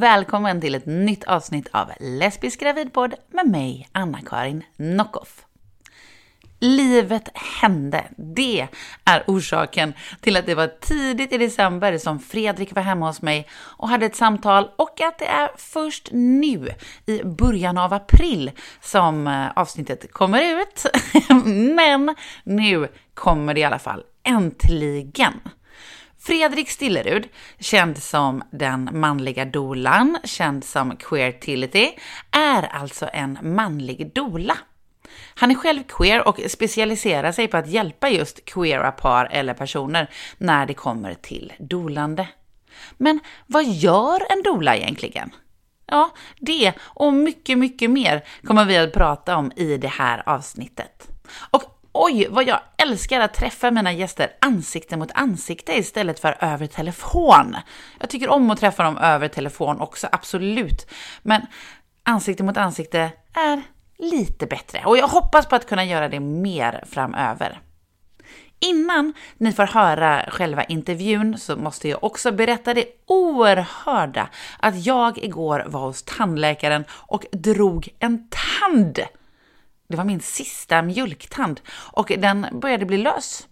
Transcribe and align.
Välkommen 0.00 0.60
till 0.60 0.74
ett 0.74 0.86
nytt 0.86 1.24
avsnitt 1.24 1.68
av 1.72 1.90
Lesbisk 2.00 2.60
gravidpodd 2.60 3.14
med 3.28 3.46
mig, 3.46 3.88
Anna-Karin 3.92 4.64
Nockoff. 4.76 5.44
Livet 6.58 7.28
hände. 7.60 8.04
Det 8.16 8.68
är 9.04 9.24
orsaken 9.26 9.94
till 10.20 10.36
att 10.36 10.46
det 10.46 10.54
var 10.54 10.66
tidigt 10.80 11.32
i 11.32 11.38
december 11.38 11.98
som 11.98 12.18
Fredrik 12.20 12.74
var 12.74 12.82
hemma 12.82 13.06
hos 13.06 13.22
mig 13.22 13.48
och 13.52 13.88
hade 13.88 14.06
ett 14.06 14.16
samtal 14.16 14.70
och 14.76 15.00
att 15.00 15.18
det 15.18 15.26
är 15.26 15.50
först 15.56 16.08
nu 16.12 16.68
i 17.06 17.24
början 17.24 17.78
av 17.78 17.92
april 17.92 18.50
som 18.80 19.26
eh, 19.26 19.50
avsnittet 19.56 20.12
kommer 20.12 20.60
ut. 20.60 20.86
Men 21.76 22.16
nu 22.44 22.88
kommer 23.14 23.54
det 23.54 23.60
i 23.60 23.64
alla 23.64 23.78
fall 23.78 24.04
äntligen. 24.22 25.40
Fredrik 26.22 26.70
Stillerud, 26.70 27.28
känd 27.58 28.02
som 28.02 28.42
den 28.50 28.90
manliga 28.92 29.44
dolan, 29.44 30.18
känd 30.24 30.64
som 30.64 30.96
queertility, 30.96 31.88
är 32.30 32.62
alltså 32.62 33.10
en 33.12 33.38
manlig 33.42 34.14
dola. 34.14 34.56
Han 35.34 35.50
är 35.50 35.54
själv 35.54 35.82
queer 35.82 36.28
och 36.28 36.40
specialiserar 36.48 37.32
sig 37.32 37.48
på 37.48 37.56
att 37.56 37.68
hjälpa 37.68 38.08
just 38.08 38.44
queera 38.44 38.92
par 38.92 39.26
eller 39.26 39.54
personer 39.54 40.10
när 40.38 40.66
det 40.66 40.74
kommer 40.74 41.14
till 41.14 41.52
dolande. 41.58 42.28
Men 42.96 43.20
vad 43.46 43.64
gör 43.64 44.32
en 44.32 44.42
dola 44.42 44.76
egentligen? 44.76 45.30
Ja, 45.86 46.10
det 46.38 46.72
och 46.80 47.12
mycket, 47.12 47.58
mycket 47.58 47.90
mer 47.90 48.24
kommer 48.44 48.64
vi 48.64 48.76
att 48.76 48.92
prata 48.92 49.36
om 49.36 49.52
i 49.56 49.76
det 49.76 49.88
här 49.88 50.28
avsnittet. 50.28 51.08
Och 51.50 51.79
oj, 51.92 52.26
vad 52.30 52.44
jag 52.44 52.60
älskar 52.76 53.20
att 53.20 53.34
träffa 53.34 53.70
mina 53.70 53.92
gäster 53.92 54.32
ansikte 54.40 54.96
mot 54.96 55.10
ansikte 55.14 55.72
istället 55.72 56.20
för 56.20 56.36
över 56.40 56.66
telefon. 56.66 57.56
Jag 58.00 58.10
tycker 58.10 58.28
om 58.28 58.50
att 58.50 58.60
träffa 58.60 58.82
dem 58.82 58.98
över 58.98 59.28
telefon 59.28 59.80
också, 59.80 60.08
absolut. 60.12 60.90
Men 61.22 61.46
ansikte 62.02 62.42
mot 62.42 62.56
ansikte 62.56 63.10
är 63.34 63.62
lite 63.98 64.46
bättre 64.46 64.82
och 64.84 64.96
jag 64.96 65.08
hoppas 65.08 65.46
på 65.46 65.56
att 65.56 65.68
kunna 65.68 65.84
göra 65.84 66.08
det 66.08 66.20
mer 66.20 66.84
framöver. 66.90 67.60
Innan 68.62 69.14
ni 69.36 69.52
får 69.52 69.66
höra 69.66 70.24
själva 70.28 70.64
intervjun 70.64 71.38
så 71.38 71.56
måste 71.56 71.88
jag 71.88 72.04
också 72.04 72.32
berätta 72.32 72.74
det 72.74 72.84
oerhörda 73.06 74.28
att 74.58 74.86
jag 74.86 75.18
igår 75.18 75.64
var 75.66 75.80
hos 75.80 76.02
tandläkaren 76.02 76.84
och 76.90 77.26
drog 77.32 77.88
en 77.98 78.28
tand. 78.28 78.98
Det 79.90 79.96
var 79.96 80.04
min 80.04 80.20
sista 80.20 80.82
mjölktand 80.82 81.60
och 81.70 82.12
den 82.18 82.46
började 82.52 82.86
bli 82.86 82.96
lös. 82.96 83.46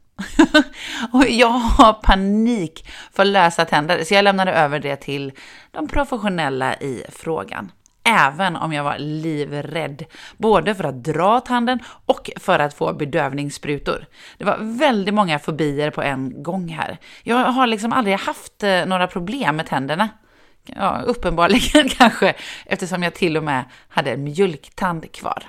och 1.12 1.28
jag 1.28 1.48
har 1.48 1.92
panik 1.92 2.88
för 3.12 3.24
lösa 3.24 3.64
tänder 3.64 4.04
så 4.04 4.14
jag 4.14 4.22
lämnade 4.22 4.52
över 4.52 4.78
det 4.78 4.96
till 4.96 5.32
de 5.70 5.88
professionella 5.88 6.74
i 6.74 7.04
frågan 7.12 7.72
även 8.08 8.56
om 8.56 8.72
jag 8.72 8.84
var 8.84 8.98
livrädd, 8.98 10.04
både 10.36 10.74
för 10.74 10.84
att 10.84 11.04
dra 11.04 11.40
tanden 11.40 11.78
och 12.06 12.30
för 12.36 12.58
att 12.58 12.74
få 12.74 12.92
bedövningssprutor. 12.92 14.06
Det 14.38 14.44
var 14.44 14.58
väldigt 14.78 15.14
många 15.14 15.38
fobier 15.38 15.90
på 15.90 16.02
en 16.02 16.42
gång 16.42 16.68
här. 16.68 16.98
Jag 17.22 17.36
har 17.36 17.66
liksom 17.66 17.92
aldrig 17.92 18.16
haft 18.18 18.62
eh, 18.62 18.86
några 18.86 19.06
problem 19.06 19.56
med 19.56 19.66
tänderna. 19.66 20.08
Ja, 20.64 21.00
uppenbarligen 21.06 21.88
kanske, 21.98 22.34
eftersom 22.66 23.02
jag 23.02 23.14
till 23.14 23.36
och 23.36 23.44
med 23.44 23.64
hade 23.88 24.16
mjölktand 24.16 25.12
kvar. 25.12 25.42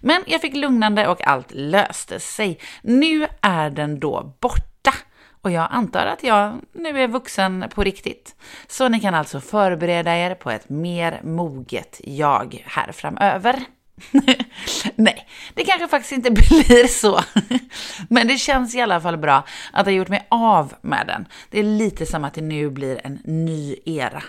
Men 0.00 0.22
jag 0.26 0.40
fick 0.40 0.56
lugnande 0.56 1.08
och 1.08 1.26
allt 1.26 1.50
löste 1.50 2.20
sig. 2.20 2.58
Nu 2.82 3.26
är 3.40 3.70
den 3.70 4.00
då 4.00 4.34
borta 4.40 4.94
och 5.42 5.50
jag 5.50 5.68
antar 5.70 6.06
att 6.06 6.22
jag 6.22 6.60
nu 6.72 7.02
är 7.02 7.08
vuxen 7.08 7.64
på 7.74 7.84
riktigt. 7.84 8.34
Så 8.68 8.88
ni 8.88 9.00
kan 9.00 9.14
alltså 9.14 9.40
förbereda 9.40 10.16
er 10.16 10.34
på 10.34 10.50
ett 10.50 10.68
mer 10.68 11.20
moget 11.22 12.00
jag 12.04 12.64
här 12.66 12.92
framöver. 12.92 13.64
Nej, 14.94 15.28
det 15.54 15.64
kanske 15.64 15.88
faktiskt 15.88 16.12
inte 16.12 16.30
blir 16.30 16.86
så. 16.86 17.20
Men 18.08 18.28
det 18.28 18.38
känns 18.38 18.74
i 18.74 18.80
alla 18.80 19.00
fall 19.00 19.16
bra 19.16 19.44
att 19.72 19.86
ha 19.86 19.92
gjort 19.92 20.08
mig 20.08 20.26
av 20.30 20.74
med 20.80 21.06
den. 21.06 21.26
Det 21.50 21.58
är 21.58 21.64
lite 21.64 22.06
som 22.06 22.24
att 22.24 22.34
det 22.34 22.40
nu 22.40 22.70
blir 22.70 23.00
en 23.04 23.18
ny 23.24 23.76
era. 23.84 24.22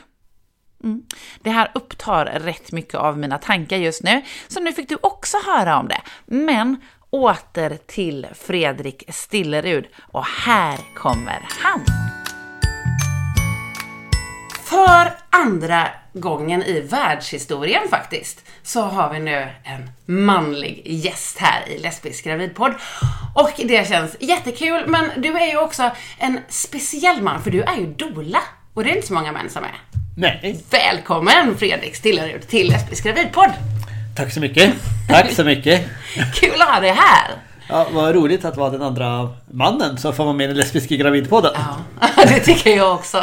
Mm. 0.84 1.04
Det 1.42 1.50
här 1.50 1.72
upptar 1.74 2.26
rätt 2.26 2.72
mycket 2.72 2.96
av 2.96 3.18
mina 3.18 3.38
tankar 3.38 3.78
just 3.78 4.04
nu, 4.04 4.22
så 4.48 4.60
nu 4.60 4.74
fick 4.74 4.90
du 4.90 4.98
också 5.02 5.38
höra 5.46 5.80
om 5.80 5.88
det. 5.88 6.02
Men 6.26 6.82
åter 7.10 7.78
till 7.88 8.28
Fredrik 8.34 9.04
Stillerud 9.08 9.88
och 10.02 10.26
här 10.26 10.80
kommer 10.96 11.48
han. 11.64 11.86
För 14.64 15.12
andra 15.30 15.88
gången 16.14 16.64
i 16.64 16.82
världshistorien 16.82 17.88
faktiskt 17.90 18.46
så 18.64 18.82
har 18.82 19.14
vi 19.14 19.20
nu 19.20 19.48
en 19.64 19.90
manlig 20.06 20.82
gäst 20.86 21.38
här 21.38 21.70
i 21.70 21.78
Lesbisk 21.78 22.24
gravidpodd. 22.24 22.74
Och 23.36 23.52
det 23.58 23.88
känns 23.88 24.16
jättekul, 24.20 24.84
men 24.88 25.12
du 25.18 25.38
är 25.38 25.48
ju 25.48 25.58
också 25.58 25.92
en 26.18 26.40
speciell 26.50 27.22
man 27.22 27.44
för 27.44 27.52
du 27.52 27.62
är 27.62 27.78
ju 27.78 27.86
dola. 27.86 28.40
Och 28.74 28.84
det 28.84 28.92
är 28.92 28.96
inte 28.96 29.08
så 29.08 29.14
många 29.14 29.32
män 29.32 29.50
som 29.50 29.64
är. 29.64 30.01
Nej. 30.16 30.64
Välkommen 30.70 31.58
Fredrik 31.58 31.96
Stillerud 31.96 32.48
till 32.48 32.68
Lesbisk 32.68 33.04
gravidpodd. 33.04 33.50
Tack 34.16 34.34
så 34.34 34.40
mycket. 34.40 34.74
Tack 35.08 35.32
så 35.32 35.44
mycket. 35.44 35.86
Kul 36.36 36.62
att 36.62 36.68
ha 36.68 36.80
dig 36.80 36.92
här. 36.92 37.32
Ja, 37.70 37.88
vad 37.92 38.16
roligt 38.16 38.46
att 38.46 38.58
vara 38.58 38.70
den 38.70 38.82
andra 38.82 39.30
mannen 39.52 39.98
som 39.98 40.14
får 40.14 40.24
vara 40.24 40.34
med 40.34 40.44
i 40.44 40.48
den 40.48 40.58
lesbiska 40.58 40.96
gravidpodden. 40.96 41.52
Ja, 41.56 42.08
det 42.28 42.40
tycker 42.40 42.70
jag 42.70 42.96
också. 42.96 43.18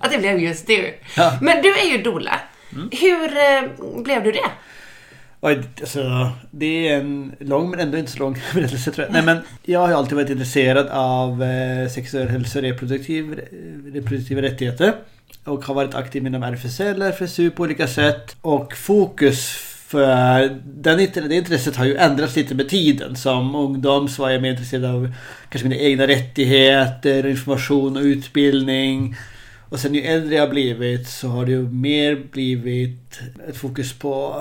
Att 0.00 0.12
det 0.12 0.18
blev 0.18 0.40
just 0.40 0.66
du. 0.66 0.94
Ja. 1.16 1.38
Men 1.40 1.62
du 1.62 1.74
är 1.74 1.96
ju 1.96 2.02
doula. 2.02 2.40
Mm. 2.72 2.90
Hur 2.92 3.36
eh, 3.36 4.02
blev 4.02 4.24
du 4.24 4.32
det? 4.32 4.50
Oj, 5.40 5.62
alltså, 5.80 6.30
det 6.50 6.88
är 6.88 6.96
en 6.96 7.36
lång 7.40 7.70
men 7.70 7.80
ändå 7.80 7.98
inte 7.98 8.12
så 8.12 8.18
lång 8.18 8.38
berättelse 8.54 8.90
tror 8.90 9.06
jag. 9.06 9.12
Nej 9.12 9.22
men 9.22 9.38
jag 9.62 9.80
har 9.80 9.92
alltid 9.92 10.16
varit 10.16 10.30
intresserad 10.30 10.88
av 10.88 11.42
eh, 11.42 11.88
sexuell 11.88 12.28
hälsa 12.28 12.58
och 12.58 12.62
reproduktiv, 12.62 13.40
reproduktiva 13.94 14.42
rättigheter. 14.42 14.94
Och 15.48 15.64
har 15.64 15.74
varit 15.74 15.94
aktiv 15.94 16.26
inom 16.26 16.42
RFSL, 16.42 17.02
RFSU 17.02 17.50
på 17.50 17.62
olika 17.62 17.86
sätt. 17.86 18.36
Och 18.40 18.76
fokus 18.76 19.50
för 19.86 20.60
den, 20.64 21.08
det 21.28 21.36
intresset 21.36 21.76
har 21.76 21.84
ju 21.84 21.96
ändrats 21.96 22.36
lite 22.36 22.54
med 22.54 22.68
tiden. 22.68 23.16
Som 23.16 23.54
ungdom 23.54 24.08
så 24.08 24.22
var 24.22 24.30
jag 24.30 24.42
mer 24.42 24.50
intresserad 24.50 24.84
av 24.84 25.12
kanske 25.48 25.68
mina 25.68 25.80
egna 25.80 26.06
rättigheter, 26.06 27.26
information 27.26 27.96
och 27.96 28.02
utbildning. 28.02 29.16
Och 29.68 29.80
sen 29.80 29.94
ju 29.94 30.02
äldre 30.02 30.34
jag 30.34 30.50
blivit 30.50 31.08
så 31.08 31.28
har 31.28 31.46
det 31.46 31.52
ju 31.52 31.68
mer 31.68 32.22
blivit 32.32 33.20
ett 33.48 33.56
fokus 33.56 33.92
på 33.92 34.34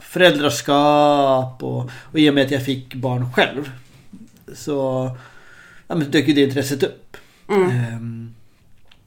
föräldraskap 0.00 1.62
och, 1.62 1.90
och 1.92 2.18
i 2.18 2.30
och 2.30 2.34
med 2.34 2.44
att 2.44 2.50
jag 2.50 2.64
fick 2.64 2.94
barn 2.94 3.32
själv 3.32 3.70
så 4.54 5.10
ja, 5.86 5.94
men 5.94 6.10
dök 6.10 6.28
ju 6.28 6.34
det 6.34 6.42
intresset 6.42 6.82
upp. 6.82 7.16
Mm. 7.48 7.70
Ehm, 7.70 8.34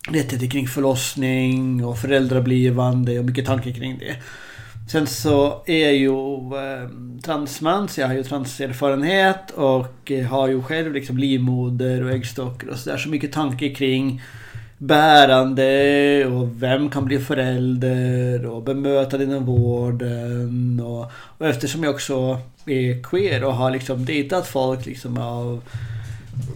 rättigheter 0.10 0.48
kring 0.48 0.68
förlossning 0.68 1.86
och 1.86 1.98
föräldrablivande 1.98 3.20
och 3.20 3.26
mycket 3.26 3.46
tankar 3.46 3.72
kring 3.72 3.98
det. 3.98 4.16
Sen 4.92 5.08
så 5.08 5.64
är 5.66 5.84
jag 5.84 5.96
ju 5.96 6.10
eh, 6.10 6.90
transman 7.24 7.88
så 7.88 8.02
jag 8.02 8.08
har 8.08 8.16
ju 8.16 8.24
transerfarenhet 8.24 9.52
och 9.52 10.12
eh, 10.12 10.26
har 10.26 10.48
ju 10.48 10.62
själv 10.62 10.94
liksom 10.94 11.18
livmoder 11.18 12.04
och 12.04 12.12
äggstockar 12.12 12.68
och 12.68 12.78
sådär. 12.78 12.98
Så 12.98 13.10
mycket 13.10 13.32
tankar 13.32 13.76
kring 13.76 14.22
bärande 14.78 16.26
och 16.26 16.64
vem 16.64 16.90
kan 16.90 17.06
bli 17.06 17.20
förälder 17.20 18.46
och 18.46 18.64
bemötande 18.64 19.26
inom 19.26 19.46
vården. 19.46 20.80
Och, 20.80 21.12
och 21.38 21.48
eftersom 21.48 21.84
jag 21.84 21.94
också 21.94 22.40
är 22.66 23.04
queer 23.04 23.44
och 23.44 23.54
har 23.54 23.72
liksom 23.72 24.06
dejtat 24.06 24.48
folk 24.48 24.86
liksom 24.86 25.18
av 25.18 25.62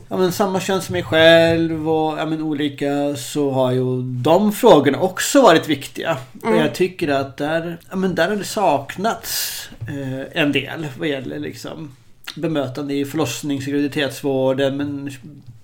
ja, 0.09 0.17
men 0.17 0.31
samma 0.31 0.59
kön 0.59 0.81
som 0.81 0.93
mig 0.93 1.03
själv 1.03 1.89
och 1.89 2.19
ja, 2.19 2.25
men 2.25 2.41
olika 2.41 3.15
så 3.15 3.51
har 3.51 3.71
ju 3.71 4.01
de 4.01 4.51
frågorna 4.51 4.99
också 4.99 5.41
varit 5.41 5.67
viktiga. 5.67 6.17
Mm. 6.43 6.55
Och 6.55 6.61
jag 6.61 6.75
tycker 6.75 7.07
att 7.07 7.37
där, 7.37 7.77
ja, 7.89 7.95
men 7.95 8.15
där 8.15 8.29
har 8.29 8.35
det 8.35 8.43
saknats 8.43 9.69
eh, 9.81 10.41
en 10.41 10.51
del 10.51 10.87
vad 10.97 11.07
gäller 11.07 11.39
liksom 11.39 11.95
bemötande 12.35 12.93
i 12.93 13.05
förlossnings 13.05 13.65
och 13.65 13.71
graviditetsvården 13.71 14.77
men 14.77 15.11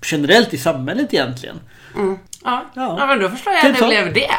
generellt 0.04 0.54
i 0.54 0.58
samhället 0.58 1.14
egentligen. 1.14 1.60
Mm. 1.96 2.18
Ja. 2.44 2.66
Ja. 2.76 2.96
Ja. 3.00 3.06
men 3.06 3.20
då 3.20 3.30
förstår 3.30 3.54
jag 3.54 3.62
Typ 3.62 3.72
att 3.72 3.78
det 3.78 3.84
så. 3.84 3.88
blev 3.88 4.14
det. 4.14 4.30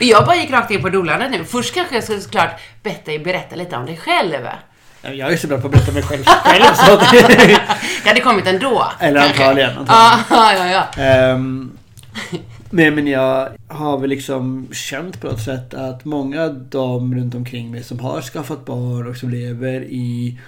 jag 0.06 0.26
bara 0.26 0.36
gick 0.36 0.50
rakt 0.50 0.70
in 0.70 0.82
på 0.82 0.88
dolandet 0.88 1.30
nu. 1.30 1.44
Först 1.44 1.74
kanske 1.74 1.94
jag 1.94 2.04
skulle 2.04 2.20
såklart 2.20 2.60
bett 2.82 3.04
dig 3.04 3.18
berätta 3.18 3.56
lite 3.56 3.76
om 3.76 3.86
dig 3.86 3.96
själv. 3.96 4.46
Ja, 5.06 5.12
Jag 5.12 5.32
är 5.32 5.36
så 5.36 5.46
bra 5.46 5.58
på 5.60 5.66
att 5.66 5.72
berätta 5.72 5.92
mig 5.92 6.02
själv 6.02 6.24
själv 6.26 6.74
så 6.74 6.96
Det 8.04 8.08
hade 8.08 8.20
kommit 8.20 8.46
ändå. 8.46 8.86
Eller 9.00 9.20
kanske. 9.20 9.42
antagligen, 9.44 9.70
Ja, 9.88 10.12
antagligen. 10.12 10.68
ja, 10.70 10.86
ja. 10.96 11.02
Ehm, 11.02 11.70
men, 12.70 12.94
men 12.94 13.06
jag 13.06 13.48
har 13.68 13.98
väl 13.98 14.10
liksom 14.10 14.68
känt 14.72 15.20
på 15.20 15.26
något 15.26 15.40
sätt 15.42 15.74
att 15.74 16.04
många 16.04 16.42
av 16.42 16.54
dem 16.54 17.14
runt 17.14 17.34
omkring 17.34 17.70
mig 17.70 17.82
som 17.82 17.98
har 18.00 18.20
skaffat 18.20 18.64
barn 18.64 19.06
och 19.10 19.16
som 19.16 19.30
lever 19.30 19.80
i 19.80 20.38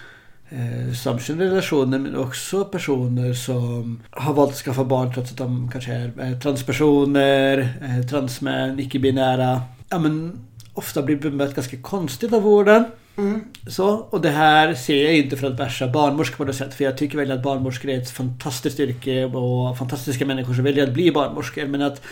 eh, 0.50 0.94
samkönade 0.94 1.50
relationer 1.50 1.98
men 1.98 2.16
också 2.16 2.64
personer 2.64 3.32
som 3.34 4.00
har 4.10 4.34
valt 4.34 4.50
att 4.50 4.56
skaffa 4.56 4.84
barn 4.84 5.12
trots 5.14 5.30
att 5.30 5.36
de 5.38 5.70
kanske 5.72 5.92
är 5.92 6.12
eh, 6.20 6.38
transpersoner, 6.38 7.58
eh, 7.82 8.06
transmän, 8.10 8.80
icke-binära. 8.80 9.62
Ja, 9.88 9.98
men 9.98 10.38
ofta 10.74 11.02
blir 11.02 11.16
bemött 11.16 11.54
ganska 11.54 11.76
konstigt 11.76 12.32
av 12.32 12.42
vården. 12.42 12.84
Mm. 13.18 13.44
Så, 13.68 13.88
och 13.88 14.20
det 14.20 14.30
här 14.30 14.74
ser 14.74 15.04
jag 15.04 15.16
inte 15.16 15.36
för 15.36 15.46
att 15.46 15.56
bärsa 15.56 15.88
barnmorskor 15.88 16.36
på 16.36 16.44
något 16.44 16.56
sätt. 16.56 16.74
För 16.74 16.84
jag 16.84 16.98
tycker 16.98 17.18
väl 17.18 17.30
att 17.30 17.42
barnmorskor 17.42 17.90
är 17.90 17.98
ett 17.98 18.10
fantastiskt 18.10 18.80
yrke 18.80 19.24
och 19.24 19.78
fantastiska 19.78 20.26
människor 20.26 20.54
som 20.54 20.64
väljer 20.64 20.86
att 20.86 20.94
bli 20.94 21.12
barnmorskor. 21.12 21.66
Men 21.66 21.82
att 21.82 22.02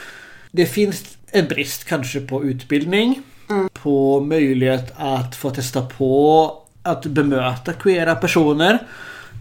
det 0.50 0.66
finns 0.66 1.18
en 1.30 1.48
brist 1.48 1.84
kanske 1.84 2.20
på 2.20 2.44
utbildning. 2.44 3.22
På 3.72 4.20
möjlighet 4.20 4.92
att 4.96 5.36
få 5.36 5.50
testa 5.50 5.82
på 5.82 6.52
att 6.82 7.06
bemöta 7.06 7.72
queera 7.72 8.14
personer. 8.14 8.78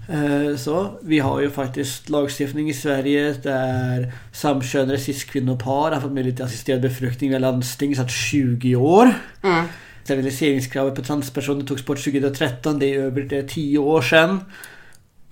Eh, 0.09 0.57
så, 0.57 0.99
vi 1.01 1.19
har 1.19 1.41
ju 1.41 1.49
faktiskt 1.49 2.09
lagstiftning 2.09 2.69
i 2.69 2.73
Sverige 2.73 3.33
där 3.33 4.11
samkönade 4.31 4.97
cis-kvinnopar 4.97 5.91
har 5.91 6.01
fått 6.01 6.11
möjlighet 6.11 6.35
till 6.35 6.45
assisterad 6.45 6.81
befruktning 6.81 7.29
via 7.29 7.39
landsting 7.39 7.95
Så 7.95 8.07
20 8.07 8.75
år. 8.75 9.13
Mm. 9.43 9.65
Steriliseringskravet 10.05 10.95
på 10.95 11.01
transpersoner 11.01 11.65
togs 11.65 11.85
bort 11.85 12.03
2013. 12.03 12.79
Det 12.79 12.85
är 12.85 12.99
över 12.99 13.21
det 13.21 13.37
är 13.37 13.47
10 13.47 13.77
år 13.77 14.01
sedan. 14.01 14.39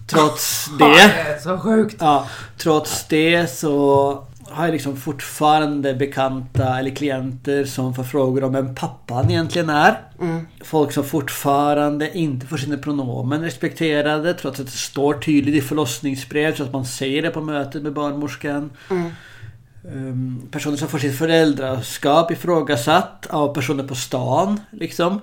Trots 0.08 0.70
det. 0.80 1.42
så 1.44 1.58
sjukt. 1.58 1.96
Ja, 2.00 2.28
trots 2.58 3.08
det 3.08 3.48
så 3.48 4.28
har 4.50 4.66
jag 4.66 4.74
liksom 4.74 4.98
fortfarande 4.98 5.94
bekanta 5.94 6.80
eller 6.80 6.90
klienter 6.90 7.66
som 7.66 7.94
får 7.94 8.04
frågor 8.04 8.44
om 8.44 8.54
vem 8.54 8.76
pappan 8.76 9.32
egentligen 9.32 9.70
är. 9.70 10.02
Mm. 10.22 10.48
Folk 10.64 10.92
som 10.92 11.04
fortfarande 11.04 12.18
inte 12.18 12.48
får 12.48 12.58
sina 12.58 12.78
pronomen 12.78 13.42
respekterade 13.42 14.34
trots 14.34 14.60
att 14.60 14.66
det 14.66 14.72
står 14.72 15.14
tydligt 15.14 15.56
i 15.56 15.62
förlossningsbrev 15.62 16.56
så 16.56 16.64
att 16.64 16.74
man 16.74 16.86
säger 16.86 17.22
det 17.22 17.30
på 17.30 17.42
mötet 17.42 17.84
med 17.84 17.94
barnmorskan. 17.94 18.72
Mm. 18.90 19.12
Um, 19.86 20.48
personer 20.52 20.78
som 20.78 20.88
får 20.88 21.00
sitt 21.00 21.18
föräldraskap 21.18 22.32
ifrågasatt 22.32 23.28
av 23.30 23.54
personer 23.54 23.84
på 23.84 23.96
stan. 23.96 24.60
Liksom. 24.72 25.22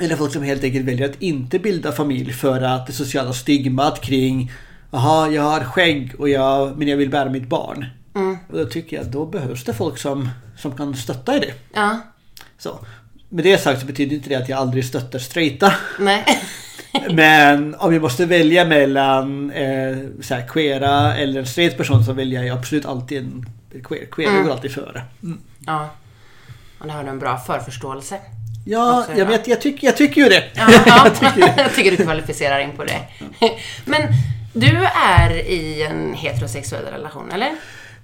Eller 0.00 0.16
folk 0.16 0.32
som 0.32 0.42
helt 0.42 0.64
enkelt 0.64 0.86
väljer 0.86 1.08
att 1.08 1.22
inte 1.22 1.58
bilda 1.58 1.92
familj 1.92 2.32
för 2.32 2.62
att 2.62 2.86
det 2.86 2.92
sociala 2.92 3.32
stigmat 3.32 4.00
kring 4.00 4.52
Jaha, 4.90 5.30
jag 5.30 5.42
har 5.42 5.64
skägg 5.64 6.14
och 6.18 6.28
jag, 6.28 6.78
men 6.78 6.88
jag 6.88 6.96
vill 6.96 7.10
bära 7.10 7.30
mitt 7.30 7.48
barn. 7.48 7.86
Mm. 8.14 8.38
Och 8.48 8.58
då 8.58 8.64
tycker 8.64 8.96
jag 8.96 9.06
att 9.06 9.12
då 9.12 9.26
behövs 9.26 9.64
det 9.64 9.74
folk 9.74 9.98
som, 9.98 10.28
som 10.56 10.76
kan 10.76 10.94
stötta 10.94 11.36
i 11.36 11.40
det. 11.40 11.54
Ja. 11.74 12.00
Så. 12.58 12.78
Med 13.28 13.44
det 13.44 13.58
sagt 13.58 13.80
så 13.80 13.86
betyder 13.86 14.16
inte 14.16 14.28
det 14.28 14.34
att 14.34 14.48
jag 14.48 14.58
aldrig 14.58 14.84
stöttar 14.84 15.18
straighta. 15.18 15.74
Nej. 15.98 16.24
Men 17.10 17.74
om 17.74 17.92
jag 17.92 18.02
måste 18.02 18.26
välja 18.26 18.64
mellan 18.64 19.50
eh, 19.50 19.96
så 20.20 20.34
här, 20.34 20.48
queera 20.48 21.16
eller 21.16 21.40
en 21.40 21.46
straight 21.46 21.76
person 21.76 22.04
så 22.04 22.12
väljer 22.12 22.42
jag 22.42 22.58
absolut 22.58 22.86
alltid 22.86 23.18
en 23.18 23.46
queer. 23.84 24.04
Queer 24.06 24.28
Mm. 24.30 24.44
går 24.44 24.52
alltid 24.52 24.72
före. 24.74 25.02
Ja. 25.66 25.90
Och 26.78 26.86
där 26.86 26.94
har 26.94 27.02
du 27.04 27.08
en 27.10 27.18
bra 27.18 27.38
förförståelse. 27.38 28.16
Ja, 28.66 29.06
jag, 29.16 29.26
vet, 29.26 29.46
jag, 29.48 29.60
tycker, 29.60 29.86
jag 29.86 29.96
tycker 29.96 30.20
ju 30.22 30.28
det. 30.28 30.42
Ja, 30.54 30.68
jag 31.04 31.14
tycker 31.14 31.40
det. 31.40 31.54
jag 31.62 31.74
tycker 31.74 31.90
du 31.90 31.96
kvalificerar 31.96 32.58
in 32.60 32.70
på 32.76 32.84
det. 32.84 32.98
Men 33.84 34.02
du 34.52 34.76
är 35.06 35.30
i 35.34 35.82
en 35.82 36.14
heterosexuell 36.14 36.84
relation, 36.84 37.30
eller? 37.30 37.50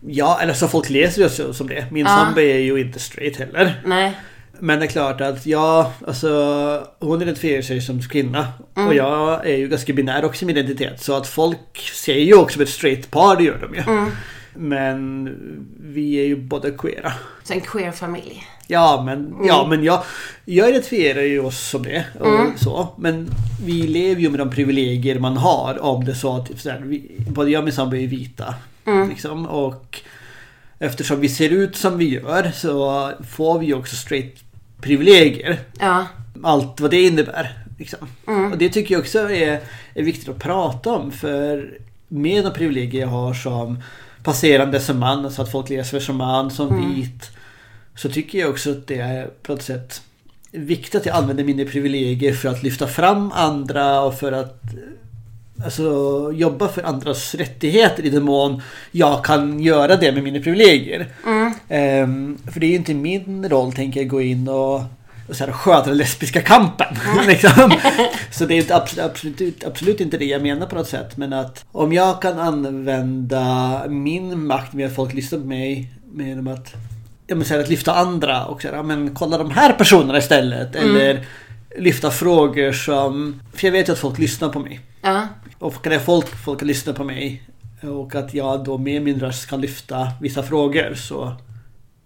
Ja, 0.01 0.39
eller 0.43 0.53
så 0.55 0.69
folk 0.69 0.91
läser 0.91 1.23
ju 1.23 1.53
som 1.55 1.69
det. 1.69 1.87
Min 1.91 2.07
Ja. 2.07 2.13
sambo 2.17 2.41
är 2.41 2.59
ju 2.59 2.81
inte 2.81 2.99
straight 2.99 3.37
heller. 3.39 3.81
Nej. 3.85 4.13
Men 4.61 4.79
det 4.79 4.85
är 4.85 4.89
klart 4.89 5.21
att 5.21 5.47
jag, 5.47 5.87
alltså 6.07 6.87
hon 7.01 7.23
identifierar 7.23 7.63
sig 7.63 7.81
som 7.81 8.03
kvinna. 8.03 8.47
Mm. 8.77 8.89
Och 8.89 8.95
jag 8.95 9.47
är 9.47 9.57
ju 9.57 9.69
ganska 9.69 9.93
binär 9.93 10.25
också 10.25 10.45
i 10.45 10.47
min 10.47 10.57
identitet. 10.57 11.03
Så 11.03 11.17
att 11.17 11.27
folk 11.27 11.79
ser 11.95 12.15
ju 12.19 12.35
också 12.35 12.53
som 12.55 12.63
ett 12.63 12.69
straight 12.69 13.11
par, 13.11 13.37
det 13.37 13.43
gör 13.45 13.59
de 13.59 13.75
ju. 13.75 13.81
Mm. 13.81 14.11
Men 14.55 15.29
vi 15.81 16.15
är 16.15 16.25
ju 16.25 16.37
båda 16.37 16.71
queera. 16.71 17.13
Så 17.45 17.53
en 17.53 17.61
queer 17.61 17.93
familj. 17.93 18.45
Ja 18.67 19.03
men, 19.07 19.27
Mm. 19.27 19.47
ja, 19.47 19.67
men 19.71 19.85
jag, 19.85 20.03
jag 20.45 20.69
identifierar 20.69 21.23
ju 21.23 21.41
oss 21.41 21.61
som 21.69 21.83
det. 21.83 22.05
Och 22.21 22.27
Mm. 22.41 22.59
så. 22.59 22.89
Men 22.99 23.31
vi 23.67 23.73
lever 23.83 24.21
ju 24.21 24.29
med 24.31 24.41
de 24.41 24.51
privilegier 24.51 25.19
man 25.19 25.37
har 25.37 25.79
om 25.83 26.05
det 26.05 26.15
så 26.15 26.37
att 26.37 26.61
så 26.61 26.71
här, 26.71 26.81
vi, 26.85 27.17
både 27.29 27.51
jag 27.51 27.59
och 27.59 27.65
min 27.65 27.75
sambo 27.75 27.97
är 27.97 28.07
vita. 28.07 28.55
Mm. 28.87 29.09
Liksom, 29.09 29.47
och 29.47 30.01
eftersom 30.79 31.21
vi 31.21 31.29
ser 31.29 31.51
ut 31.51 31.77
som 31.77 31.99
vi 31.99 32.09
gör 32.09 32.51
så 32.55 33.11
får 33.31 33.59
vi 33.59 33.67
ju 33.67 33.75
också 33.75 33.97
straight 33.97 34.46
privilegier. 34.81 35.59
Ja. 35.81 36.07
Allt 36.43 36.81
vad 36.81 36.91
det 36.91 37.03
innebär. 37.03 37.59
Liksom. 37.79 38.09
Mm. 38.29 38.53
Och 38.53 38.59
det 38.59 38.69
tycker 38.69 38.95
jag 38.95 39.01
också 39.01 39.19
är, 39.31 39.61
är 39.95 40.03
viktigt 40.03 40.29
att 40.29 40.39
prata 40.39 40.91
om. 40.91 41.13
För 41.13 41.79
med 42.09 42.45
de 42.45 42.53
privilegier 42.53 43.01
jag 43.01 43.09
har 43.09 43.35
som 43.35 43.83
passerande 44.23 44.81
som 44.81 44.99
man, 44.99 45.25
alltså 45.25 45.43
att 45.43 45.53
folk 45.53 45.71
läser 45.71 46.01
som 46.01 46.17
man, 46.17 46.51
som 46.51 46.69
Mm. 46.69 46.95
vit. 46.95 47.31
Så 47.97 48.09
tycker 48.09 48.39
jag 48.39 48.51
också 48.51 48.71
att 48.71 48.87
det 48.87 48.99
är 49.01 49.27
på 49.43 49.53
något 49.53 49.63
sätt 49.63 50.03
viktigt 50.51 50.95
att 50.95 51.07
jag 51.07 51.17
använder 51.17 51.45
mina 51.45 51.65
privilegier 51.65 52.33
för 52.33 52.49
att 52.49 52.63
lyfta 52.63 52.87
fram 52.87 53.33
andra 53.35 54.01
och 54.01 54.15
för 54.19 54.33
att 54.33 54.63
alltså, 55.65 55.83
jobba 56.35 56.69
för 56.69 56.83
andras 56.83 57.35
rättigheter 57.35 58.05
i 58.05 58.11
den 58.11 58.23
mån 58.23 58.63
jag 58.91 59.25
kan 59.25 59.61
göra 59.61 59.97
det 59.97 60.13
med 60.13 60.23
mina 60.23 60.41
privilegier. 60.41 61.07
Mm. 61.27 61.36
Ehm, 61.69 62.39
för 62.53 62.61
det 62.61 62.67
är 62.67 62.71
ju 62.71 62.77
inte 62.77 62.95
min 62.95 63.49
roll, 63.49 63.73
tänker 63.73 64.01
jag, 64.01 64.09
gå 64.09 64.21
in 64.21 64.49
och, 64.49 64.75
och 65.29 65.37
så 65.37 65.45
här, 65.45 65.53
sköta 65.53 65.89
den 65.89 65.97
lesbiska 65.97 66.41
kampen. 66.41 66.97
liksom. 67.27 67.73
Så 68.31 68.47
det 68.47 68.55
är 68.55 68.59
inte, 68.59 68.77
absolut, 68.77 69.65
absolut, 69.65 70.01
inte 70.01 70.19
det 70.19 70.25
jag 70.25 70.43
menar 70.43 70.67
på 70.67 70.77
något 70.77 70.89
sätt. 70.89 71.17
Men 71.17 71.33
att 71.33 71.65
om 71.73 71.93
jag 71.93 72.23
kan 72.23 72.39
använda 72.39 73.83
min 73.89 74.47
makt 74.47 74.73
med 74.73 74.87
att 74.87 74.95
folk 74.95 75.15
lyssnar 75.15 75.39
på 75.39 75.47
mig 75.47 75.93
genom 76.17 76.49
att, 76.49 76.75
ja, 77.27 77.35
men 77.35 77.45
så 77.45 77.55
här, 77.55 77.61
att 77.61 77.69
lyfta 77.69 77.95
andra 77.95 78.45
och 78.45 78.63
så 78.63 78.69
här, 78.69 78.83
men 78.83 79.15
kolla 79.15 79.39
de 79.39 79.51
här 79.51 79.73
personerna 79.73 80.19
istället. 80.19 80.77
Eller 80.77 81.27
lyfta 81.79 82.11
frågor 82.11 82.73
som... 82.73 83.41
För 83.55 83.67
jag 83.67 83.73
vet 83.73 83.89
ju 83.89 83.93
att 83.93 83.99
folk 83.99 84.19
lyssnar 84.19 84.49
på 84.49 84.59
mig. 84.59 84.81
Ja. 85.03 85.29
Och 85.59 85.85
kan 85.85 85.93
jag 85.93 86.03
folk, 86.03 86.27
folk 86.45 86.59
kan 86.59 86.69
lyssna 86.69 86.93
på 86.93 87.05
mig 87.05 87.43
och 87.83 88.15
att 88.15 88.35
jag 88.35 88.65
då 88.65 88.79
med 88.79 89.03
min 89.03 89.21
röst 89.21 89.47
kan 89.47 89.61
lyfta 89.61 90.09
vissa 90.21 90.43
frågor 90.43 90.95
så 90.95 91.37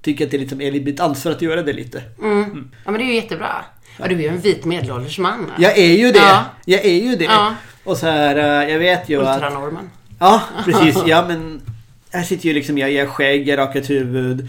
tycker 0.02 0.25
att 0.25 0.30
det 0.30 0.37
är 0.37 0.38
liksom 0.38 0.61
är 0.61 0.73
mitt 0.73 1.00
ansvar 1.00 1.33
att 1.33 1.42
göra 1.42 1.62
det 1.62 1.73
lite. 1.73 2.02
Mm. 2.23 2.71
Ja, 2.85 2.90
men 2.90 3.00
det 3.00 3.04
är 3.04 3.07
ju 3.07 3.14
jättebra. 3.14 3.64
Ja, 3.99 4.09
du 4.09 4.14
är 4.14 4.19
ju 4.19 4.28
en 4.28 4.40
vit 4.40 4.64
medelålders 4.64 5.19
man. 5.19 5.52
Jag 5.59 5.78
är 5.78 5.97
ju 5.97 6.12
det! 6.12 6.19
Ja. 6.19 6.45
Jag 6.64 6.85
är 6.85 7.02
ju 7.02 7.16
det! 7.16 7.25
Ja. 7.25 7.54
Och 7.85 7.97
så 7.97 8.07
här, 8.07 8.37
eh, 8.37 8.73
jag 8.73 8.78
vet 8.78 9.09
ju 9.09 9.26
att... 9.26 9.37
Ultranormen. 9.37 9.90
Ja, 10.19 10.42
precis. 10.64 11.02
Ja, 11.07 11.25
men 11.28 11.62
här 12.11 12.23
sitter 12.23 12.47
ju 12.47 12.54
liksom 12.54 12.78
jag, 12.78 12.92
jag 12.92 13.07
har 13.07 13.12
skägg, 13.12 13.49
jag 13.49 13.59
rakat 13.59 13.90
huvud. 13.90 14.49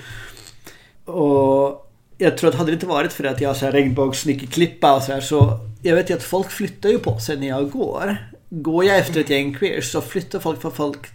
Och 1.05 1.91
jag 2.17 2.38
tror 2.38 2.50
att 2.50 2.55
hade 2.55 2.72
det 2.72 2.74
inte 2.74 2.86
varit 2.86 3.13
för 3.13 3.24
att 3.24 3.41
jag 3.41 3.50
har 3.50 3.53
så 3.53 3.65
här 3.65 3.72
regnbågssnickerklippa 3.72 4.96
och 4.96 5.01
så 5.01 5.12
här 5.12 5.22
så 5.22 5.60
jag 5.81 5.96
vet 5.96 6.10
ju 6.10 6.13
att 6.13 6.24
folk 6.24 6.51
flyttar 6.51 6.89
ju 6.89 7.00
på 7.00 7.20
sig 7.20 7.38
när 7.38 7.48
jag 7.48 7.70
går. 7.70 8.17
Går 8.50 8.86
jag 8.86 8.98
efter 8.98 9.20
ett 9.20 9.29
gäng 9.29 9.53
queers 9.53 9.91
så 9.91 10.01
flyttar 10.01 10.39
folk 10.39 10.62
för 10.62 10.70
folk 10.70 11.08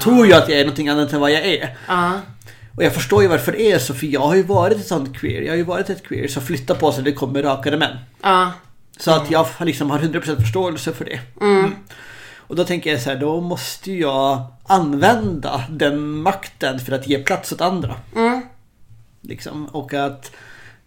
tror 0.00 0.26
ju 0.26 0.32
att 0.32 0.48
jag 0.48 0.58
är 0.58 0.64
någonting 0.64 0.88
annat 0.88 1.12
än 1.12 1.20
vad 1.20 1.30
jag 1.30 1.46
är. 1.46 1.76
Ja. 1.88 2.20
Och 2.80 2.86
jag 2.86 2.94
förstår 2.94 3.22
ju 3.22 3.28
varför 3.28 3.52
det 3.52 3.72
är 3.72 3.78
så 3.78 3.94
för 3.94 4.06
jag 4.06 4.20
har 4.20 4.34
ju 4.34 4.42
varit 4.42 4.78
ett 4.78 4.86
sånt 4.86 5.16
queer. 5.16 5.42
Jag 5.42 5.52
har 5.52 5.56
ju 5.56 5.62
varit 5.62 5.90
ett 5.90 6.02
queer 6.02 6.28
som 6.28 6.42
flyttar 6.42 6.74
på 6.74 6.92
sig 6.92 7.02
när 7.02 7.10
det 7.10 7.16
kommer 7.16 7.42
rakade 7.42 7.76
män. 7.76 7.96
Ja. 8.22 8.52
Så 8.98 9.10
att 9.10 9.30
jag 9.30 9.46
liksom 9.60 9.90
har 9.90 9.98
100% 9.98 10.36
förståelse 10.36 10.92
för 10.92 11.04
det. 11.04 11.20
Mm. 11.40 11.74
Och 12.36 12.56
då 12.56 12.64
tänker 12.64 12.90
jag 12.90 13.00
så 13.00 13.10
här, 13.10 13.16
då 13.16 13.40
måste 13.40 13.92
jag 13.92 14.44
använda 14.66 15.64
den 15.70 16.22
makten 16.22 16.78
för 16.78 16.92
att 16.92 17.06
ge 17.06 17.18
plats 17.18 17.52
åt 17.52 17.60
andra. 17.60 17.96
Mm. 18.16 18.42
Liksom. 19.20 19.66
Och 19.66 19.94
att 19.94 20.30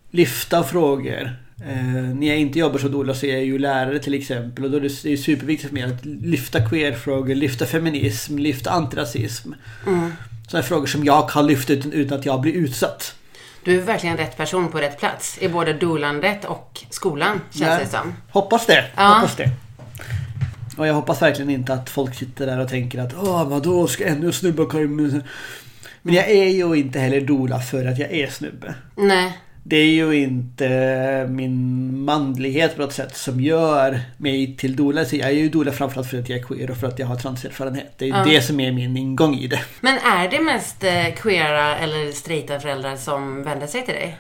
lyfta 0.10 0.64
frågor. 0.64 1.36
Eh, 1.62 1.76
när 2.16 2.28
jag 2.28 2.38
inte 2.38 2.60
jobbar 2.60 2.80
som 2.80 2.92
doula 2.92 3.14
så 3.14 3.26
är 3.26 3.34
jag 3.34 3.46
ju 3.46 3.60
lärare 3.60 4.00
till 4.00 4.14
exempel. 4.14 4.64
Och 4.66 4.72
då 4.72 4.78
är 4.78 4.82
det, 4.82 5.18
superviktigt 5.18 5.68
för 5.70 5.74
mig 5.74 5.84
att 5.84 6.06
lyfta 6.06 6.70
queerfrågor, 6.70 7.36
lyfta 7.36 7.66
feminism, 7.66 8.38
lyfta 8.38 8.72
antirasism. 8.72 9.52
Mm. 9.88 10.12
Sådana 10.48 10.64
frågor 10.64 10.86
som 10.86 11.06
jag 11.06 11.30
kan 11.30 11.48
lyfta 11.48 11.74
utan, 11.74 11.94
utan 11.94 12.20
att 12.20 12.26
jag 12.26 12.42
blir 12.42 12.54
utsatt. 12.54 13.16
Du 13.64 13.78
är 13.78 13.82
verkligen 13.82 14.18
rätt 14.18 14.38
person 14.38 14.72
på 14.72 14.78
rätt 14.78 15.00
plats 15.00 15.38
i 15.42 15.50
både 15.50 15.74
dolandet 15.74 16.46
och 16.46 16.84
skolan, 16.90 17.42
känns 17.52 17.62
Ja. 17.62 17.80
det 17.80 17.88
som. 17.88 18.14
Hoppas 18.30 18.66
det. 18.66 18.86
Ja. 18.96 19.04
Hoppas 19.04 19.36
det. 19.36 19.50
Och 20.78 20.88
jag 20.88 20.94
hoppas 20.94 21.22
verkligen 21.22 21.50
inte 21.50 21.74
att 21.74 21.90
folk 21.90 22.16
sitter 22.16 22.46
där 22.46 22.60
och 22.60 22.70
tänker 22.70 23.00
att 23.00 23.14
Åh, 23.14 23.50
vadå, 23.50 23.88
ska 23.88 24.06
ännu 24.06 24.32
snubbar 24.32 24.66
komma? 24.66 25.22
Men 26.02 26.16
jag 26.16 26.30
är 26.30 26.50
ju 26.50 26.76
inte 26.76 27.00
heller 27.00 27.22
dola 27.22 27.60
för 27.60 27.86
att 27.86 28.00
jag 28.00 28.12
är 28.12 28.28
snubbe. 28.28 28.76
Nej. 28.96 29.38
Det 29.66 29.76
är 29.76 29.86
ju 29.88 30.16
inte 30.16 31.28
min 31.30 32.00
manlighet 32.00 32.76
på 32.76 32.82
något 32.82 32.94
sätt 32.94 33.16
som 33.16 33.42
gör 33.42 34.00
mig 34.18 34.56
till 34.58 34.76
doula. 34.76 35.06
Så 35.06 35.16
jag 35.16 35.28
är 35.30 35.34
ju 35.34 35.50
doula 35.50 35.72
framförallt 35.72 36.10
för 36.10 36.20
att 36.20 36.30
jag 36.30 36.40
är 36.40 36.44
queer 36.44 36.72
och 36.72 36.78
för 36.78 36.88
att 36.88 37.00
jag 37.00 37.08
har 37.08 37.16
transerfarenhet. 37.16 37.94
Det 37.98 38.06
är 38.06 38.10
Ja. 38.10 38.24
det 38.26 38.42
som 38.42 38.60
är 38.60 38.72
min 38.72 38.98
ingång 38.98 39.36
i 39.36 39.48
det. 39.48 39.60
Men 39.82 39.98
är 39.98 40.30
det 40.32 40.40
mest 40.42 40.84
eh, 40.84 41.14
queera 41.16 41.78
eller 41.78 42.12
straighta 42.12 42.60
föräldrar 42.60 42.96
som 42.96 43.44
vänder 43.44 43.68
sig 43.68 43.86
till 43.86 43.94
dig? 43.94 44.18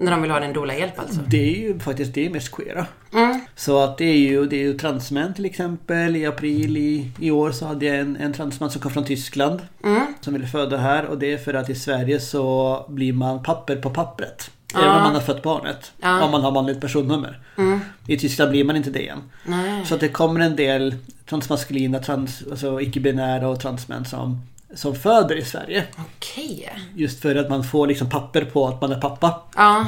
När 0.00 0.10
de 0.10 0.22
vill 0.22 0.30
ha 0.30 0.40
din 0.40 0.52
doula-hjälp 0.52 0.98
alltså? 0.98 1.20
Det 1.26 1.56
är 1.56 1.58
ju 1.58 1.78
faktiskt 1.78 2.14
det 2.14 2.26
är 2.26 2.30
mest 2.30 2.52
queera. 2.52 2.86
Mm. 3.12 3.40
Så 3.56 3.82
att 3.82 3.98
det 3.98 4.04
är 4.04 4.16
ju, 4.16 4.46
det 4.46 4.56
är 4.56 4.62
ju 4.62 4.78
transmän 4.78 5.34
till 5.34 5.44
exempel. 5.44 6.16
I 6.16 6.26
april 6.26 6.76
i, 6.76 7.10
i 7.18 7.30
år 7.30 7.52
så 7.52 7.66
hade 7.66 7.86
jag 7.86 7.98
en, 7.98 8.16
en 8.16 8.32
transman 8.32 8.70
som 8.70 8.80
kom 8.80 8.90
från 8.90 9.04
Tyskland. 9.04 9.60
Mm. 9.84 10.14
Som 10.20 10.32
ville 10.32 10.46
föda 10.46 10.76
här 10.76 11.04
och 11.04 11.18
det 11.18 11.32
är 11.32 11.38
för 11.38 11.54
att 11.54 11.70
i 11.70 11.74
Sverige 11.74 12.20
så 12.20 12.84
blir 12.88 13.12
man 13.12 13.42
papper 13.42 13.76
på 13.76 13.90
pappret. 13.90 14.50
Ja. 14.72 14.80
Även 14.80 14.96
om 14.96 15.02
man 15.02 15.14
har 15.14 15.20
fött 15.20 15.42
barnet. 15.42 15.92
Ja. 16.00 16.24
Om 16.24 16.30
man 16.30 16.42
har 16.42 16.50
manligt 16.50 16.80
personnummer. 16.80 17.40
Mm. 17.58 17.80
I 18.06 18.18
Tyskland 18.18 18.50
blir 18.50 18.64
man 18.64 18.76
inte 18.76 18.90
det 18.90 19.02
igen. 19.02 19.22
Nej. 19.44 19.86
Så 19.86 19.96
det 19.96 20.08
kommer 20.08 20.40
en 20.40 20.56
del 20.56 20.94
transmaskulina, 21.28 21.98
trans, 21.98 22.42
alltså 22.50 22.80
icke-binära 22.80 23.48
och 23.48 23.60
transmän 23.60 24.04
som, 24.04 24.40
som 24.74 24.94
föder 24.94 25.36
i 25.36 25.44
Sverige. 25.44 25.84
Okej. 25.96 26.70
Just 26.94 27.22
för 27.22 27.34
att 27.34 27.50
man 27.50 27.64
får 27.64 27.86
liksom 27.86 28.10
papper 28.10 28.44
på 28.44 28.68
att 28.68 28.80
man 28.80 28.92
är 28.92 29.00
pappa. 29.00 29.40
Ja. 29.56 29.86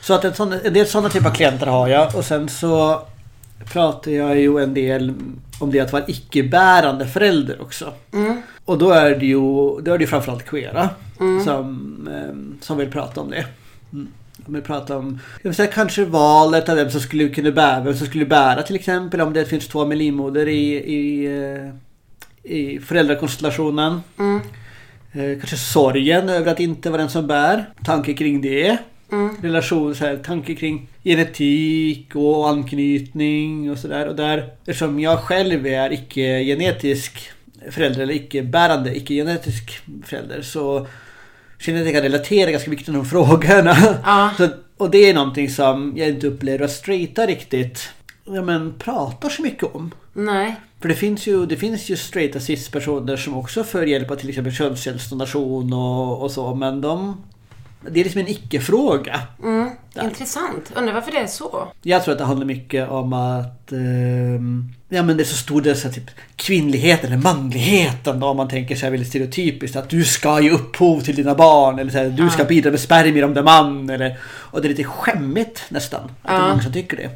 Så 0.00 0.14
att 0.14 0.24
en, 0.24 0.34
sån, 0.34 0.52
en 0.52 0.72
del 0.72 0.86
sådana 0.86 1.08
typer 1.08 1.28
av 1.28 1.34
klienter 1.34 1.66
har 1.66 1.88
jag 1.88 2.16
och 2.16 2.24
sen 2.24 2.48
så 2.48 3.02
pratar 3.72 4.10
jag 4.10 4.38
ju 4.38 4.62
en 4.62 4.74
del 4.74 5.14
om 5.60 5.70
det 5.70 5.80
att 5.80 5.92
vara 5.92 6.04
icke-bärande 6.06 7.06
förälder 7.06 7.62
också. 7.62 7.92
Mm. 8.12 8.42
Och 8.64 8.78
då 8.78 8.90
är 8.90 9.10
det 9.10 9.26
ju, 9.26 9.40
då 9.80 9.92
är 9.92 9.98
det 9.98 10.04
ju 10.04 10.06
framförallt 10.06 10.46
queera 10.46 10.88
som, 11.44 12.08
eh, 12.12 12.60
som 12.60 12.76
vill 12.78 12.90
prata 12.90 13.20
om 13.20 13.30
det. 13.30 13.46
Mm. 13.92 14.08
De 14.36 14.54
vill 14.54 14.62
prata 14.62 14.96
om 14.96 15.20
jag 15.42 15.50
vill 15.50 15.54
säga, 15.54 15.72
kanske 15.72 16.04
valet 16.04 16.68
av 16.68 16.76
vem 16.76 16.90
som 16.90 17.00
skulle 17.00 17.28
kunna 17.28 17.50
bära, 17.50 17.80
vem 17.80 17.94
som 17.94 18.06
skulle 18.06 18.26
bära 18.26 18.62
till 18.62 18.76
exempel. 18.76 19.20
Om 19.20 19.32
det 19.32 19.44
finns 19.44 19.68
två 19.68 19.84
med 19.84 19.98
livmoder 19.98 20.48
i, 20.48 20.74
i, 20.74 21.26
eh, 21.26 21.74
i 22.42 22.78
föräldrakonstellationen. 22.78 24.00
Mm. 24.18 24.40
Eh, 25.12 25.38
kanske 25.38 25.56
sorgen 25.56 26.28
över 26.28 26.52
att 26.52 26.60
inte 26.60 26.90
vara 26.90 27.00
den 27.00 27.10
som 27.10 27.26
bär. 27.26 27.68
Tanke 27.84 28.14
kring 28.14 28.40
det. 28.40 28.78
Mm. 29.12 29.36
Relation, 29.42 29.94
så 29.94 30.04
här, 30.04 30.16
tanke 30.16 30.54
kring 30.54 30.88
genetik 31.04 32.14
och 32.14 32.48
anknytning 32.48 33.70
och 33.70 33.78
sådär. 33.78 34.08
Och 34.08 34.16
där, 34.16 34.50
eftersom 34.66 35.00
jag 35.00 35.18
själv 35.18 35.66
är 35.66 35.92
icke-genetisk 35.92 37.30
förälder 37.70 38.00
eller 38.00 38.14
icke-bärande, 38.14 38.96
icke-genetisk 38.96 39.80
förälder 40.04 40.42
så 40.42 40.86
känner 41.58 41.78
jag 41.78 41.88
att 41.88 41.94
jag 41.94 42.02
kan 42.02 42.10
relatera 42.12 42.50
ganska 42.50 42.70
mycket 42.70 42.84
till 42.84 42.94
de 42.94 43.04
frågorna. 43.04 43.76
Ja. 44.04 44.30
Så, 44.36 44.48
och 44.76 44.90
det 44.90 45.10
är 45.10 45.14
någonting 45.14 45.50
som 45.50 45.92
jag 45.96 46.08
inte 46.08 46.26
upplever 46.26 46.64
att 46.64 46.70
straighta 46.70 47.26
riktigt 47.26 47.88
ja, 48.24 48.42
men, 48.42 48.74
pratar 48.78 49.28
så 49.28 49.42
mycket 49.42 49.74
om. 49.74 49.94
Nej. 50.12 50.56
För 50.80 50.88
det 50.88 50.94
finns 50.94 51.26
ju, 51.26 51.46
det 51.46 51.56
finns 51.56 51.88
ju 51.88 51.96
straighta 51.96 52.40
cis-personer 52.40 53.16
som 53.16 53.36
också 53.36 53.64
får 53.64 53.84
hjälp 53.84 54.10
av 54.10 54.16
till 54.16 54.28
exempel 54.28 54.52
könscellsdonation 54.52 55.72
och, 55.72 56.22
och 56.22 56.30
så 56.30 56.54
men 56.54 56.80
de... 56.80 57.22
Det 57.90 58.00
är 58.00 58.04
liksom 58.04 58.20
en 58.20 58.28
icke-fråga. 58.28 59.20
Mm. 59.42 59.70
Intressant. 60.02 60.72
Undrar 60.76 60.94
varför 60.94 61.12
det 61.12 61.18
är 61.18 61.26
så? 61.26 61.68
Jag 61.82 62.04
tror 62.04 62.12
att 62.12 62.18
det 62.18 62.24
handlar 62.24 62.46
mycket 62.46 62.88
om 62.88 63.12
att 63.12 63.72
ehm, 63.72 64.72
Ja 64.88 65.02
men 65.02 65.16
det 65.16 65.22
är 65.22 65.24
så 65.24 65.36
stor 65.36 65.60
del 65.60 65.76
typ 65.76 66.10
kvinnlighet 66.36 67.04
eller 67.04 67.16
manligheten 67.16 68.20
då 68.20 68.26
om 68.26 68.36
man 68.36 68.48
tänker 68.48 68.76
så 68.76 68.86
här 68.86 68.90
väldigt 68.90 69.08
stereotypiskt 69.08 69.76
att 69.76 69.88
du 69.88 70.04
ska 70.04 70.40
ge 70.40 70.50
upphov 70.50 71.00
till 71.00 71.16
dina 71.16 71.34
barn 71.34 71.78
eller 71.78 71.90
så 71.92 71.98
här, 71.98 72.08
du 72.08 72.30
ska 72.30 72.44
bidra 72.44 72.70
med 72.70 72.80
spermier 72.80 73.24
om 73.24 73.34
du 73.34 73.40
är 73.40 73.44
man 73.44 73.90
eller 73.90 74.18
Och 74.24 74.62
det 74.62 74.66
är 74.66 74.70
lite 74.70 74.84
skämmigt 74.84 75.62
nästan 75.68 76.00
att 76.04 76.10
det 76.22 76.32
är 76.32 76.36
Ja. 76.36 76.48
många 76.48 76.62
som 76.62 76.72
tycker 76.72 76.96
det. 76.96 77.10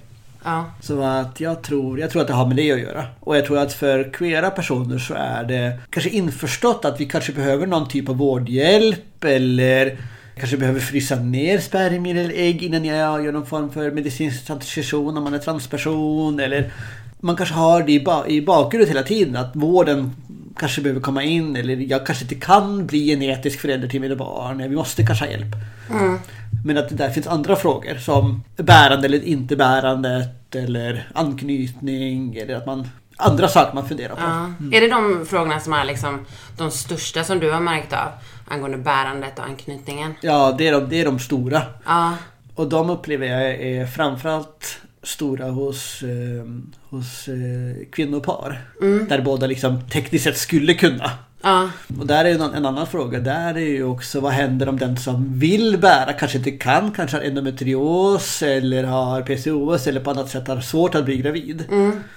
Ja. 0.45 0.65
Så 0.81 1.03
att 1.03 1.41
jag 1.41 1.63
tror, 1.63 2.01
jag 2.01 2.11
tror 2.11 2.23
att 2.23 2.29
det 2.29 2.35
har 2.35 2.47
med 2.47 2.57
det 2.57 2.73
att 2.73 2.81
göra. 2.81 3.05
Och 3.21 3.37
jag 3.37 3.47
tror 3.47 3.59
att 3.59 3.73
för 3.73 4.13
queera 4.13 4.51
personer 4.51 4.99
så 4.99 5.15
är 5.15 5.45
det 5.45 5.79
kanske 5.91 6.11
införstått 6.11 6.85
att 6.85 7.01
vi 7.01 7.07
kanske 7.07 7.33
behöver 7.33 7.67
någon 7.67 7.89
typ 7.89 8.09
av 8.09 8.17
vårdhjälp 8.17 9.25
eller 9.25 9.97
kanske 10.39 10.57
behöver 10.57 10.81
frysa 10.81 11.17
ner 11.17 11.59
spermier 11.59 12.15
eller 12.15 12.35
ägg 12.35 12.63
innan 12.63 12.85
jag 12.85 13.25
gör 13.25 13.33
någon 13.33 13.47
form 13.47 13.71
för 13.73 13.91
medicinsk 13.91 14.47
transition 14.47 15.17
om 15.19 15.25
man 15.25 15.35
är 15.35 15.39
transperson 15.39 16.41
eller 16.41 16.73
man 17.21 17.37
kanske 17.37 17.55
har 17.55 17.83
det 17.83 17.93
i, 17.93 18.05
ba- 18.05 18.27
i 18.27 18.41
bakgrunden 18.43 18.89
hela 18.89 19.03
tiden 19.03 19.37
att 19.37 19.51
vården 19.57 20.13
kanske 20.57 20.81
behöver 20.81 21.01
komma 21.01 21.23
in 21.23 21.57
eller 21.57 21.77
jag 21.77 22.07
kanske 22.07 22.25
inte 22.25 22.35
kan 22.35 22.87
bli 22.87 23.07
genetisk 23.07 23.61
förälder 23.61 23.89
till 23.89 24.01
mina 24.01 24.17
barn. 24.17 24.59
Vi 24.59 24.77
måste 24.77 25.07
kanske 25.07 25.25
ha 25.25 25.31
hjälp. 25.33 25.55
Mm. 25.91 26.19
Men 26.67 26.79
att 26.79 26.89
det 26.89 26.95
där 26.95 27.11
finns 27.11 27.27
andra 27.27 27.57
frågor 27.57 27.95
som 27.95 28.43
bärande 28.57 29.07
eller 29.07 29.25
inte 29.25 29.57
bärandet 29.57 30.55
eller 30.55 31.09
anknytning 31.15 32.37
eller 32.37 32.57
att 32.57 32.67
man 32.67 32.89
andra 33.17 33.49
saker 33.49 33.75
man 33.75 33.89
funderar 33.89 34.15
på. 34.15 34.21
Ja. 34.21 34.77
Är 34.77 34.81
det 34.81 34.89
de 34.89 35.27
frågorna 35.27 35.61
som 35.61 35.73
är 35.73 35.85
liksom 35.85 36.27
de 36.59 36.71
största 36.71 37.25
som 37.25 37.41
du 37.41 37.51
har 37.51 37.61
märkt 37.61 37.93
av? 37.93 38.09
Angående 38.49 38.79
bärandet 38.79 39.39
och 39.39 39.45
anknytningen? 39.45 40.15
Ja, 40.21 40.55
det 40.59 40.69
är 40.69 40.73
de, 40.73 40.89
det 40.89 41.01
är 41.01 41.05
de 41.05 41.19
stora. 41.19 41.63
Ja. 41.87 42.15
Och 42.55 42.69
de 42.69 42.91
upplever 42.91 43.27
jag 43.27 43.43
är 43.43 43.87
framförallt 43.87 44.81
stora 45.03 45.51
hos, 45.51 46.03
eh, 46.03 46.45
hos 46.91 47.29
eh, 47.29 47.87
kvinnopar. 47.93 48.61
Där 49.09 49.21
båda 49.21 49.47
liksom 49.47 49.89
tekniskt 49.89 50.25
sett 50.25 50.39
skulle 50.39 50.75
kunna. 50.75 51.11
Ja. 51.45 51.71
Och 52.01 52.07
där 52.07 52.25
är 52.25 52.29
ju 52.29 52.35
en 52.35 52.67
annan 52.67 52.87
fråga. 52.87 53.19
Där 53.21 53.55
är 53.55 53.59
ju 53.59 53.85
också 53.85 54.21
vad 54.21 54.33
händer 54.33 54.69
om 54.69 54.79
den 54.79 54.97
som 54.97 55.39
vill 55.39 55.79
bära 55.79 56.13
kanske 56.13 56.39
inte 56.39 56.51
kan, 56.51 56.91
kanske 56.91 57.17
har 57.17 57.25
endometrios 57.25 58.43
eller 58.43 58.85
har 58.85 59.23
PCOS 59.23 59.87
eller 59.87 60.01
på 60.01 60.11
annat 60.11 60.29
sätt 60.31 60.49
har 60.49 60.61
svårt 60.61 60.95
att 60.95 61.05
bli 61.05 61.17
gravid. 61.17 61.65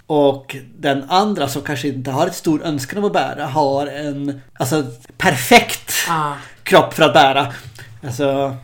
Och 0.08 0.56
den 0.80 1.04
andra 1.10 1.48
som 1.48 1.62
kanske 1.62 1.88
inte 1.88 2.12
har 2.12 2.28
ett 2.28 2.36
stor 2.36 2.64
önskan 2.64 3.00
om 3.00 3.06
att 3.06 3.14
bära 3.14 3.46
har 3.46 3.88
en 3.88 4.42
alltså, 4.60 4.84
perfekt 5.18 5.94
Ja. 6.08 6.34
kropp 6.64 6.94
för 6.94 7.04
att 7.04 7.14
bära. 7.14 7.54
Alltså 8.04 8.56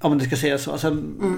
om 0.00 0.10
man 0.10 0.20
ska 0.20 0.36
säga 0.36 0.58
så. 0.58 0.72
Alltså, 0.72 0.90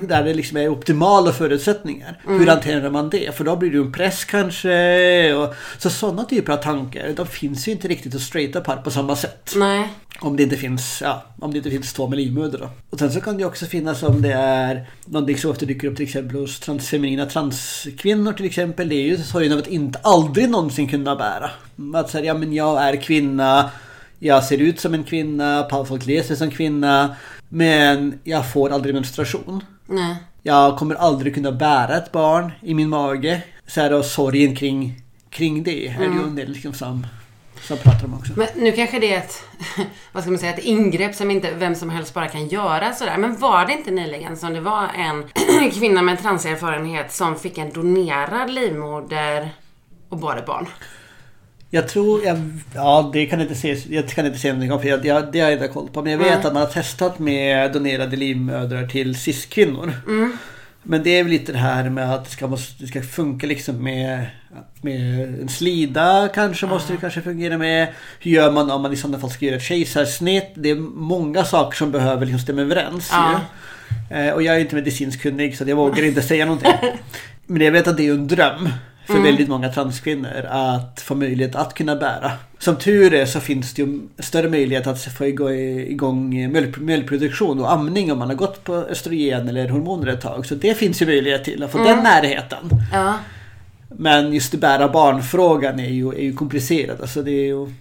Där 0.02 0.24
det 0.24 0.34
liksom 0.34 0.56
är 0.56 0.68
optimala 0.68 1.32
förutsättningar. 1.32 2.18
Hur 2.26 2.46
hanterar 2.46 2.90
man 2.90 3.10
det? 3.10 3.36
För 3.36 3.44
då 3.44 3.56
blir 3.56 3.70
det 3.70 3.76
ju 3.76 3.82
en 3.82 3.92
press 3.92 4.24
kanske. 4.24 5.34
Och, 5.34 5.54
så 5.78 5.90
sådana 5.90 6.24
typer 6.24 6.52
av 6.52 6.56
tankar, 6.56 7.12
de 7.16 7.26
finns 7.26 7.68
ju 7.68 7.72
inte 7.72 7.88
riktigt 7.88 8.14
att 8.14 8.20
straighta 8.20 8.60
på, 8.60 8.76
på 8.76 8.90
samma 8.90 9.16
sätt. 9.16 9.52
Nej. 9.56 9.88
Om 10.20 10.36
det 10.36 10.42
inte 10.42 10.56
finns, 10.56 11.02
ja, 11.02 11.24
om 11.38 11.50
det 11.50 11.56
inte 11.56 11.70
finns 11.70 11.92
två 11.92 12.08
livmoder 12.08 12.58
då. 12.58 12.70
Och 12.90 12.98
sen 12.98 13.12
så 13.12 13.20
kan 13.20 13.36
det 13.36 13.44
också 13.44 13.66
finnas 13.66 14.02
om 14.02 14.22
det 14.22 14.32
är 14.32 14.90
någonting 15.04 15.38
som 15.38 15.50
ofta 15.50 15.66
dyker 15.66 15.88
upp 15.88 15.96
till 15.96 16.06
exempel 16.06 16.36
hos 16.36 16.60
transfeminina 16.60 17.26
transkvinnor 17.26 18.32
till 18.32 18.46
exempel. 18.46 18.88
Det 18.88 18.94
är 18.94 19.06
ju 19.06 19.18
sorgen 19.18 19.52
av 19.52 19.58
att 19.58 19.66
inte 19.66 19.98
aldrig 20.02 20.50
någonsin 20.50 20.88
kunna 20.88 21.16
bära. 21.16 21.50
Att 21.94 22.10
säga, 22.10 22.24
ja 22.24 22.34
men 22.34 22.52
jag 22.52 22.82
är 22.82 22.96
kvinna, 22.96 23.70
jag 24.18 24.44
ser 24.44 24.58
ut 24.58 24.80
som 24.80 24.94
en 24.94 25.04
kvinna, 25.04 25.68
folk 25.88 26.06
läser 26.06 26.34
som 26.34 26.50
kvinna. 26.50 27.16
Men 27.52 28.18
jag 28.24 28.52
får 28.52 28.70
aldrig 28.70 28.94
menstruation. 28.94 29.64
Nej. 29.86 30.16
Jag 30.42 30.78
kommer 30.78 30.94
aldrig 30.94 31.34
kunna 31.34 31.52
bära 31.52 31.96
ett 31.96 32.12
barn 32.12 32.52
i 32.62 32.74
min 32.74 32.88
mage. 32.88 33.42
Så 33.66 33.80
här, 33.80 33.92
och 33.92 34.04
sorgen 34.04 34.56
kring, 34.56 35.02
kring 35.30 35.62
det 35.62 35.88
är 35.88 35.98
det 35.98 36.04
ju 36.04 36.22
en 36.22 36.34
del 36.34 36.50
liksom 36.50 36.72
som, 36.72 37.06
som 37.60 37.76
pratar 37.76 38.04
om 38.04 38.14
också. 38.14 38.32
Men 38.36 38.48
nu 38.56 38.72
kanske 38.72 38.98
det 38.98 39.14
är 39.14 39.18
ett, 39.18 39.44
vad 40.12 40.22
ska 40.22 40.30
man 40.30 40.38
säga, 40.38 40.54
ett 40.54 40.64
ingrepp 40.64 41.14
som 41.14 41.30
inte 41.30 41.54
vem 41.54 41.74
som 41.74 41.90
helst 41.90 42.14
bara 42.14 42.28
kan 42.28 42.48
göra 42.48 42.92
sådär. 42.92 43.16
Men 43.18 43.36
var 43.38 43.66
det 43.66 43.72
inte 43.72 43.90
nyligen 43.90 44.36
som 44.36 44.54
det 44.54 44.60
var 44.60 44.88
en 44.96 45.24
kvinna 45.72 46.02
med 46.02 46.22
transerfarenhet 46.22 47.12
som 47.12 47.36
fick 47.36 47.58
en 47.58 47.72
donerad 47.72 48.50
livmoder 48.50 49.50
och 50.08 50.18
bar 50.18 50.36
ett 50.36 50.46
barn? 50.46 50.66
Jag 51.72 51.88
tror, 51.88 52.24
jag, 52.24 52.38
ja 52.74 53.10
det 53.12 53.26
kan 53.26 53.38
jag 53.40 53.48
inte 53.48 53.60
se, 53.60 53.76
jag 53.90 54.08
kan 54.08 54.26
inte 54.26 54.38
säga 54.38 54.52
någonting 54.52 54.72
om 54.72 54.80
för 54.80 54.88
jag, 54.88 55.06
jag, 55.06 55.32
det 55.32 55.40
har 55.40 55.50
jag 55.50 55.56
inte 55.62 55.68
koll 55.68 55.88
på. 55.88 56.02
Men 56.02 56.12
jag 56.12 56.18
vet 56.18 56.28
Nej. 56.28 56.36
att 56.36 56.52
man 56.52 56.56
har 56.62 56.66
testat 56.70 57.18
med 57.18 57.72
donerade 57.72 58.16
livmödrar 58.16 58.86
till 58.86 59.14
cis-kvinnor. 59.14 59.92
Men 60.82 61.02
det 61.02 61.10
är 61.18 61.22
väl 61.22 61.32
lite 61.32 61.52
det 61.52 61.58
här 61.58 61.90
med 61.90 62.14
att 62.14 62.24
det 62.24 62.30
ska, 62.30 62.46
måste, 62.46 62.82
det 62.82 62.86
ska 62.88 63.02
funka 63.02 63.46
liksom 63.46 63.84
med, 63.84 64.26
med 64.80 65.20
en 65.40 65.48
slida 65.48 66.28
kanske 66.34 66.66
måste 66.66 66.92
det 66.92 66.96
kanske 66.98 67.22
fungera 67.22 67.58
med. 67.58 67.88
Hur 68.20 68.30
gör 68.30 68.50
man 68.52 68.70
om 68.70 68.82
man 68.82 68.92
i 68.92 68.96
sådana 68.96 69.18
fall 69.18 69.30
ska 69.30 69.44
göra 69.46 69.56
ett 69.56 69.62
kejsarsnitt? 69.62 70.52
Det 70.54 70.70
är 70.70 70.74
många 70.94 71.44
saker 71.44 71.76
som 71.76 71.90
behöver 71.90 72.26
liksom 72.26 72.40
stämma 72.40 72.60
överens 72.60 73.10
Ja. 73.12 73.40
Eh, 74.16 74.32
Och 74.32 74.42
jag 74.42 74.56
är 74.56 74.60
inte 74.60 74.74
medicinskt 74.74 75.22
kunnig 75.22 75.56
så 75.56 75.64
jag 75.68 75.76
vågar 75.76 76.04
inte 76.04 76.22
säga 76.22 76.44
någonting. 76.44 76.72
Men 77.46 77.62
jag 77.62 77.72
vet 77.72 77.88
att 77.88 77.96
det 77.96 78.06
är 78.08 78.12
en 78.12 78.28
dröm 78.28 78.68
för 79.10 79.22
väldigt 79.22 79.48
många 79.48 79.68
transkvinnor 79.68 80.46
att 80.48 81.00
få 81.00 81.14
möjlighet 81.14 81.56
att 81.56 81.74
kunna 81.74 81.96
bära. 81.96 82.32
Som 82.58 82.76
tur 82.76 83.14
är 83.14 83.26
så 83.26 83.40
finns 83.40 83.74
det 83.74 83.82
ju 83.82 84.00
större 84.18 84.48
möjlighet 84.48 84.86
att 84.86 85.02
få 85.02 85.26
igång, 85.26 85.52
igång 85.52 86.28
mjölk, 86.52 86.78
mjölkproduktion 86.78 87.60
och 87.60 87.72
amning 87.72 88.12
om 88.12 88.18
man 88.18 88.28
har 88.28 88.36
gått 88.36 88.64
på 88.64 88.74
östrogen 88.74 89.48
eller 89.48 89.68
hormoner 89.68 90.06
ett 90.06 90.20
tag. 90.20 90.46
Så 90.46 90.54
det 90.54 90.74
finns 90.74 91.02
ju 91.02 91.06
möjlighet 91.06 91.44
till 91.44 91.62
att 91.62 91.70
få 91.72 91.78
den 91.78 92.02
närheten. 92.02 92.70
Ja. 92.92 93.14
Men 93.88 94.32
just 94.32 94.52
det 94.52 94.58
bära 94.58 94.88
barnfrågan 94.88 95.80
är 95.80 95.88
ju, 95.88 96.08
är 96.08 96.22
ju 96.22 96.32
komplicerad. 96.32 97.00
Alltså 97.00 97.22
det 97.22 97.30
är 97.30 97.46
ju, 97.46 97.72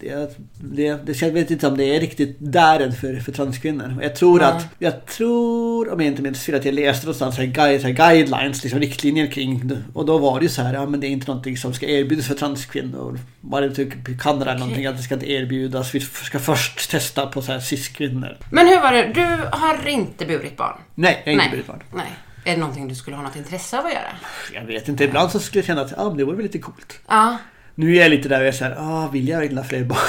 det, 0.00 0.36
det, 0.60 0.94
det, 1.06 1.22
jag 1.22 1.30
vet 1.30 1.50
inte 1.50 1.66
om 1.68 1.76
det 1.76 1.96
är 1.96 2.00
riktigt 2.00 2.36
där 2.38 2.80
än 2.80 2.92
för, 2.92 3.16
för 3.20 3.32
transkvinnor. 3.32 3.98
Jag 4.02 4.16
tror 4.16 4.40
Ja. 4.42 4.46
att, 4.46 4.66
jag 4.78 5.06
tror 5.06 5.92
om 5.92 6.00
jag 6.00 6.06
inte 6.06 6.22
minns 6.22 6.44
fel 6.44 6.54
att 6.54 6.64
jag 6.64 6.74
läste 6.74 7.06
någonstans 7.06 7.34
så 7.34 7.40
här, 7.40 7.48
guide, 7.48 7.80
så 7.80 7.86
här 7.86 7.94
guidelines, 7.94 8.62
liksom 8.62 8.80
riktlinjer 8.80 9.26
kring 9.26 9.68
det. 9.68 9.82
Och 9.94 10.06
då 10.06 10.18
var 10.18 10.40
det 10.40 10.44
ju 10.44 10.48
så 10.50 10.62
här, 10.62 10.74
ja 10.74 10.86
men 10.86 11.00
det 11.00 11.06
är 11.06 11.08
inte 11.10 11.26
någonting 11.26 11.56
som 11.56 11.74
ska 11.74 11.86
erbjudas 11.86 12.26
för 12.26 12.34
transkvinnor. 12.34 13.18
Var 13.40 13.60
det 13.62 13.74
typ 13.74 14.20
Kanada 14.20 14.50
eller 14.50 14.60
någonting 14.60 14.86
att 14.86 14.96
det 14.96 15.02
ska 15.02 15.14
inte 15.14 15.30
erbjudas. 15.30 15.94
Vi 15.94 16.00
ska 16.00 16.38
först 16.38 16.90
testa 16.90 17.26
på 17.26 17.42
så 17.42 17.52
här 17.52 17.60
cis-kvinnor. 17.60 18.36
Men 18.52 18.66
hur 18.66 18.80
var 18.80 18.92
det? 18.92 19.12
Du 19.14 19.24
har 19.52 19.88
inte 19.88 20.26
burit 20.26 20.56
barn? 20.56 20.76
Nej, 20.94 21.22
jag 21.24 21.32
har 21.32 21.32
inte 21.32 21.42
Nej. 21.44 21.50
blivit 21.50 21.66
barn. 21.66 21.82
Nej. 21.94 22.12
Är 22.44 22.50
det 22.52 22.56
någonting 22.60 22.88
du 22.88 22.94
skulle 22.94 23.16
ha 23.16 23.22
något 23.22 23.36
intresse 23.36 23.78
av 23.78 23.86
att 23.86 23.92
göra? 23.92 24.12
Jag 24.54 24.64
vet 24.64 24.88
inte, 24.88 25.04
ibland 25.04 25.30
så 25.30 25.38
skulle 25.38 25.58
jag 25.60 25.66
känna 25.66 25.80
att 25.80 25.96
men 26.08 26.16
det 26.16 26.24
vore 26.24 26.36
väl 26.36 26.42
lite 26.42 26.58
coolt. 26.58 27.00
Ja. 27.08 27.36
Nu 27.78 27.96
är 27.96 28.00
jag 28.02 28.10
lite 28.10 28.28
där 28.28 28.40
och 28.40 28.46
jag 28.46 28.54
säger, 28.54 28.76
ah, 28.78 29.08
vill 29.12 29.28
jag 29.28 29.38
verkligen 29.38 29.58
ha 29.58 29.64
fler 29.64 29.84
barn? 29.84 29.98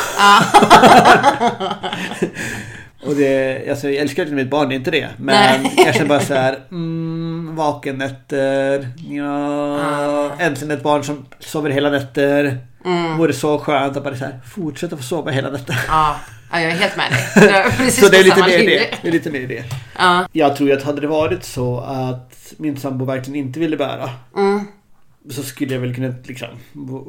och 3.05 3.15
det, 3.15 3.69
alltså, 3.69 3.87
jag 3.89 3.95
älskar 3.95 4.23
inte 4.23 4.35
mitt 4.35 4.49
barn, 4.49 4.69
det 4.69 4.75
är 4.75 4.77
inte 4.77 4.91
det. 4.91 5.07
Men 5.17 5.61
Nej. 5.63 5.73
jag 5.85 5.95
känner 5.95 6.09
bara 6.09 6.19
så 6.19 6.33
här, 6.33 6.59
mm, 6.71 7.55
vakennätter, 7.55 8.87
ja, 9.09 9.57
Ah. 9.79 10.29
äntligen 10.39 10.77
ett 10.77 10.83
barn 10.83 11.03
som 11.03 11.25
sover 11.39 11.69
hela 11.69 11.89
nätter. 11.89 12.57
Mm. 12.85 13.17
Vore 13.17 13.33
så 13.33 13.59
skönt 13.59 13.97
att 13.97 14.03
bara 14.03 14.15
så 14.15 14.25
här, 14.25 14.39
fortsätta 14.55 14.97
få 14.97 15.03
sova 15.03 15.31
hela 15.31 15.49
nätter. 15.49 15.79
Ja. 15.87 16.15
ja, 16.51 16.59
jag 16.61 16.71
är 16.71 16.75
helt 16.75 16.97
med 16.97 17.05
dig. 17.11 17.49
Är 17.55 17.63
precis 17.77 17.99
Så 18.05 18.09
det 18.11 18.17
är 18.17 18.23
lite 18.23 18.41
mer 18.41 18.47
det. 18.57 18.87
Det 19.01 19.07
är 19.07 19.11
lite 19.11 19.29
mer 19.31 19.47
det. 19.47 19.63
Ja. 19.97 20.25
Jag 20.31 20.55
tror 20.55 20.71
att 20.71 20.83
hade 20.83 21.01
det 21.01 21.07
varit 21.07 21.43
så 21.43 21.79
att 21.79 22.53
min 22.57 22.77
sambo 22.77 23.05
verkligen 23.05 23.35
inte 23.45 23.59
ville 23.59 23.77
bära 23.77 24.09
Mm. 24.37 24.66
Så 25.29 25.43
skulle 25.43 25.73
jag 25.73 25.81
väl 25.81 25.95
kunna 25.95 26.13
liksom, 26.23 26.47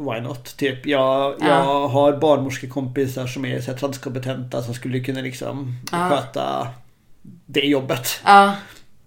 why 0.06 0.20
not? 0.20 0.56
Typ, 0.56 0.86
jag, 0.86 1.34
Ja. 1.40 1.46
jag 1.48 1.88
har 1.88 2.16
barnmorskekompisar 2.16 3.26
som 3.26 3.44
är 3.44 3.60
så 3.60 3.70
här, 3.70 3.78
transkompetenta 3.78 4.62
som 4.62 4.74
skulle 4.74 5.00
kunna 5.00 5.20
liksom 5.20 5.74
Ja. 5.92 6.08
sköta 6.10 6.68
det 7.46 7.60
jobbet. 7.60 8.20
Ja. 8.24 8.54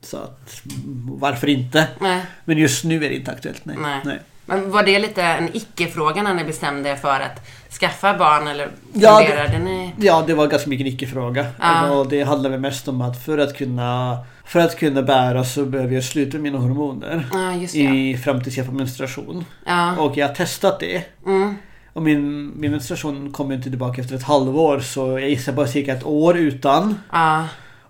Så 0.01 0.17
att, 0.17 0.61
varför 1.05 1.49
inte? 1.49 1.87
Nej. 2.01 2.21
Men 2.45 2.57
just 2.57 2.83
nu 2.83 2.95
är 3.05 3.09
det 3.09 3.15
inte 3.15 3.31
aktuellt, 3.31 3.65
nej. 3.65 3.75
Nej. 4.05 4.19
Men 4.51 4.71
var 4.71 4.83
det 4.83 4.99
lite 4.99 5.23
en 5.23 5.49
icke-fråga 5.53 6.23
när 6.23 6.33
ni 6.33 6.43
bestämde 6.43 6.89
er 6.89 6.95
för 6.95 7.19
att 7.19 7.47
skaffa 7.79 8.17
barn 8.17 8.47
eller 8.47 8.67
Ja, 8.93 9.19
det- 9.51 9.59
ni? 9.59 9.93
Ja, 9.99 10.23
det 10.27 10.33
var 10.33 10.47
ganska 10.47 10.69
mycket 10.69 10.87
en 10.87 10.93
icke-fråga. 10.93 11.45
Och 11.91 12.07
det 12.09 12.23
handlar 12.23 12.49
väl 12.49 12.59
mest 12.59 12.87
om 12.87 13.01
att 13.01 13.23
för 13.25 13.37
att 13.37 13.57
kunna 13.57 14.17
för 14.45 14.59
att 14.59 14.79
kunna 14.79 15.01
bära 15.01 15.43
så 15.43 15.65
behöver 15.65 15.95
jag 15.95 16.03
sluta 16.03 16.37
mina 16.37 16.57
hormoner. 16.57 17.25
Det. 17.73 17.79
I, 17.79 18.17
fram 18.17 18.43
tills 18.43 18.57
jag 18.57 18.65
får 18.65 18.73
menstruation. 18.73 19.45
Ja. 19.65 19.97
Och 19.97 20.17
jag 20.17 20.27
har 20.27 20.35
testat 20.35 20.79
det. 20.79 21.03
Mm. 21.25 21.55
Och 21.93 22.01
min, 22.01 22.51
min 22.59 22.71
menstruation 22.71 23.31
kommer 23.31 23.55
inte 23.55 23.69
tillbaka 23.69 24.01
efter 24.01 24.15
ett 24.15 24.23
halvår 24.23 24.79
så 24.79 25.19
jag 25.19 25.29
gissar 25.29 25.53
bara 25.53 25.67
cirka 25.67 25.93
ett 25.93 26.05
år 26.05 26.37
utan. 26.37 26.99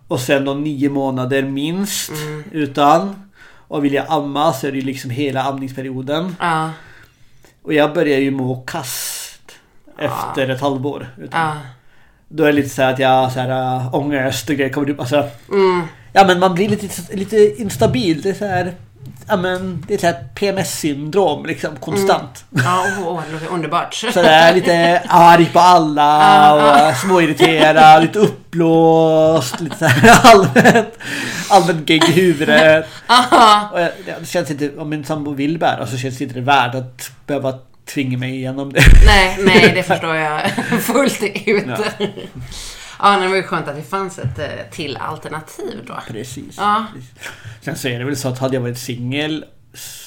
Och 0.07 0.19
sen 0.19 0.45
då 0.45 0.53
nio 0.53 0.89
månader 0.89 1.43
minst 1.43 2.11
Mm. 2.11 2.43
utan. 2.51 3.15
Och 3.71 3.85
vill 3.85 3.93
jag 3.93 4.05
amma 4.09 4.53
så 4.53 4.67
är 4.67 4.71
det 4.71 4.77
ju 4.77 4.83
liksom 4.85 5.09
hela 5.09 5.43
amningsperioden. 5.43 6.35
Ja. 6.39 6.69
Och 7.63 7.73
jag 7.73 7.93
börjar 7.93 8.19
ju 8.19 8.31
må 8.31 8.55
kast 8.61 9.51
efter 9.97 10.49
ett 10.49 10.61
halvår. 10.61 11.07
Utan. 11.17 11.57
Då 12.27 12.43
är 12.43 12.47
det 12.47 12.53
lite 12.53 12.69
så 12.69 12.81
här 12.81 12.93
att 12.93 12.99
jag 12.99 13.31
så 13.31 13.39
här, 13.39 13.75
äh, 13.75 13.95
ångest 13.95 14.49
och 14.49 14.55
grejer 14.55 14.73
kommer 14.73 14.89
upp. 14.89 14.99
Alltså, 14.99 15.27
Mm. 15.51 15.81
ja 16.13 16.23
men 16.27 16.39
man 16.39 16.53
blir 16.55 16.69
lite, 16.69 17.15
lite 17.15 17.61
instabil. 17.61 18.21
Det 18.21 18.29
är 18.29 18.33
så 18.33 18.45
här, 18.45 18.73
ja 19.27 19.37
men 19.37 19.85
det 19.87 19.93
är 19.93 19.97
så 19.97 20.05
här 20.05 20.15
PMS-syndrom 20.35 21.45
liksom 21.45 21.75
konstant. 21.75 22.45
Ja, 22.49 22.85
åh, 22.99 23.07
åh, 23.07 23.21
det 23.27 23.33
låter 23.33 23.47
underbart. 23.47 23.93
Så 23.93 24.21
det 24.21 24.29
är 24.29 24.53
lite 24.53 25.01
arg 25.07 25.45
på 25.53 25.59
alla 25.59 26.53
och 26.89 26.95
småirriterad, 26.97 28.01
lite 28.01 28.19
uppblåst, 28.19 29.59
lite 29.59 29.77
så 29.77 29.85
här 29.85 30.19
allmänt, 30.23 30.87
allmänt 31.49 31.89
gegg 31.89 32.03
i 32.03 32.11
huvudet. 32.11 32.85
Aha. 33.07 33.69
Och 33.73 33.81
jag- 33.81 33.91
det 34.19 34.27
känns 34.27 34.51
inte, 34.51 34.71
om 34.77 34.89
min 34.89 35.05
sambo 35.05 35.33
vill 35.33 35.57
bära 35.57 35.87
så 35.87 35.97
känns 35.97 36.17
det 36.17 36.23
inte 36.23 36.35
det 36.35 36.45
värt 36.45 36.75
att 36.75 37.11
behöva 37.27 37.53
tvinga 37.93 38.17
mig 38.17 38.35
igenom 38.35 38.73
det. 38.73 38.81
Nej, 39.05 39.37
nej, 39.39 39.71
det 39.75 39.83
förstår 39.83 40.15
jag 40.15 40.41
fullt 40.81 41.23
ut. 41.45 41.63
Ja. 41.67 41.77
Ja. 43.01 43.13
Ja, 43.13 43.19
det 43.19 43.27
var 43.27 43.35
ju 43.35 43.43
skönt 43.43 43.67
att 43.67 43.75
det 43.75 43.81
fanns 43.81 44.19
ett 44.19 44.39
eh, 44.39 44.45
till 44.71 44.97
alternativ 44.97 45.83
då. 45.87 45.93
Precis. 46.07 46.55
Ja. 46.57 46.85
Precis. 46.93 47.11
Sen 47.61 47.75
så 47.75 47.87
är 47.87 47.99
det 47.99 48.05
väl 48.05 48.17
så 48.17 48.27
att 48.27 48.39
hade 48.39 48.55
jag 48.55 48.61
varit 48.61 48.77
singel 48.77 49.45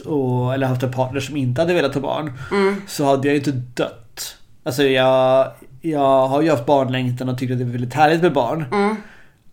och- 0.05 0.55
eller 0.55 0.67
haft 0.67 0.83
en 0.83 0.93
partner 0.93 1.21
som 1.21 1.37
inte 1.37 1.61
hade 1.61 1.75
velat 1.75 1.95
ha 1.95 2.01
barn 2.01 2.33
Mm. 2.53 2.83
så 2.87 3.05
hade 3.05 3.29
jag 3.29 3.37
inte 3.37 3.51
dött. 3.53 4.37
Alltså 4.65 4.83
jag, 4.83 5.53
jag 5.81 6.27
har 6.29 6.43
ju 6.43 6.51
haft 6.51 6.67
barnlängtan 6.67 7.29
och 7.29 7.39
tyckt 7.39 7.53
att 7.53 7.59
det 7.59 7.65
är 7.65 7.69
väldigt 7.69 7.95
härligt 7.95 8.23
med 8.23 8.33
barn. 8.33 8.65
Mm. 8.73 8.97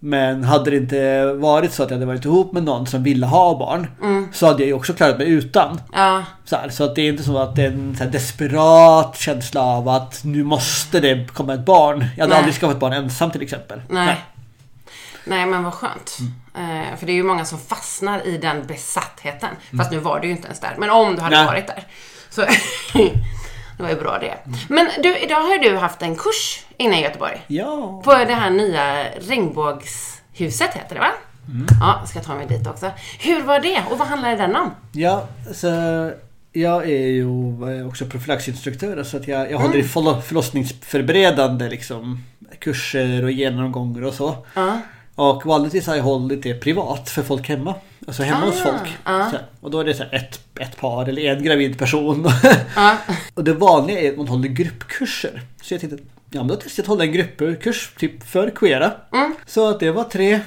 Men 0.03 0.43
hade 0.43 0.69
det 0.71 0.77
inte 0.77 1.25
varit 1.33 1.73
så 1.73 1.83
att 1.83 1.89
jag 1.89 1.95
hade 1.95 2.05
varit 2.05 2.25
ihop 2.25 2.51
med 2.51 2.63
någon 2.63 2.87
som 2.87 3.03
ville 3.03 3.25
ha 3.25 3.57
barn 3.59 3.87
Mm. 4.01 4.27
så 4.33 4.45
hade 4.47 4.59
jag 4.59 4.67
ju 4.67 4.73
också 4.73 4.93
klarat 4.93 5.17
mig 5.17 5.29
utan. 5.29 5.81
Ja, 5.93 6.23
Så, 6.45 6.55
här, 6.55 6.69
så 6.69 6.83
att 6.83 6.95
det 6.95 7.01
är 7.01 7.09
inte 7.09 7.23
så 7.23 7.37
att 7.37 7.55
det 7.55 7.61
är 7.61 7.67
en 7.67 7.97
desperat 8.11 9.17
känsla 9.17 9.61
av 9.61 9.89
att 9.89 10.21
nu 10.23 10.43
måste 10.43 10.99
det 10.99 11.33
komma 11.33 11.53
ett 11.53 11.65
barn. 11.65 11.99
Jag 12.17 12.23
hade 12.23 12.29
Nej. 12.29 12.37
aldrig 12.37 12.55
skaffat 12.55 12.79
barn 12.79 12.93
ensam 12.93 13.31
till 13.31 13.41
exempel. 13.41 13.81
nej. 13.89 14.15
Nej, 15.25 15.45
men 15.45 15.63
vad 15.63 15.73
skönt. 15.73 16.17
Eh, 16.55 16.97
för 16.99 17.05
det 17.05 17.11
är 17.11 17.15
ju 17.15 17.23
många 17.23 17.45
som 17.45 17.59
fastnar 17.59 18.27
i 18.27 18.37
den 18.37 18.65
besattheten. 18.67 19.49
Fast 19.77 19.91
nu 19.91 19.97
var 19.99 20.19
du 20.19 20.27
ju 20.27 20.33
inte 20.33 20.45
ens 20.47 20.59
där. 20.59 20.75
Men 20.77 20.89
om 20.89 21.15
du 21.15 21.21
hade 21.21 21.35
Nej. 21.35 21.45
varit 21.45 21.67
där. 21.67 21.83
Så 22.29 22.41
det 23.81 23.87
var 23.87 23.93
ju 23.93 24.01
bra 24.01 24.19
det. 24.19 24.37
Men 24.69 24.87
du, 25.03 25.17
idag 25.17 25.35
har 25.41 25.57
du 25.63 25.77
haft 25.77 26.01
en 26.01 26.15
kurs 26.15 26.65
inne 26.77 26.99
i 26.99 27.03
Göteborg. 27.03 27.41
Ja. 27.47 28.01
På 28.05 28.11
det 28.13 28.33
här 28.33 28.49
nya 28.49 29.03
regnbågshuset 29.19 30.73
heter 30.73 30.95
det 30.95 30.99
va? 31.01 31.11
Ja, 31.79 32.03
ska 32.07 32.19
jag 32.19 32.25
ta 32.25 32.35
mig 32.35 32.45
dit 32.47 32.67
också. 32.67 32.91
Hur 33.19 33.41
var 33.43 33.59
det 33.59 33.83
och 33.91 33.97
vad 33.97 34.07
handlade 34.07 34.35
den 34.35 34.55
om? 34.55 34.71
Ja, 34.91 35.27
så 35.53 35.67
jag 36.53 36.83
är 36.89 37.07
ju 37.07 37.25
också 37.87 38.05
profylaxinstruktör 38.05 39.03
så 39.03 39.17
att 39.17 39.27
jag, 39.27 39.51
jag 39.51 39.57
håller 39.59 39.77
i 39.77 39.83
förlo- 39.83 40.21
förlossningsförberedande 40.21 41.69
liksom, 41.69 42.23
kurser 42.59 43.23
och 43.23 43.31
genomgångar 43.31 44.01
och 44.05 44.13
så. 44.13 44.45
Ja. 44.53 44.77
Och 45.15 45.45
vanligtvis 45.45 45.87
har 45.87 45.95
jag 45.95 46.03
hållit 46.03 46.43
det 46.43 46.53
privat 46.53 47.09
för 47.09 47.23
folk 47.23 47.49
hemma. 47.49 47.75
Alltså 48.07 48.23
hemma 48.23 48.45
hos 48.45 48.61
Ah, 48.61 48.63
folk. 48.63 48.97
ja. 49.05 49.31
Så, 49.31 49.37
och 49.61 49.71
då 49.71 49.79
är 49.79 49.83
det 49.85 49.93
så 49.93 50.03
ett, 50.11 50.39
ett 50.59 50.77
par 50.77 51.09
eller 51.09 51.21
en 51.35 51.43
gravid 51.43 51.77
person. 51.79 52.29
Ja. 52.75 52.97
och 53.33 53.43
det 53.43 53.53
vanliga 53.53 53.99
är 53.99 54.11
att 54.11 54.17
man 54.17 54.27
håller 54.27 54.47
gruppkurser. 54.47 55.41
Så 55.61 55.73
jag 55.73 55.81
tänkte, 55.81 55.99
ja 56.29 56.39
men 56.39 56.47
då 56.47 56.55
testar 56.55 56.81
jag 56.81 56.83
att 56.83 56.87
hålla 56.87 57.03
en 57.03 57.11
gruppkurs 57.11 57.91
typ 57.99 58.23
för 58.23 58.49
queera. 58.49 58.91
Mm. 59.13 59.35
Så 59.45 59.69
att 59.69 59.79
det 59.79 59.91
var 59.91 60.03
tre 60.03 60.39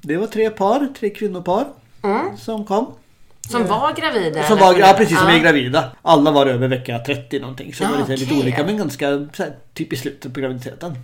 Det 0.00 0.16
var 0.16 0.26
tre 0.26 0.50
par, 0.50 0.88
tre 0.98 1.10
kvinnopar 1.10 1.64
Mm. 2.02 2.36
som 2.36 2.64
kom. 2.66 2.92
Som 3.50 3.66
var 3.66 3.92
gravida? 3.92 4.42
Som 4.42 4.58
var, 4.58 4.78
ja 4.78 4.94
precis, 4.96 5.18
som 5.18 5.28
Ja. 5.28 5.34
är 5.34 5.38
gravida. 5.38 5.90
Alla 6.02 6.30
var 6.30 6.46
över 6.46 6.68
vecka 6.68 6.98
30 6.98 7.40
någonting. 7.40 7.74
Så 7.74 7.82
det 7.84 7.88
Ah, 7.88 7.92
var 7.92 7.98
lite, 7.98 8.12
lite 8.12 8.24
okej. 8.26 8.42
olika 8.42 8.64
men 8.64 8.76
ganska 8.76 9.06
så 9.36 9.42
här, 9.42 9.52
typ 9.74 9.92
i 9.92 9.96
slutet 9.96 10.34
på 10.34 10.40
graviditeten. 10.40 10.98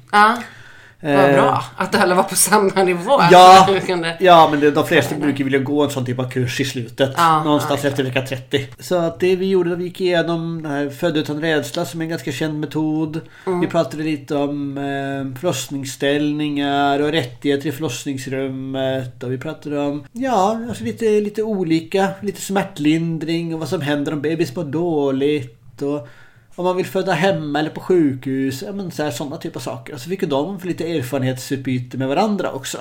Vad 1.01 1.13
Eh, 1.15 1.33
bra 1.33 1.65
att 1.77 1.95
alla 1.95 2.15
var 2.15 2.23
på 2.23 2.35
samma 2.35 2.83
nivå. 2.83 3.21
Ja. 3.31 3.67
Du 3.69 3.81
kunde- 3.81 4.17
Ja 4.21 4.49
men 4.51 4.61
det, 4.61 4.71
de 4.71 4.87
flesta 4.87 5.15
brukar 5.15 5.45
vilja 5.45 5.59
gå 5.59 5.85
en 5.85 5.91
sån 5.91 6.05
typ 6.07 6.19
av 6.19 6.31
kurs 6.31 6.61
i 6.61 6.65
slutet. 6.65 7.13
Ja, 7.17 7.45
någonstans 7.45 7.81
ja, 7.85 7.89
efter 7.91 8.05
vecka 8.05 8.23
30. 8.23 8.67
Så 8.79 8.95
att 8.97 9.21
det 9.21 9.37
vi 9.37 9.47
gjorde, 9.49 9.77
vi 9.77 9.85
gick 9.85 10.01
igenom 10.01 10.63
den 10.63 10.73
här 10.73 10.91
Född 10.91 11.17
utan 11.17 11.41
rädsla 11.41 11.85
som 11.85 12.01
är 12.01 12.05
en 12.05 12.11
ganska 12.11 12.33
känd 12.33 12.61
metod. 12.61 13.21
Mm. 13.47 13.61
Vi 13.61 13.67
pratade 13.67 14.03
lite 14.03 14.35
om 14.37 14.79
eh, 14.79 15.41
förlossningsställningar 15.41 17.01
och 17.03 17.09
rättigheter 17.13 17.69
i 17.69 17.73
förlossningsrummet. 17.73 19.23
Och 19.23 19.33
vi 19.33 19.39
pratade 19.39 19.79
om, 19.81 20.05
ja, 20.13 20.61
alltså 20.69 20.85
lite, 20.85 21.05
lite 21.21 21.43
olika. 21.43 22.09
Lite 22.21 22.41
smärtlindring 22.41 23.55
och 23.55 23.61
vad 23.61 23.69
som 23.69 23.81
händer 23.81 24.13
om 24.13 24.21
bebis 24.23 24.57
mår 24.57 24.65
dåligt. 24.65 25.83
Och 25.83 26.09
om 26.57 26.65
man 26.65 26.77
vill 26.77 26.87
föda 26.87 27.13
hemma 27.13 27.59
eller 27.59 27.71
på 27.71 27.81
sjukhus. 27.81 28.63
Ja, 28.63 28.73
men 28.73 28.91
så 28.91 29.03
här, 29.03 29.11
sådana 29.11 29.37
typer 29.37 29.61
av 29.61 29.63
saker. 29.63 29.95
Och 29.95 30.01
så 30.01 30.09
fick 30.09 30.23
ju 30.23 30.29
de 30.29 30.61
för 30.61 30.69
lite 30.69 30.93
erfarenhetsutbyte 30.93 31.99
med 31.99 32.09
varandra 32.09 32.53
också. 32.53 32.79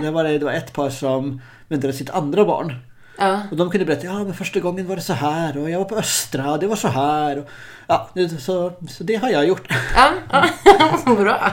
Det, 0.00 0.10
var, 0.10 0.24
det 0.24 0.44
var 0.44 0.52
ett 0.52 0.72
par 0.72 0.90
som 0.90 1.40
väntade 1.68 1.92
sitt 1.92 2.10
andra 2.10 2.44
barn. 2.44 2.74
Ja. 3.18 3.40
Och 3.50 3.56
de 3.56 3.70
kunde 3.70 3.84
berätta, 3.84 4.06
ja 4.06 4.24
men 4.24 4.34
första 4.34 4.60
gången 4.60 4.88
var 4.88 4.96
det 4.96 5.02
så 5.02 5.12
här 5.12 5.58
och 5.58 5.70
jag 5.70 5.78
var 5.78 5.84
på 5.84 5.96
Östra 5.96 6.52
och 6.52 6.58
det 6.58 6.66
var 6.66 6.76
så 6.76 6.88
här. 6.88 7.38
Och, 7.38 7.48
ja, 7.86 8.08
så, 8.40 8.72
så 8.88 9.04
det 9.04 9.14
har 9.14 9.30
jag 9.30 9.46
gjort. 9.46 9.72
Ja, 9.96 10.12
ja. 10.30 11.14
bra. 11.16 11.52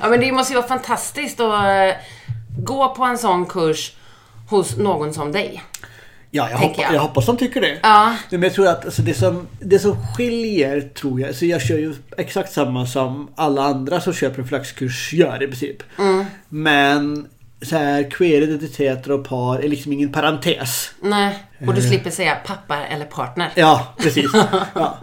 Ja. 0.00 0.08
men 0.08 0.20
det 0.20 0.32
måste 0.32 0.52
ju 0.52 0.56
vara 0.56 0.68
fantastiskt 0.68 1.40
att 1.40 1.64
eh, 1.64 1.96
gå 2.58 2.94
på 2.94 3.04
en 3.04 3.18
sån 3.18 3.46
kurs 3.46 3.92
hos 4.48 4.76
någon 4.76 5.14
som 5.14 5.32
dig. 5.32 5.62
Ja, 6.30 6.50
jag, 6.50 6.58
hoppas, 6.58 6.78
jag. 6.78 6.94
jag 6.94 7.00
hoppas 7.00 7.26
de 7.26 7.36
tycker 7.36 7.60
det. 7.60 7.78
Ja. 7.82 8.16
Men 8.30 8.42
jag 8.42 8.54
tror 8.54 8.68
att 8.68 8.84
alltså, 8.84 9.02
det, 9.02 9.14
som, 9.14 9.46
det 9.60 9.78
som 9.78 9.96
skiljer, 10.16 10.80
tror 10.80 11.20
jag, 11.20 11.34
så 11.34 11.46
jag 11.46 11.62
kör 11.62 11.78
ju 11.78 11.94
exakt 12.16 12.52
samma 12.52 12.86
som 12.86 13.28
alla 13.34 13.62
andra 13.62 14.00
som 14.00 14.12
kör 14.12 14.30
profylaxkurs 14.30 15.12
gör 15.12 15.42
i 15.42 15.46
princip. 15.46 15.82
Mm. 15.98 16.24
Men 16.48 17.26
så 17.62 17.76
här 17.76 18.10
queer-identiteter 18.10 19.12
och 19.12 19.28
par 19.28 19.58
är 19.58 19.68
liksom 19.68 19.92
ingen 19.92 20.12
parentes. 20.12 20.90
Nej, 21.02 21.38
och 21.66 21.74
du 21.74 21.82
slipper 21.82 22.10
säga 22.10 22.36
pappa 22.46 22.76
eller 22.86 23.04
partner. 23.04 23.50
Ja, 23.54 23.94
precis. 23.98 24.30
Ja. 24.74 24.98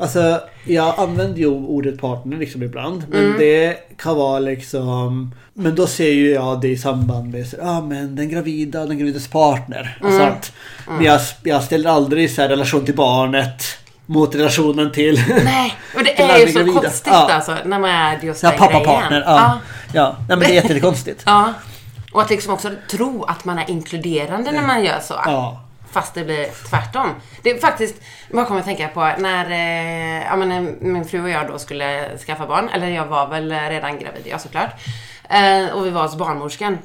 Alltså, 0.00 0.40
jag 0.64 0.94
använder 0.98 1.38
ju 1.38 1.46
ordet 1.46 2.00
partner 2.00 2.36
liksom 2.36 2.62
ibland. 2.62 3.04
Men 3.08 3.38
det 3.38 3.76
kan 3.96 4.16
vara 4.16 4.38
liksom... 4.38 5.34
Men 5.54 5.74
då 5.74 5.86
ser 5.86 6.10
ju 6.10 6.30
jag 6.30 6.60
det 6.60 6.68
i 6.68 6.76
samband 6.78 7.30
med 7.30 7.46
ja 7.58 7.70
ah, 7.70 7.80
men 7.80 8.16
den 8.16 8.28
gravida 8.28 8.80
och 8.80 8.88
den 8.88 8.98
gravidas 8.98 9.28
partner. 9.28 9.98
Och 10.02 10.12
sånt. 10.12 10.52
Men 10.88 11.04
jag, 11.04 11.20
jag 11.42 11.62
ställer 11.62 11.90
aldrig 11.90 12.30
så 12.30 12.42
här 12.42 12.48
relation 12.48 12.84
till 12.84 12.94
barnet 12.96 13.64
mot 14.06 14.34
relationen 14.34 14.92
till... 14.92 15.22
Nej, 15.44 15.74
och 15.96 16.04
det 16.04 16.20
är 16.22 16.38
ju 16.38 16.52
så 16.52 16.58
gravida. 16.58 16.80
konstigt 16.80 17.12
Ja. 17.12 17.30
alltså 17.32 17.56
när 17.64 17.78
man 17.78 17.90
är 17.90 18.18
just 18.22 18.42
Ja, 18.42 18.48
den 18.50 18.58
pappa 18.58 18.72
grejen. 18.72 18.86
partner. 18.86 19.22
Ja. 19.26 19.58
ja. 19.92 20.16
Nej, 20.18 20.38
men 20.38 20.38
det 20.38 20.46
är 20.46 20.54
jättekonstigt. 20.62 21.22
Ja. 21.26 21.54
Och 22.12 22.22
att 22.22 22.30
liksom 22.30 22.54
också 22.54 22.70
tro 22.90 23.24
att 23.24 23.44
man 23.44 23.58
är 23.58 23.70
inkluderande 23.70 24.52
när 24.52 24.66
man 24.66 24.84
gör 24.84 25.00
så. 25.00 25.14
Ja. 25.24 25.64
Fast 25.90 26.14
det 26.14 26.24
blir 26.24 26.68
tvärtom. 26.70 27.14
Det 27.42 27.50
är 27.50 27.58
faktiskt, 27.58 27.94
vad 28.30 28.46
kommer 28.46 28.60
jag 28.60 28.70
att 28.70 28.78
tänka 28.78 28.88
på, 28.88 29.22
när, 29.22 29.50
eh, 29.50 30.26
ja, 30.26 30.36
men, 30.36 30.48
när 30.48 30.60
min 30.80 31.04
fru 31.04 31.22
och 31.22 31.30
jag 31.30 31.46
då 31.46 31.58
skulle 31.58 32.18
skaffa 32.18 32.46
barn, 32.46 32.68
eller 32.68 32.88
jag 32.88 33.06
var 33.06 33.28
väl 33.28 33.52
redan 33.52 33.98
gravid, 33.98 34.22
ja 34.24 34.38
såklart. 34.38 34.70
Eh, 35.28 35.74
och 35.74 35.86
vi 35.86 35.90
var 35.90 36.02
hos 36.02 36.16
barnmorskan. 36.16 36.78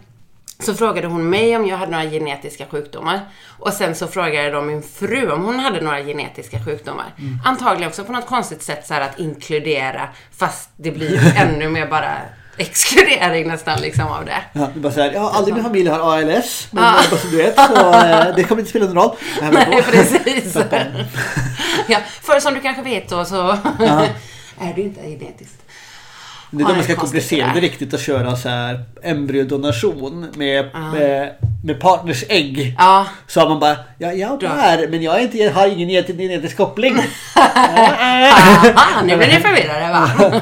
Så 0.60 0.74
frågade 0.74 1.08
hon 1.08 1.30
mig 1.30 1.58
om 1.58 1.68
jag 1.68 1.78
hade 1.78 1.92
några 1.92 2.06
genetiska 2.06 2.66
sjukdomar. 2.66 3.20
Och 3.60 3.74
sen 3.74 3.96
så 3.96 4.08
frågade 4.08 4.52
de 4.52 4.68
min 4.68 4.84
fru 4.84 5.32
om 5.32 5.44
hon 5.44 5.60
hade 5.60 5.82
några 5.82 6.02
genetiska 6.02 6.66
sjukdomar. 6.66 7.06
Antagligen 7.46 7.90
också 7.90 8.04
på 8.04 8.12
något 8.12 8.28
konstigt 8.28 8.64
sätt 8.64 8.88
så 8.88 8.94
att 8.94 9.20
inkludera, 9.20 10.10
fast 10.32 10.70
det 10.76 10.92
blir 10.92 11.34
ännu 11.38 11.70
mer 11.70 11.88
bara 11.88 12.18
exkludering 12.58 13.48
nästan 13.48 13.82
liksom 13.82 14.08
av 14.08 14.26
det. 14.26 14.42
Ja, 14.54 14.60
det 14.74 14.80
är 14.80 14.82
bara 14.82 14.94
så 14.94 15.02
här, 15.02 15.12
ja, 15.12 15.32
aldrig 15.36 15.52
i 15.52 15.56
min 15.56 15.63
familj 15.63 15.89
har 15.89 16.18
ALS. 16.18 16.68
Men 16.72 16.84
Ja. 16.84 16.96
ja. 17.04 17.10
bara 17.12 17.20
så 17.20 17.28
du 17.28 17.38
vet, 17.38 17.56
så, 17.56 17.94
eh, 17.94 18.36
det 18.36 18.44
kommer 18.44 18.60
inte 18.62 18.70
spela 18.70 18.86
någon 18.86 18.96
roll. 18.96 19.16
Det 19.39 19.46
här 19.46 19.52
Nej, 19.52 19.84
precis. 19.84 20.58
ja, 21.88 21.98
för 22.22 22.39
som 22.39 22.54
du 22.54 22.60
kanske 22.60 22.84
vet 22.84 23.10
då 23.10 23.26
så 23.26 23.48
är 24.60 24.74
du 24.76 24.82
inte 24.82 25.02
genetiskt. 25.02 25.60
Det 26.52 26.58
är 26.58 26.62
Ja, 26.62 26.68
då 26.68 26.72
det 26.72 26.76
man 26.76 26.84
ska 26.84 26.96
komplicera 26.96 27.48
det 27.48 27.54
det 27.54 27.60
riktigt 27.60 27.94
och 27.94 28.00
köra 28.00 28.36
så 28.36 28.50
här 28.50 28.84
embryodonation 29.04 30.28
med, 30.36 30.70
med, 30.94 31.36
med 31.66 31.80
partners 31.80 32.24
ägg. 32.30 32.76
Ja, 32.78 33.06
Så 33.28 33.39
har 33.39 33.50
man 33.50 33.60
bara, 33.60 33.76
ja 33.98 34.12
jag 34.12 34.44
är, 34.44 34.88
men 34.88 35.02
jag 35.02 35.16
är 35.16 35.20
inte, 35.20 35.50
har 35.50 35.68
ingen 35.68 35.89
genetisk 35.89 36.58
koppling. 36.58 36.96
aha, 37.36 39.02
nu 39.04 39.18
blir 39.18 39.28
ni 39.28 39.39
förvirrade 39.39 39.94
va? 39.94 40.42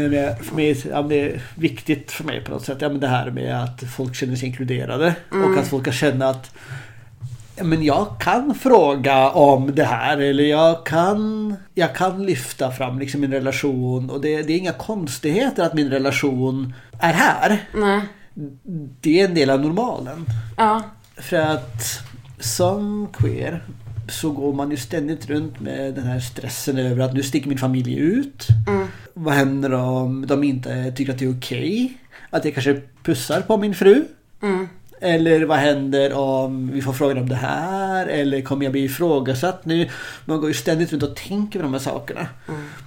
Är, 0.00 0.42
för 0.42 0.54
mig, 0.54 0.82
ja, 0.90 1.00
men 1.00 1.08
det 1.08 1.20
är 1.20 1.42
viktigt 1.54 2.12
för 2.12 2.24
mig 2.24 2.44
på 2.44 2.50
något 2.50 2.64
sätt. 2.64 2.78
Ja, 2.80 2.88
men 2.88 3.00
det 3.00 3.08
här 3.08 3.30
med 3.30 3.62
att 3.62 3.82
folk 3.96 4.14
känner 4.14 4.36
sig 4.36 4.48
inkluderade 4.48 5.14
och 5.30 5.58
att 5.58 5.68
folk 5.68 5.84
kan 5.84 5.92
känna 5.92 6.28
att 6.28 6.54
ja, 7.56 7.64
men 7.64 7.82
jag 7.82 8.20
kan 8.20 8.54
fråga 8.54 9.30
om 9.30 9.74
det 9.74 9.84
här 9.84 10.18
eller 10.18 10.44
jag 10.44 10.86
kan, 10.86 11.56
jag 11.74 11.94
kan 11.94 12.26
lyfta 12.26 12.70
fram 12.70 12.98
liksom 12.98 13.20
min 13.20 13.32
relation 13.32 14.10
och 14.10 14.20
det, 14.20 14.42
det 14.42 14.52
är 14.52 14.58
inga 14.58 14.72
konstigheter 14.72 15.66
att 15.66 15.74
min 15.74 15.90
relation 15.90 16.74
är 17.00 17.12
här. 17.12 17.68
Nej. 17.74 18.00
Det 19.00 19.20
är 19.20 19.28
en 19.28 19.34
del 19.34 19.50
av 19.50 19.60
normalen. 19.60 20.26
Ja, 20.56 20.82
För 21.16 21.36
att 21.36 22.00
som 22.40 23.08
queer 23.12 23.62
så 24.12 24.30
går 24.30 24.52
man 24.52 24.70
ju 24.70 24.76
ständigt 24.76 25.26
runt 25.30 25.60
med 25.60 25.94
den 25.94 26.04
här 26.04 26.20
stressen 26.20 26.78
över 26.78 27.04
att 27.04 27.14
nu 27.14 27.22
sticker 27.22 27.48
min 27.48 27.58
familj 27.58 27.98
ut. 27.98 28.46
Vad 29.14 29.34
händer 29.34 29.72
om 29.72 30.26
de 30.26 30.44
inte 30.44 30.92
tycker 30.92 31.12
att 31.12 31.18
det 31.18 31.24
är 31.24 31.38
okej? 31.38 31.98
Att 32.30 32.44
jag 32.44 32.54
kanske 32.54 32.80
pussar 33.02 33.40
på 33.40 33.56
min 33.56 33.74
fru? 33.74 34.04
mm. 34.42 34.68
Eller 35.04 35.44
vad 35.44 35.58
händer 35.58 36.12
om 36.12 36.70
vi 36.72 36.82
får 36.82 36.92
frågan 36.92 37.18
om 37.18 37.28
det 37.28 37.34
här? 37.34 38.06
Eller 38.06 38.40
kommer 38.40 38.64
jag 38.64 38.72
bli 38.72 38.84
ifrågasatt 38.84 39.64
nu? 39.64 39.88
Man 40.24 40.40
går 40.40 40.48
ju 40.48 40.54
ständigt 40.54 40.92
runt 40.92 41.02
och 41.02 41.16
tänker 41.16 41.58
på 41.58 41.62
de 41.62 41.72
här 41.72 41.80
sakerna. 41.80 42.26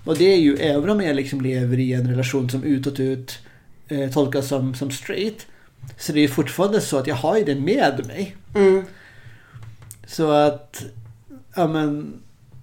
Och 0.06 0.18
det 0.18 0.34
är 0.34 0.38
ju, 0.38 0.56
även 0.56 0.90
om 0.90 1.02
jag 1.02 1.16
liksom 1.16 1.42
lever 1.42 1.80
i 1.80 1.94
en 1.94 2.10
relation 2.10 2.50
som 2.50 2.64
utåt 2.64 3.00
ut 3.00 3.40
eh, 3.88 4.10
tolkas 4.10 4.48
som, 4.48 4.76
som 4.76 4.92
straight. 4.92 5.46
Så 5.98 6.14
det 6.14 6.20
är 6.20 6.28
fortfarande 6.28 6.82
så 6.82 6.98
att 6.98 7.08
jag 7.08 7.16
har 7.16 7.38
ju 7.38 7.44
det 7.44 7.56
med 7.56 8.08
mig. 8.08 8.36
Mm. 8.56 8.86
Så 10.08 10.32
att, 10.32 10.86
ja 11.56 11.68
men, 11.68 12.14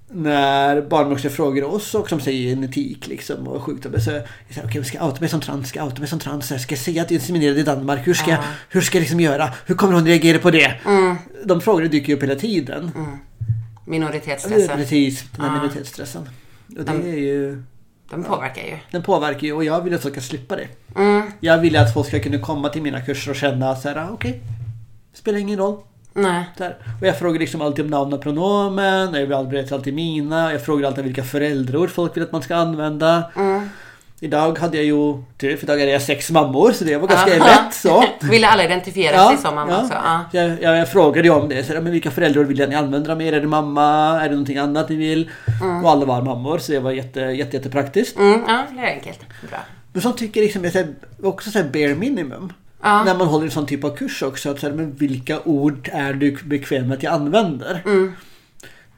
när 0.08 0.82
barnmorskor 0.82 1.28
frågar 1.28 1.62
oss 1.62 1.94
och 1.94 2.08
som 2.08 2.20
säger 2.20 2.48
genetik 2.50 3.06
liksom 3.06 3.48
och 3.48 3.62
sjukdomar 3.62 3.98
så 3.98 4.10
här, 4.10 4.26
okej, 4.50 4.64
okay, 4.64 4.84
ska 4.84 4.98
jag 4.98 5.06
outa 5.06 5.20
mig 5.20 5.28
som 5.28 5.40
trans? 5.40 5.68
Ska 5.68 5.78
jag 5.78 5.86
outa 5.86 5.98
mig 5.98 6.08
som 6.08 6.18
trans? 6.18 6.46
Ska 6.62 6.72
jag 6.72 6.78
säga 6.78 7.02
att 7.02 7.10
jag 7.10 7.16
är 7.16 7.20
inseminerad 7.20 7.58
i 7.58 7.62
Danmark? 7.62 8.06
Hur 8.06 8.14
ska, 8.14 8.30
jag, 8.30 8.38
Ja. 8.38 8.44
hur 8.68 8.80
ska 8.80 8.98
jag 8.98 9.00
liksom 9.00 9.20
göra? 9.20 9.52
Hur 9.66 9.74
kommer 9.74 9.94
hon 9.94 10.06
reagera 10.06 10.38
på 10.38 10.50
det? 10.50 10.80
Mm. 10.86 11.16
De 11.44 11.60
frågorna 11.60 11.88
dyker 11.88 12.08
ju 12.08 12.14
upp 12.16 12.22
hela 12.22 12.34
tiden. 12.34 12.90
Minoritetsstressen. 13.86 14.76
Precis, 14.76 15.24
den 15.36 15.44
här 15.44 15.52
minoritetsstressen. 15.52 16.28
Och 16.78 16.84
det 16.84 16.92
är 16.92 17.18
ju, 17.18 17.62
Den 18.10 18.24
påverkar 18.24 18.62
ju. 18.62 18.78
den 18.90 19.02
påverkar 19.02 19.46
ju 19.46 19.52
och 19.52 19.64
jag 19.64 19.80
vill 19.80 19.94
att 19.94 20.02
folk 20.02 20.14
ska 20.14 20.20
slippa 20.20 20.56
det. 20.56 20.68
Mm. 20.96 21.30
Jag 21.40 21.58
vill 21.58 21.76
att 21.76 21.94
folk 21.94 22.06
ska 22.08 22.20
kunna 22.20 22.38
komma 22.38 22.68
till 22.68 22.82
mina 22.82 23.00
kurser 23.00 23.30
och 23.30 23.36
känna 23.36 23.76
så 23.76 23.88
här, 23.88 23.96
ah, 23.96 24.08
okej, 24.12 24.40
spelar 25.12 25.38
ingen 25.38 25.58
roll. 25.58 25.82
Nej. 26.14 26.44
Så 26.58 26.64
här. 26.64 26.76
Och 27.00 27.06
jag 27.06 27.18
frågar 27.18 27.40
liksom 27.40 27.62
alltid 27.62 27.84
om 27.84 27.90
namn 27.90 28.12
och 28.12 28.22
pronomen. 28.22 29.14
Jag 29.14 29.26
vill 29.26 29.46
berätta 29.46 29.74
alltid 29.74 29.94
mina. 29.94 30.52
Jag 30.52 30.64
frågar 30.64 30.88
alltid 30.88 31.04
vilka 31.04 31.24
föräldraord 31.24 31.90
folk 31.90 32.16
vill 32.16 32.22
att 32.22 32.32
man 32.32 32.42
ska 32.42 32.56
använda. 32.56 33.30
Mm. 33.36 33.68
Idag 34.24 34.58
hade 34.58 34.76
jag 34.76 34.86
ju 34.86 35.22
tur 35.38 35.56
för 35.56 35.64
idag 35.64 35.78
hade 35.78 35.90
jag 35.90 36.02
sex 36.02 36.30
mammor 36.30 36.72
så 36.72 36.84
det 36.84 36.96
var 36.96 37.08
ganska 37.08 37.36
Aha. 37.36 37.46
lätt 37.46 37.74
så. 37.74 38.04
Ville 38.30 38.46
alla 38.46 38.64
identifiera 38.64 39.28
sig 39.28 39.36
som 39.36 39.54
mamma 39.54 39.80
också? 39.82 39.94
Ja. 39.94 40.24
Jag, 40.32 40.62
jag, 40.62 40.76
jag 40.78 40.88
frågade 40.88 41.28
ju 41.28 41.34
om 41.34 41.48
det. 41.48 41.64
Så, 41.64 41.72
men 41.72 41.92
vilka 41.92 42.10
föräldraord 42.10 42.46
vill 42.46 42.68
ni 42.68 42.74
använda 42.74 43.14
mer? 43.14 43.32
Är 43.32 43.40
det 43.40 43.46
mamma? 43.46 43.82
Är 44.20 44.24
det 44.24 44.30
någonting 44.30 44.58
annat 44.58 44.88
ni 44.88 44.96
vill? 44.96 45.30
Och 45.82 45.90
alla 45.90 46.04
var 46.04 46.22
mammor 46.22 46.58
så 46.58 46.72
det 46.72 46.80
var 46.80 46.90
jätte, 46.90 47.20
jätte, 47.20 47.56
jättepraktiskt. 47.56 48.18
Mm, 48.18 48.40
ja, 48.48 48.64
det 48.70 48.80
är 48.80 48.86
enkelt. 48.86 49.20
Bra. 49.50 49.58
Men 49.92 50.02
så 50.02 50.12
tycker 50.12 50.40
jag 50.40 50.64
liksom, 50.64 50.84
jag 51.18 51.28
också 51.32 51.50
så 51.50 51.58
här 51.58 51.68
bare 51.68 51.94
minimum. 51.94 52.52
Ja. 52.82 53.04
När 53.04 53.14
man 53.14 53.26
håller 53.26 53.44
en 53.44 53.50
sån 53.50 53.66
typ 53.66 53.84
av 53.84 53.96
kurs 53.96 54.22
också. 54.22 54.50
Att 54.50 54.62
här, 54.62 54.72
men 54.72 54.94
vilka 54.94 55.40
ord 55.40 55.90
är 55.92 56.12
du 56.12 56.36
bekväm 56.44 56.88
med 56.88 56.96
att 56.96 57.02
jag 57.02 57.12
använder? 57.14 57.82
Mm. 57.84 58.12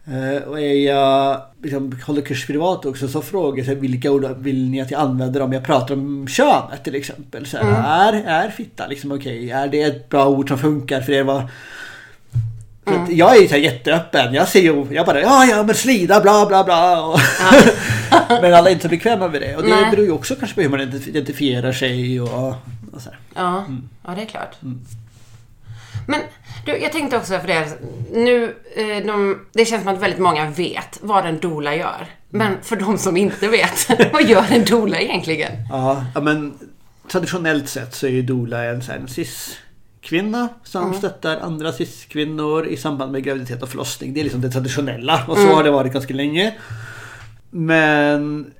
Eh, 0.06 0.42
och 0.42 0.60
är 0.60 0.86
jag 0.86 1.42
liksom, 1.62 1.98
håller 2.06 2.22
kurs 2.22 2.46
privat 2.46 2.86
också 2.86 3.08
så 3.08 3.22
frågar 3.22 3.64
jag 3.64 3.74
vilka 3.74 4.10
ord 4.10 4.36
vill 4.38 4.70
ni 4.70 4.80
att 4.80 4.90
jag 4.90 5.00
använder 5.00 5.42
om 5.42 5.52
jag 5.52 5.64
pratar 5.64 5.94
om 5.94 6.28
könet 6.28 6.84
till 6.84 6.94
exempel. 6.94 7.46
Så 7.46 7.56
här, 7.56 8.12
är, 8.12 8.44
är 8.44 8.50
fitta 8.50 8.86
liksom 8.86 9.12
okej? 9.12 9.50
Är 9.50 9.68
det 9.68 9.82
ett 9.82 10.08
bra 10.08 10.26
ord 10.28 10.48
som 10.48 10.58
funkar 10.58 11.00
för 11.00 11.12
er? 11.12 11.22
Vad- 11.22 11.48
att 12.86 13.10
jag 13.10 13.36
är 13.36 13.40
ju 13.40 13.48
så 13.48 13.54
här 13.54 13.60
jätteöppen. 13.60 14.34
Jag 14.34 14.48
ser 14.48 14.60
ju, 14.60 14.86
jag 14.90 15.06
bara 15.06 15.20
ja 15.20 15.44
ja 15.44 15.62
men 15.62 15.74
slida 15.74 16.20
bla 16.20 16.46
bla 16.46 16.64
bla. 16.64 17.06
Och 17.06 17.18
men 18.42 18.54
alla 18.54 18.68
är 18.68 18.72
inte 18.72 18.82
så 18.82 18.88
bekväma 18.88 19.28
med 19.28 19.40
det. 19.40 19.56
Och 19.56 19.62
det 19.62 19.68
Nej. 19.68 19.90
beror 19.90 20.04
ju 20.06 20.12
också 20.12 20.34
kanske 20.34 20.54
på 20.54 20.60
hur 20.60 20.68
man 20.68 20.80
ident- 20.80 21.08
identifierar 21.08 21.72
sig 21.72 22.20
och, 22.20 22.54
och 22.94 23.02
så 23.02 23.10
här. 23.10 23.18
Ja, 23.34 23.64
ja 24.06 24.14
det 24.14 24.22
är 24.22 24.26
klart. 24.26 24.56
Men 26.06 26.20
du, 26.66 26.78
jag 26.78 26.92
tänkte 26.92 27.16
också 27.16 27.38
för 27.38 27.46
det, 27.46 27.78
nu, 28.12 28.44
eh, 28.76 29.06
de, 29.06 29.40
det 29.52 29.64
känns 29.64 29.82
som 29.82 29.94
att 29.94 30.02
väldigt 30.02 30.20
många 30.20 30.50
vet 30.50 30.98
vad 31.02 31.26
en 31.26 31.38
doula 31.38 31.76
gör. 31.76 32.06
Men 32.28 32.56
för 32.62 32.76
de 32.76 32.98
som 32.98 33.16
inte 33.16 33.48
vet, 33.48 33.88
vad 34.12 34.24
gör 34.24 34.44
en 34.50 34.64
doula 34.64 35.00
egentligen? 35.00 35.52
Ja, 35.70 36.04
ja, 36.14 36.20
men 36.20 36.54
traditionellt 37.08 37.68
sett 37.68 37.94
så 37.94 38.06
är 38.06 38.10
ju 38.10 38.22
doula 38.22 38.64
en, 38.64 38.80
en 38.80 39.08
cis-kvinna 39.08 40.48
som 40.62 40.94
stöttar 40.94 41.36
andra 41.36 41.72
cis-kvinnor 41.72 42.66
i 42.66 42.76
samband 42.76 43.12
med 43.12 43.24
graviditet 43.24 43.62
och 43.62 43.68
förlossning. 43.68 44.14
Det 44.14 44.20
är 44.20 44.24
liksom 44.24 44.40
det 44.40 44.50
traditionella 44.50 45.24
och 45.28 45.38
så 45.38 45.54
har 45.54 45.64
det 45.64 45.70
varit 45.70 45.92
ganska 45.92 46.14
länge. 46.14 46.54
Men 47.50 48.52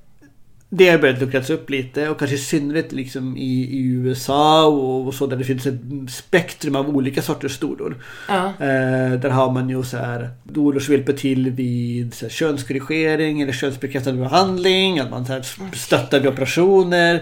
det 0.76 0.88
har 0.90 0.98
börjat 0.98 1.20
luckras 1.20 1.50
upp 1.50 1.70
lite 1.70 2.08
och 2.08 2.18
kanske 2.18 2.37
i 2.37 2.38
synnerhet 2.38 2.92
liksom 2.92 3.37
i, 3.37 3.62
i 3.62 3.82
USA 3.82 4.66
och, 4.66 5.06
och 5.06 5.14
så 5.14 5.26
där 5.26 5.37
det 5.37 5.44
finns 5.44 5.66
ett 5.66 5.80
spektrum 6.08 6.76
av 6.76 6.88
olika 6.88 7.22
sorters 7.22 7.58
dolor. 7.58 7.96
Ja. 8.28 8.46
Eh, 8.46 9.12
där 9.20 9.30
har 9.30 9.52
man 9.52 9.68
ju 9.68 9.82
så 9.82 9.96
här 9.96 10.30
dolor 10.44 10.80
som 10.80 10.94
hjälper 10.94 11.12
till 11.12 11.50
vid 11.50 12.14
så 12.14 12.24
här, 12.24 12.30
könskorrigering 12.30 13.40
eller 13.40 13.52
könsbekräftande 13.52 14.22
behandling. 14.22 14.98
Att 14.98 15.10
man 15.10 15.26
så 15.26 15.32
här, 15.32 15.42
stöttar 15.76 16.20
vid 16.20 16.28
operationer. 16.32 17.14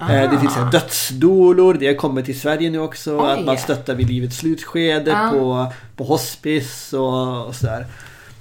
Eh, 0.00 0.30
det 0.30 0.38
finns 0.40 0.54
så 0.54 0.60
här, 0.60 0.72
dödsdolor. 0.72 1.74
Det 1.74 1.86
har 1.86 1.94
kommit 1.94 2.24
till 2.24 2.40
Sverige 2.40 2.70
nu 2.70 2.78
också. 2.78 3.18
Oj. 3.20 3.30
Att 3.30 3.44
man 3.44 3.58
stöttar 3.58 3.94
vid 3.94 4.10
livets 4.10 4.36
slutskede 4.36 5.10
Ja. 5.10 5.30
på, 5.32 5.72
på 5.96 6.04
hospice 6.04 6.92
och, 6.96 7.46
och 7.46 7.54
sådär. 7.54 7.86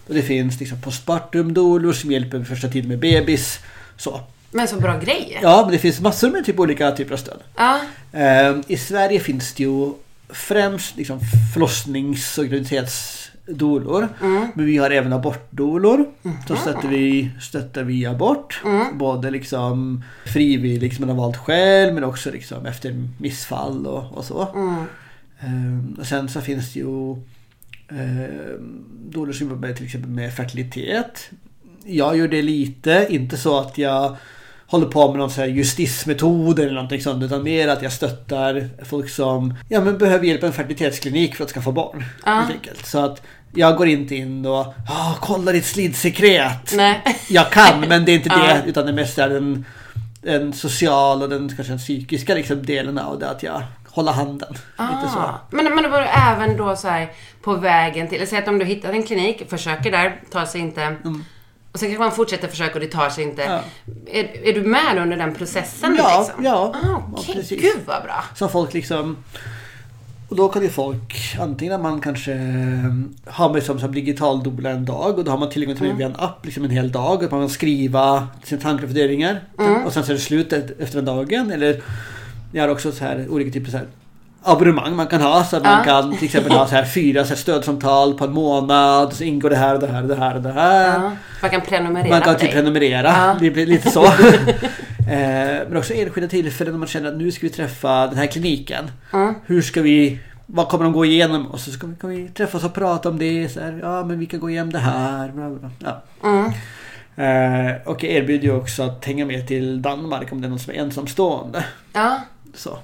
Och 0.07 0.13
det 0.13 0.21
finns 0.21 0.59
liksom 0.59 0.81
postpartum-dolor 0.81 1.93
som 1.93 2.11
hjälper 2.11 2.37
vid 2.37 2.47
första 2.47 2.67
tiden 2.67 2.89
med 2.89 2.99
bebis. 2.99 3.59
Så. 3.97 4.21
Men 4.55 4.67
så 4.67 4.79
bra 4.79 4.99
grej. 4.99 5.39
Ja, 5.41 5.61
men 5.61 5.71
det 5.71 5.77
finns 5.77 6.01
massor 6.01 6.31
med 6.31 6.45
typ 6.45 6.59
olika 6.59 6.91
typer 6.91 7.13
av 7.13 7.17
stöd. 7.17 7.39
Ja. 7.55 7.79
Eh, 8.11 8.55
I 8.67 8.77
Sverige 8.77 9.19
finns 9.19 9.53
det 9.53 9.63
ju 9.63 9.93
främst 10.29 10.97
liksom 10.97 11.19
förlossnings 11.53 12.37
och 12.37 12.45
dolor. 13.47 14.07
Men 14.53 14.65
vi 14.65 14.77
har 14.77 14.91
även 14.91 15.13
abortdolor. 15.13 16.05
Så 16.47 16.55
stöttar 16.55 16.87
vi, 16.87 17.31
stöttar 17.41 17.83
vi 17.83 18.05
abort. 18.05 18.63
Både 18.93 19.31
liksom 19.31 20.03
frivilligt 20.25 20.95
som 20.95 21.07
man 21.07 21.17
har 21.17 21.23
valt 21.23 21.37
själv 21.37 21.93
men 21.93 22.03
också 22.03 22.31
liksom 22.31 22.65
efter 22.65 23.07
missfall 23.17 23.87
och, 23.87 24.17
och 24.17 24.25
så. 24.25 24.47
Ehm, 25.39 25.95
och 25.99 26.05
sen 26.05 26.29
så 26.29 26.41
finns 26.41 26.73
det 26.73 26.79
ju 26.79 27.11
eh, 27.89 28.59
dolor 29.09 29.33
som 29.33 29.49
jobbar 29.49 29.73
till 29.73 29.85
exempel 29.85 30.11
med 30.11 30.33
fertilitet. 30.33 31.29
Jag 31.85 32.17
gör 32.17 32.27
det 32.27 32.41
lite, 32.41 33.07
inte 33.09 33.37
så 33.37 33.59
att 33.59 33.77
jag 33.77 34.15
håller 34.67 34.85
på 34.85 35.07
med 35.07 35.19
någon 35.19 35.29
så 35.29 35.41
här 35.41 35.47
justismetod 35.47 36.59
eller 36.59 36.73
någonting 36.73 37.01
sånt 37.01 37.23
utan 37.23 37.43
mer 37.43 37.67
att 37.67 37.81
jag 37.81 37.91
stöttar 37.91 38.69
folk 38.85 39.09
som 39.09 39.53
ja, 39.69 39.81
men 39.81 39.97
behöver 39.97 40.25
hjälp 40.25 40.39
på 40.39 40.47
en 40.47 40.53
fertilitetsklinik 40.53 41.35
för 41.35 41.43
att 41.43 41.51
skaffa 41.51 41.71
barn. 41.71 42.03
Enkelt. 42.23 42.85
Så 42.85 42.99
att 42.99 43.21
jag 43.53 43.77
går 43.77 43.87
inte 43.87 44.15
in 44.15 44.45
och 44.45 44.65
ah, 44.89 45.15
kolla 45.21 45.51
ditt 45.51 45.65
slidsekret. 45.65 46.73
Nej. 46.75 47.01
Jag 47.29 47.51
kan 47.51 47.79
men 47.79 48.05
det 48.05 48.11
är 48.11 48.15
inte 48.15 48.29
Ja. 48.35 48.37
det 48.37 48.63
utan 48.65 48.85
det 48.85 48.93
mest 48.93 49.17
är 49.17 49.29
den, 49.29 49.65
den 50.21 50.53
sociala 50.53 51.23
och 51.23 51.29
den 51.29 51.49
kanske 51.55 51.71
den 51.71 51.79
psykiska 51.79 52.35
liksom, 52.35 52.65
delen 52.65 52.99
av 52.99 53.19
det 53.19 53.29
att 53.29 53.43
jag 53.43 53.63
håller 53.89 54.11
handen. 54.11 54.53
Ah. 54.75 55.39
Men, 55.49 55.75
men 55.75 55.83
det 55.83 55.89
var 55.89 56.01
även 56.01 56.57
då 56.57 56.75
så 56.75 56.87
här 56.87 57.11
på 57.41 57.53
vägen 57.53 58.07
till, 58.07 58.27
säg 58.27 58.39
att 58.39 58.47
om 58.47 58.59
du 58.59 58.65
hittar 58.65 58.93
en 58.93 59.03
klinik, 59.03 59.49
försöker 59.49 59.91
där, 59.91 60.21
tar 60.31 60.45
sig 60.45 60.61
inte. 60.61 60.95
Och 61.75 61.79
sen 61.79 61.89
kanske 61.89 62.03
man 62.03 62.11
fortsätter 62.11 62.47
försöka 62.47 62.73
och 62.73 62.79
det 62.79 62.87
tar 62.87 63.09
sig 63.09 63.23
inte. 63.23 63.41
Ja. 63.41 63.61
Är, 64.11 64.47
är 64.47 64.53
du 64.53 64.61
med 64.61 64.97
under 65.01 65.17
den 65.17 65.33
processen? 65.33 65.95
Ja, 65.97 66.19
liksom? 66.19 66.45
ja. 66.45 66.51
Ah, 66.75 66.87
Ja, 66.87 67.03
Okej, 67.13 67.35
precis. 67.35 67.61
gud 67.61 67.79
vad 67.85 68.03
bra. 68.03 68.23
Som 68.35 68.49
folk 68.49 68.73
liksom... 68.73 69.17
Och 70.29 70.35
då 70.35 70.47
kan 70.49 70.61
ju 70.61 70.69
folk 70.69 71.35
antingen 71.39 71.73
att 71.73 71.81
man 71.81 72.01
kanske 72.01 72.33
eh, 72.33 72.93
har 73.33 73.53
mig 73.53 73.61
som, 73.61 73.79
som 73.79 73.91
digital 73.91 74.43
doula 74.43 74.69
en 74.69 74.85
dag 74.85 75.17
och 75.19 75.23
då 75.25 75.31
har 75.31 75.37
man 75.37 75.49
tillgång 75.49 75.75
till 75.75 75.83
mig 75.87 75.95
via 75.95 76.05
en 76.05 76.15
app 76.15 76.45
liksom 76.45 76.63
en 76.63 76.69
hel 76.69 76.91
dag. 76.91 77.23
Och 77.23 77.31
man 77.31 77.41
kan 77.41 77.49
skriva 77.49 78.27
sina 78.43 78.61
tankar 78.61 78.83
och 78.83 78.89
funderingar. 78.89 79.41
Och 79.85 79.93
sen 79.93 80.03
så 80.03 80.11
är 80.11 80.15
det 80.15 80.21
slut 80.21 80.53
efter 80.53 80.95
den 80.95 81.05
dagen. 81.05 81.51
Eller 81.51 81.81
jag 82.51 82.63
har 82.63 82.69
också 82.69 82.91
så 82.91 83.03
här 83.05 83.27
olika 83.29 83.51
typer 83.51 83.71
så 83.71 83.77
här 83.77 83.87
abonnemang 84.45 84.95
man 84.95 85.07
kan 85.07 85.21
ha. 85.21 85.43
Så 85.43 85.57
att 85.57 85.63
man 85.63 85.77
Ja. 85.77 85.83
kan 85.83 86.15
till 86.17 86.25
exempel 86.25 86.51
ha 86.51 86.67
så 86.67 86.75
här 86.75 86.85
fyra 86.85 87.23
så 87.23 87.29
här 87.29 87.35
stödsamtal 87.35 88.13
på 88.13 88.25
en 88.25 88.31
månad. 88.33 89.13
Så 89.13 89.23
ingår 89.23 89.49
det 89.49 89.55
här 89.55 89.73
och 89.75 89.79
det 89.81 89.87
här 89.87 90.01
och 90.01 90.07
det 90.07 90.15
här 90.15 90.35
och 90.35 90.41
det 90.41 90.51
här. 90.51 90.93
Ja. 91.03 91.11
Man 91.41 91.51
kan 91.51 91.61
prenumerera 91.61 92.09
Man 92.09 92.21
kan 92.21 92.37
typ 92.37 92.51
prenumerera. 92.51 93.07
Ja. 93.07 93.37
Det 93.39 93.51
blir 93.51 93.65
lite 93.65 93.91
så. 93.91 94.05
Eh, 95.09 95.67
Men 95.69 95.77
också 95.77 95.93
enskilda 95.93 96.29
tillfällen 96.29 96.73
när 96.73 96.79
man 96.79 96.87
känner 96.87 97.09
att 97.09 97.17
nu 97.17 97.31
ska 97.31 97.41
vi 97.47 97.49
träffa 97.49 98.07
den 98.07 98.17
här 98.17 98.25
kliniken. 98.27 98.91
Hur 99.45 99.61
ska 99.61 99.81
vi 99.81 100.19
vad 100.45 100.67
kommer 100.69 100.83
de 100.83 100.93
gå 100.93 101.05
igenom? 101.05 101.47
Och 101.47 101.59
så 101.59 101.71
ska 101.71 101.87
vi, 101.87 101.95
kan 101.95 102.09
vi 102.09 102.27
träffas 102.29 102.63
och 102.63 102.73
prata 102.73 103.09
om 103.09 103.19
det. 103.19 103.49
Så 103.49 103.59
här, 103.59 103.79
ja, 103.81 104.03
men 104.03 104.19
vi 104.19 104.25
kan 104.25 104.39
gå 104.39 104.49
igenom 104.49 104.71
det 104.71 104.79
här. 104.79 105.31
Bla, 105.31 105.49
bla, 105.49 105.69
bla. 105.79 106.01
Ja. 106.23 106.29
Mm. 106.29 106.45
Eh, 107.17 107.75
och 107.85 108.03
jag 108.03 108.11
erbjuder 108.11 108.43
ju 108.43 108.55
också 108.55 108.83
att 108.83 109.05
hänga 109.05 109.25
med 109.25 109.47
till 109.47 109.81
Danmark 109.81 110.31
om 110.31 110.41
det 110.41 110.47
är 110.47 110.49
någon 110.49 110.59
som 110.59 110.73
är 110.73 110.77
ensamstående. 110.77 111.65
Ja. 111.93 112.19
Så. 112.55 112.77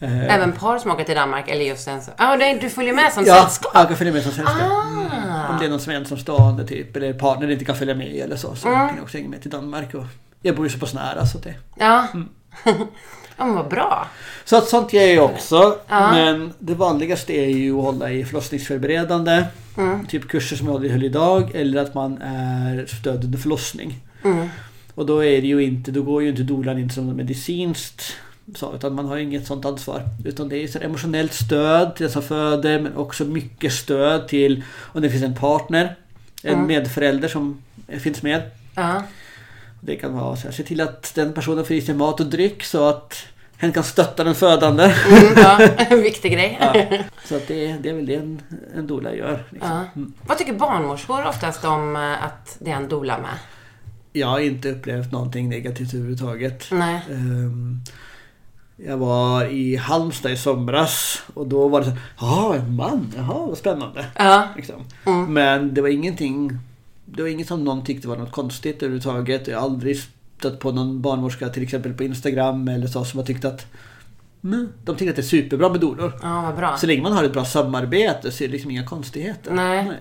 Eh, 0.00 0.34
Även 0.34 0.52
par 0.52 0.78
som 0.78 0.90
åker 0.90 1.04
till 1.04 1.14
Danmark 1.14 1.48
eller 1.48 1.64
just 1.64 1.88
en. 1.88 2.00
Ja, 2.18 2.36
det- 2.36 2.58
du 2.60 2.70
följer 2.70 2.94
med 2.94 3.12
som 3.12 3.24
ja, 3.24 3.34
sällskap? 3.42 3.70
jag 3.74 3.88
kan 3.88 3.96
följa 3.96 4.12
med 4.12 4.22
som 4.22 4.32
sällskap. 4.32 4.62
Ah. 4.62 5.48
Om 5.52 5.56
det 5.60 5.64
är 5.66 5.70
någon 5.70 5.80
som 5.80 5.92
är 5.92 5.96
ensamstående 5.96 6.66
typ 6.66 6.96
eller 6.96 7.12
partner 7.12 7.50
inte 7.50 7.64
kan 7.64 7.76
följa 7.76 7.94
med 7.94 8.16
eller 8.16 8.36
så. 8.36 8.54
Så 8.54 8.68
Mm. 8.68 8.86
kan 8.88 8.96
jag 8.96 9.02
också 9.04 9.16
hänga 9.18 9.28
med 9.28 9.42
till 9.42 9.50
Danmark. 9.50 9.94
Och 9.94 10.04
jag 10.42 10.56
bor 10.56 10.66
ju 10.66 10.70
så 10.72 10.78
pass 10.78 10.94
nära 10.94 11.26
så 11.26 11.38
det 11.38 11.54
Ja. 11.76 12.06
Mm. 12.14 12.28
ja, 13.36 13.44
men 13.44 13.54
vad 13.54 13.68
bra. 13.68 14.08
Så 14.44 14.56
att 14.56 14.68
sånt 14.68 14.92
gör 14.92 15.02
jag 15.02 15.24
också. 15.24 15.78
Ja. 15.88 16.12
Men 16.12 16.52
det 16.58 16.74
vanligaste 16.74 17.32
är 17.32 17.46
ju 17.48 17.78
att 17.78 17.84
hålla 17.84 18.10
i 18.10 18.24
förlossningsförberedande. 18.24 19.44
Mm. 19.78 20.06
Typ 20.06 20.28
kurser 20.28 20.56
som 20.56 20.66
jag 20.68 20.88
höll 20.90 21.04
idag. 21.04 21.50
Eller 21.54 21.82
att 21.82 21.94
man 21.94 22.18
är 22.22 22.86
stöd 22.86 23.24
under 23.24 23.38
förlossning. 23.38 24.00
Mm. 24.24 24.48
Och 24.94 25.06
då 25.06 25.24
är 25.24 25.40
det 25.40 25.46
ju 25.46 25.62
inte, 25.62 25.90
då 25.90 26.02
går 26.02 26.22
ju 26.22 26.28
inte 26.28 26.42
dolan 26.42 26.78
in 26.78 26.90
som 26.90 27.16
medicinskt. 27.16 28.02
Så, 28.54 28.74
utan 28.74 28.94
man 28.94 29.04
har 29.06 29.16
inget 29.16 29.46
sånt 29.46 29.64
ansvar. 29.64 30.02
Utan 30.24 30.48
det 30.48 30.56
är 30.56 30.68
så 30.68 30.78
emotionellt 30.78 31.32
stöd 31.34 31.96
till 31.96 32.04
den 32.04 32.12
som 32.12 32.22
föder. 32.22 32.80
Men 32.80 32.96
också 32.96 33.24
mycket 33.24 33.72
stöd 33.72 34.28
till 34.28 34.62
om 34.92 35.02
det 35.02 35.10
finns 35.10 35.22
en 35.24 35.34
partner. 35.34 35.96
En 36.42 36.54
Mm. 36.54 36.66
medförälder 36.66 37.28
som 37.28 37.62
finns 38.00 38.22
med. 38.22 38.42
Ja. 38.74 39.02
Det 39.80 39.96
kan 39.96 40.14
vara 40.14 40.36
så 40.36 40.46
här, 40.46 40.52
se 40.54 40.62
till 40.62 40.80
att 40.80 41.12
den 41.14 41.32
personen 41.32 41.64
får 41.64 41.76
i 41.76 41.80
sig 41.80 41.94
mat 41.94 42.20
och 42.20 42.26
dryck 42.26 42.64
så 42.64 42.88
att 42.88 43.24
hen 43.56 43.72
kan 43.72 43.84
stötta 43.84 44.24
den 44.24 44.34
födande. 44.34 44.84
Mm, 44.84 45.32
ja. 45.36 45.60
En 45.76 46.02
viktig 46.02 46.32
grej. 46.32 46.58
Ja. 46.60 46.98
Så 47.24 47.36
att 47.36 47.48
det, 47.48 47.72
det 47.72 47.88
är 47.90 47.94
väl 47.94 48.06
det 48.06 48.14
en, 48.14 48.42
en 48.76 48.86
doula 48.86 49.14
gör. 49.14 49.44
Liksom. 49.50 49.70
Ja. 49.70 49.84
Mm. 49.96 50.12
Vad 50.26 50.38
tycker 50.38 50.52
barnmorskor 50.52 51.26
oftast 51.26 51.64
om 51.64 51.96
eh, 51.96 52.24
att 52.24 52.56
det 52.60 52.70
är 52.70 52.76
en 52.76 52.88
doula 52.88 53.18
med? 53.18 53.30
Jag 54.12 54.26
har 54.26 54.38
inte 54.40 54.70
upplevt 54.70 55.12
någonting 55.12 55.48
negativt 55.48 55.94
överhuvudtaget. 55.94 56.64
Nej. 56.70 57.00
Ehm, 57.10 57.80
jag 58.76 58.96
var 58.96 59.44
i 59.44 59.76
Halmstad 59.76 60.32
i 60.32 60.36
somras 60.36 61.22
och 61.34 61.46
då 61.46 61.68
var 61.68 61.80
det 61.80 61.86
så 61.86 61.90
här, 61.90 62.00
jaha 62.20 62.56
en 62.56 62.76
man, 62.76 63.12
jaha 63.16 63.46
vad 63.46 63.58
spännande. 63.58 64.06
Ja. 64.16 64.48
Liksom. 64.56 64.84
Mm. 65.06 65.32
Men 65.32 65.74
det 65.74 65.80
var 65.80 65.88
ingenting, 65.88 66.58
det 67.04 67.22
var 67.22 67.28
inget 67.28 67.48
som 67.48 67.64
någon 67.64 67.84
tyckte 67.84 68.08
var 68.08 68.16
något 68.16 68.32
konstigt 68.32 68.82
överhuvudtaget. 68.82 69.46
Jag 69.46 69.58
har 69.58 69.64
aldrig 69.64 69.96
stött 70.38 70.58
på 70.58 70.72
någon 70.72 71.02
barnmorska 71.02 71.48
till 71.48 71.62
exempel 71.62 71.92
på 71.92 72.04
Instagram 72.04 72.68
eller 72.68 72.86
så 72.86 73.04
som 73.04 73.18
har 73.18 73.26
tyckt 73.26 73.44
att 73.44 73.66
mm, 74.44 74.68
de 74.84 74.96
tycker 74.96 75.10
att 75.10 75.16
det 75.16 75.22
är 75.22 75.24
superbra 75.24 75.68
med 75.68 75.80
doulor. 75.80 76.12
Ja. 76.22 76.76
Så 76.80 76.86
länge 76.86 77.02
man 77.02 77.12
har 77.12 77.24
ett 77.24 77.32
bra 77.32 77.44
samarbete 77.44 78.30
så 78.30 78.44
är 78.44 78.48
det 78.48 78.52
liksom 78.52 78.70
inga 78.70 78.86
konstigheter. 78.86 79.52
Nej. 79.52 79.92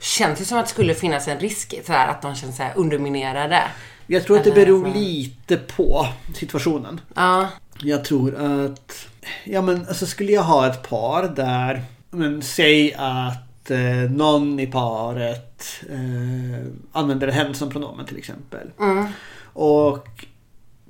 Känns 0.00 0.40
ju 0.40 0.44
som 0.44 0.58
att 0.58 0.66
det 0.66 0.70
skulle 0.70 0.94
finnas 0.94 1.28
en 1.28 1.38
risk 1.38 1.74
så 1.86 1.92
här, 1.92 2.08
att 2.08 2.22
de 2.22 2.34
känns 2.34 2.56
så 2.56 2.64
underminerade. 2.76 3.62
Jag 4.06 4.24
tror 4.24 4.36
att 4.36 4.44
det 4.44 4.52
beror 4.52 4.84
så. 4.84 4.98
lite 4.98 5.56
på 5.56 6.06
situationen. 6.34 7.00
Ja. 7.14 7.48
Jag 7.82 8.04
tror 8.04 8.34
att... 8.34 9.08
Ja 9.44 9.62
men 9.62 9.86
alltså 9.88 10.06
skulle 10.06 10.32
jag 10.32 10.42
ha 10.42 10.66
ett 10.66 10.88
par 10.88 11.28
där... 11.28 11.82
Men 12.10 12.42
säg 12.42 12.94
att 12.94 13.70
eh, 13.70 14.10
någon 14.10 14.60
i 14.60 14.66
paret 14.66 15.64
eh, 15.90 16.66
använder 16.92 17.28
hen 17.28 17.54
som 17.54 17.70
pronomen 17.70 18.06
till 18.06 18.18
exempel. 18.18 18.70
Mm. 18.80 19.06
Och 19.52 20.26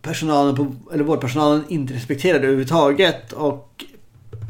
personalen 0.03 0.57
på, 0.57 0.75
eller 0.93 1.05
vårdpersonalen 1.05 1.65
inte 1.69 1.95
respekterar 1.95 2.39
det 2.39 2.45
överhuvudtaget. 2.45 3.33
Och 3.33 3.85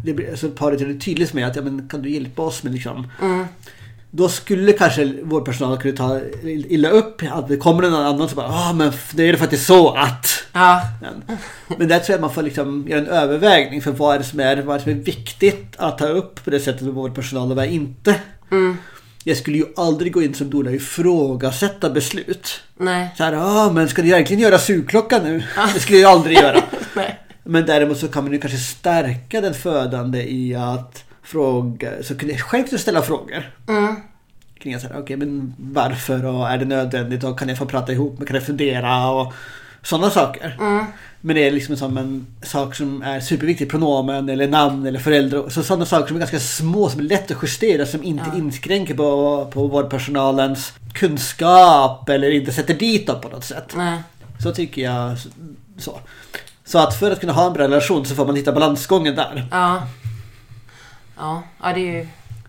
det 0.05 0.15
blir, 0.15 0.31
alltså 0.31 0.51
paret 0.51 0.81
är 0.81 0.95
tydligt 0.95 1.33
med 1.33 1.47
att 1.47 1.57
ja, 1.57 1.63
men 1.63 1.89
kan 1.89 2.03
du 2.03 2.11
hjälpa 2.11 2.43
oss 2.43 2.63
med 2.63 2.73
liksom 2.73 3.07
Mm. 3.23 3.47
Då 4.11 4.29
skulle 4.29 4.73
kanske 4.73 5.13
vårdpersonalen 5.23 5.79
kunna 5.81 5.97
ta 5.97 6.21
illa 6.45 6.89
upp 6.89 7.23
att 7.31 7.49
det 7.49 7.57
kommer 7.57 7.83
någon 7.83 7.95
annan 7.95 8.29
som 8.29 8.37
bara 8.37 8.49
ah 8.49 8.73
men 8.73 8.93
det 9.13 9.29
är 9.29 9.33
det 9.33 9.39
faktiskt 9.39 9.67
så 9.67 9.95
att 9.95 10.27
Ja. 10.53 10.83
men, 11.01 11.39
men 11.79 11.89
där 11.89 11.99
tror 11.99 12.15
jag 12.15 12.21
man 12.21 12.35
får 12.35 12.43
liksom 12.43 12.89
göra 12.89 13.01
en 13.01 13.07
övervägning 13.07 13.83
för 13.83 13.91
vad 13.91 14.15
är 14.15 14.19
det 14.19 14.25
som 14.25 14.41
är, 14.41 14.57
vad 14.57 14.77
är 14.77 14.81
som 14.81 14.93
är 14.93 14.97
viktigt 14.97 15.75
att 15.77 15.99
ta 15.99 16.07
upp 16.07 16.45
på 16.45 16.51
det 16.51 16.61
sättet 16.61 16.83
med 16.83 16.95
vårdpersonal 16.95 17.51
och 17.51 17.57
vad 17.57 17.65
är 17.65 17.69
inte. 17.69 18.15
Mm. 18.51 18.77
Jag 19.25 19.37
skulle 19.37 19.57
ju 19.57 19.65
aldrig 19.77 20.13
gå 20.13 20.23
in 20.23 20.35
som 20.35 20.51
doula 20.51 20.71
och 20.71 20.77
ifrågasätta 20.77 21.91
beslut. 21.91 22.61
Nej. 22.77 23.15
Så 23.17 23.25
här, 23.25 23.33
ah, 23.37 23.71
men 23.73 23.89
ska 23.89 24.03
du 24.03 24.11
verkligen 24.11 24.43
göra 24.43 24.59
sugklockan 24.59 25.23
nu? 25.25 25.43
Det 25.75 25.81
skulle 25.81 25.99
jag 25.99 26.11
aldrig 26.13 26.37
göra. 26.37 26.63
Men 27.45 27.67
däremot 27.67 27.99
så 27.99 28.09
kan 28.09 28.25
man 28.25 28.33
ju 28.33 28.39
kanske 28.39 28.59
stärka 28.59 29.41
den 29.41 29.55
födande 29.55 30.23
i 30.23 30.55
att 30.55 31.05
fråga, 31.31 31.91
så 32.03 32.19
kunde 32.19 32.35
jag 32.35 32.43
själv 32.43 32.67
ställa 32.79 33.03
frågor. 33.03 33.51
Mm. 33.69 33.97
Kring 34.59 34.75
att 34.75 34.83
säga, 34.83 34.99
okej 34.99 35.17
men 35.17 35.55
varför 35.59 36.25
och 36.25 36.49
är 36.49 36.59
det 36.59 36.65
nödvändigt 36.65 37.25
och 37.25 37.39
kan 37.39 37.49
jag 37.49 37.59
få 37.59 37.67
prata 37.67 37.93
ihop 37.93 38.19
mig, 38.19 38.27
kan 38.27 38.37
jag 38.37 38.47
fundera 38.47 39.11
och 39.11 39.33
sådana 39.83 40.11
saker. 40.11 40.57
Mm. 40.61 40.85
Men 41.21 41.37
det 41.37 41.47
är 41.47 41.51
liksom 41.51 41.77
som 41.77 41.97
en 41.99 42.27
sak 42.43 42.75
som 42.75 43.03
är 43.03 43.21
superviktig, 43.21 43.71
pronomen 43.71 44.29
eller 44.29 44.49
namn 44.49 44.87
eller 44.87 44.99
förälder. 44.99 45.49
Så 45.49 45.63
sådana 45.63 45.87
saker 45.87 46.07
som 46.07 46.17
är 46.17 46.21
ganska 46.21 46.41
små, 46.41 46.89
som 46.89 47.01
är 47.01 47.05
lätt 47.05 47.31
att 47.31 47.43
justera, 47.43 47.87
som 47.87 48.05
inte 48.05 48.25
Ja. 48.33 48.39
inskränker 48.39 48.95
på, 48.95 49.47
på 49.53 49.67
vårdpersonalens 49.67 50.73
kunskap 50.95 52.09
eller 52.09 52.31
inte 52.31 52.53
sätter 52.53 52.75
dit 52.75 53.07
dem 53.07 53.21
på 53.21 53.29
något 53.29 53.45
sätt. 53.45 53.73
Nej. 53.77 53.99
Så 54.43 54.53
tycker 54.53 54.83
jag. 54.83 55.17
Så. 55.79 56.01
Så 56.65 56.79
att 56.79 56.99
för 56.99 57.11
att 57.11 57.21
kunna 57.21 57.33
ha 57.33 57.47
en 57.47 57.53
bra 57.53 57.65
relation 57.65 58.05
så 58.05 58.15
får 58.15 58.27
man 58.27 58.37
hitta 58.37 58.53
balansgången 58.53 59.15
där. 59.15 59.47
Ja. 59.51 59.83
Ja, 61.21 61.43
ja 61.63 61.73
det 61.73 61.81
är 61.81 61.93
ju 62.01 62.07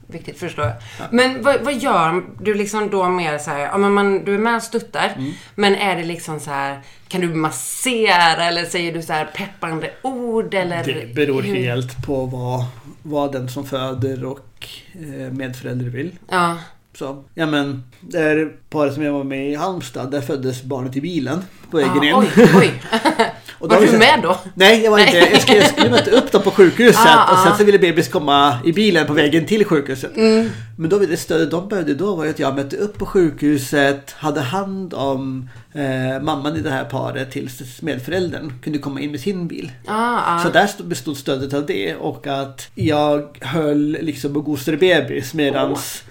viktigt 0.08 0.40
förstår 0.40 0.66
jag. 0.66 0.74
Men 1.12 1.44
vad, 1.44 1.62
vad 1.62 1.74
gör 1.74 2.24
du 2.42 2.54
liksom 2.54 2.90
då 2.90 3.10
mer 3.10 3.38
så 3.38 3.50
här, 3.52 3.60
ja 3.60 3.78
men 3.78 3.94
man, 3.94 4.26
du 4.26 4.34
är 4.36 4.40
med 4.40 4.56
och 4.56 4.64
stöttar, 4.64 5.14
Mm. 5.18 5.32
men 5.56 5.76
är 5.76 5.96
det 5.96 6.04
liksom 6.04 6.40
så 6.40 6.50
här, 6.52 6.80
kan 7.08 7.22
du 7.22 7.28
massera 7.28 8.46
eller 8.46 8.66
säger 8.66 8.94
du 8.94 9.02
så 9.02 9.14
här 9.14 9.26
peppande 9.26 9.90
ord 10.02 10.54
eller? 10.54 10.84
Det 10.84 11.16
beror 11.16 11.42
hur- 11.42 11.56
helt 11.56 12.06
på 12.06 12.26
vad, 12.26 12.66
vad 13.04 13.32
den 13.32 13.50
som 13.50 13.66
föder 13.66 14.26
och 14.26 14.68
eh, 14.94 15.32
medförälder 15.34 15.86
vill. 15.86 16.12
Ja. 16.30 16.58
Så, 16.94 17.24
ja 17.34 17.46
men, 17.46 17.84
det 18.00 18.20
är 18.20 18.52
paret 18.70 18.94
som 18.94 19.04
jag 19.04 19.14
var 19.14 19.24
med 19.24 19.50
i 19.50 19.56
Halmstad, 19.56 20.12
där 20.12 20.22
föddes 20.22 20.64
barnet 20.64 20.96
i 20.96 21.02
bilen 21.02 21.44
på 21.72 21.78
vägen 21.78 22.04
ja 22.04 22.24
in. 22.24 22.30
oj, 22.38 22.50
oj. 22.56 22.82
Och 23.62 23.70
Var 23.70 23.82
du 23.82 23.98
med 23.98 24.20
då? 24.24 24.38
Nej, 24.54 24.84
jag 24.84 24.92
var 24.92 25.00
inte. 25.00 25.18
Jag 25.18 25.42
skulle, 25.42 25.58
jag 25.58 25.70
skulle 25.70 25.90
möta 25.90 26.12
upp 26.12 26.32
dem 26.32 26.42
på 26.42 26.52
sjukhuset 26.52 27.02
Ah, 27.06 27.32
och 27.34 27.40
sen 27.40 27.52
ah. 27.54 27.58
så 27.58 27.64
ville 27.64 27.80
bebis 27.80 28.08
komma 28.08 28.58
i 28.66 28.72
bilen 28.74 29.08
på 29.08 29.14
vägen 29.14 29.46
till 29.46 29.66
sjukhuset. 29.66 30.18
Mm. 30.18 30.50
Men 30.78 30.90
då 30.90 31.00
det 31.00 31.18
stödet 31.18 31.52
de 31.52 31.68
behövde 31.70 31.94
då 31.94 32.16
var 32.16 32.24
ju 32.24 32.30
att 32.30 32.40
jag 32.40 32.56
mötte 32.56 32.76
upp 32.78 32.98
på 32.98 33.06
sjukhuset, 33.06 34.12
hade 34.18 34.42
hand 34.42 34.94
om 34.94 35.50
eh, 35.74 36.22
mamman 36.24 36.56
i 36.56 36.60
det 36.60 36.70
här 36.70 36.84
paret 36.86 37.32
tills 37.32 37.82
medföräldern 37.82 38.54
kunde 38.64 38.80
komma 38.80 39.00
in 39.02 39.12
med 39.12 39.20
sin 39.20 39.48
bil. 39.48 39.72
Ah, 39.88 40.20
ah. 40.26 40.40
Så 40.44 40.50
där 40.50 40.68
stod- 40.68 40.88
bestod 40.88 41.18
stödet 41.18 41.54
av 41.54 41.66
det 41.66 41.96
och 41.96 42.28
att 42.28 42.68
jag 42.76 43.38
höll 43.42 43.98
liksom 44.02 44.36
och 44.38 44.46
gosade 44.46 44.78
bebis 44.78 45.34
medans 45.34 46.04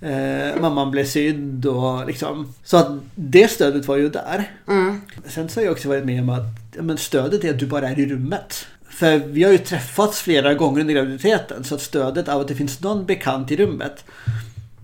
eh, 0.00 0.60
mamman 0.60 0.90
blev 0.90 1.04
sydd 1.04 1.66
och 1.66 2.06
liksom. 2.06 2.54
Så 2.64 2.76
att 2.76 2.88
det 3.14 3.50
stödet 3.50 3.86
var 3.86 3.96
ju 3.96 4.08
där. 4.08 4.50
Mm. 4.68 5.00
Sen 5.26 5.48
så 5.48 5.60
har 5.60 5.64
jag 5.64 5.72
också 5.72 5.88
varit 5.88 6.04
med 6.04 6.20
om 6.20 6.30
att 6.30 6.44
ja, 6.76 6.82
men 6.82 6.98
stödet 6.98 7.44
är 7.44 7.50
att 7.50 7.58
du 7.58 7.66
bara 7.66 7.88
är 7.88 7.98
i 7.98 8.06
rummet. 8.06 8.66
För 8.88 9.18
vi 9.18 9.42
har 9.42 9.52
ju 9.52 9.58
träffats 9.58 10.20
flera 10.20 10.54
gånger 10.54 10.80
under 10.80 10.94
graviditeten 10.94 11.64
så 11.64 11.74
att 11.74 11.80
stödet 11.80 12.28
av 12.28 12.40
att 12.40 12.48
det 12.48 12.54
finns 12.54 12.80
någon 12.80 13.06
bekant 13.06 13.50
i 13.50 13.56
rummet. 13.56 14.04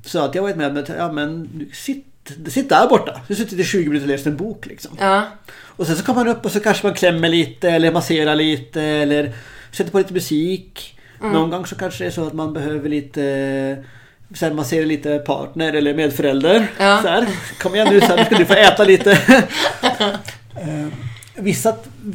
Så 0.04 0.18
att 0.18 0.34
jag 0.34 0.42
har 0.42 0.48
varit 0.48 0.56
med 0.56 0.70
om 0.70 0.76
att, 0.76 0.88
ja 0.88 1.12
men 1.12 1.48
sitt, 1.72 2.06
sitt 2.48 2.68
där 2.68 2.88
borta. 2.88 3.20
Du 3.28 3.34
sitter 3.34 3.60
i 3.60 3.64
20 3.64 3.88
minuter 3.88 4.04
och 4.04 4.08
läser 4.08 4.30
en 4.30 4.36
bok 4.36 4.66
liksom. 4.66 4.96
Ja. 5.00 5.26
Och 5.52 5.86
sen 5.86 5.96
så 5.96 6.04
kommer 6.04 6.24
man 6.24 6.36
upp 6.36 6.44
och 6.44 6.50
så 6.50 6.60
kanske 6.60 6.86
man 6.86 6.94
klämmer 6.94 7.28
lite 7.28 7.70
eller 7.70 7.92
masserar 7.92 8.34
lite 8.34 8.82
eller 8.82 9.32
sätter 9.72 9.90
på 9.90 9.98
lite 9.98 10.12
musik. 10.12 10.98
Någon 11.20 11.50
gång 11.50 11.66
så 11.66 11.74
kanske 11.74 12.04
det 12.04 12.08
är 12.08 12.10
så 12.10 12.26
att 12.26 12.32
man 12.32 12.52
behöver 12.52 12.88
lite 12.88 13.84
Sen 14.34 14.56
masserar 14.56 14.86
lite 14.86 15.18
partner 15.18 15.72
eller 15.72 15.94
medförälder. 15.94 16.66
Ja. 16.78 17.02
Så 17.02 17.08
här, 17.08 17.26
Kom 17.58 17.74
igen 17.74 17.88
nu 17.90 18.00
så 18.00 18.06
här, 18.06 18.16
nu 18.16 18.24
ska 18.24 18.38
du 18.38 18.44
få 18.44 18.54
äta 18.54 18.84
lite. 18.84 19.18
Eh, 20.56 20.86
Vissa 21.34 21.74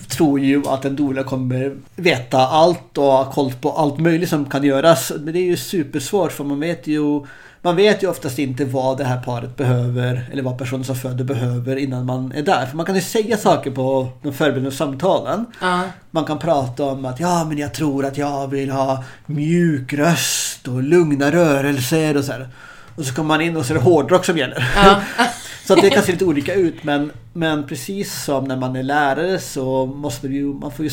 tror 0.10 0.40
ju 0.40 0.68
att 0.68 0.86
en 0.86 0.96
doula 0.96 1.24
kommer 1.24 1.78
veta 1.96 2.38
allt 2.38 2.98
och 2.98 3.04
ha 3.04 3.32
koll 3.32 3.54
på 3.62 3.72
allt 3.72 4.00
möjligt 4.00 4.30
som 4.30 4.50
kan 4.50 4.64
göras. 4.64 5.12
Men 5.20 5.34
det 5.34 5.40
är 5.40 5.44
ju 5.44 5.58
supersvårt 5.58 6.32
för 6.32 6.44
man 6.44 6.60
vet 6.60 6.88
ju 6.88 7.26
man 7.68 7.76
vet 7.76 8.04
ju 8.04 8.10
oftast 8.10 8.40
inte 8.40 8.66
vad 8.66 8.98
det 8.98 9.04
här 9.04 9.22
paret 9.22 9.58
behöver 9.58 10.30
eller 10.32 10.44
vad 10.44 10.58
personen 10.58 10.84
som 10.84 10.96
föder 10.96 11.24
behöver 11.24 11.76
innan 11.76 12.06
man 12.06 12.32
är 12.32 12.42
där. 12.42 12.66
För 12.66 12.78
man 12.78 12.86
kan 12.86 12.96
ju 12.96 13.02
säga 13.02 13.38
saker 13.38 13.72
på 13.72 14.08
de 14.24 14.34
förberedande 14.34 14.72
samtalen. 14.72 15.46
Ja. 15.62 15.82
Man 16.12 16.26
kan 16.26 16.40
prata 16.40 16.84
om 16.84 17.06
att 17.06 17.20
ja 17.20 17.46
men 17.46 17.58
jag 17.58 17.74
tror 17.74 18.06
att 18.06 18.18
jag 18.18 18.48
vill 18.48 18.70
ha 18.70 19.04
mjuk 19.26 19.94
röst 19.94 20.68
och 20.68 20.84
lugna 20.84 21.32
rörelser 21.32 22.18
och 22.18 22.24
så 22.24 22.32
här. 22.32 22.50
Och 22.96 23.06
så 23.06 23.14
kommer 23.14 23.28
man 23.28 23.42
in 23.42 23.58
och 23.58 23.66
så 23.66 23.74
är 23.74 23.78
det 23.78 23.84
hårdrock 23.84 24.26
som 24.26 24.38
gäller. 24.38 24.72
Ja. 24.76 25.02
så 25.68 25.76
det 25.76 25.90
kan 25.90 26.04
se 26.04 26.12
lite 26.12 26.26
olika 26.26 26.54
ut 26.54 26.84
men, 26.84 27.12
men 27.34 27.68
precis 27.68 28.24
som 28.24 28.44
när 28.44 28.58
man 28.58 28.76
är 28.76 28.84
lärare 28.84 29.40
så 29.40 29.86
måste 29.86 30.28
vi 30.28 30.36
ju, 30.36 30.46
man 30.46 30.72
får 30.72 30.86
ju 30.86 30.92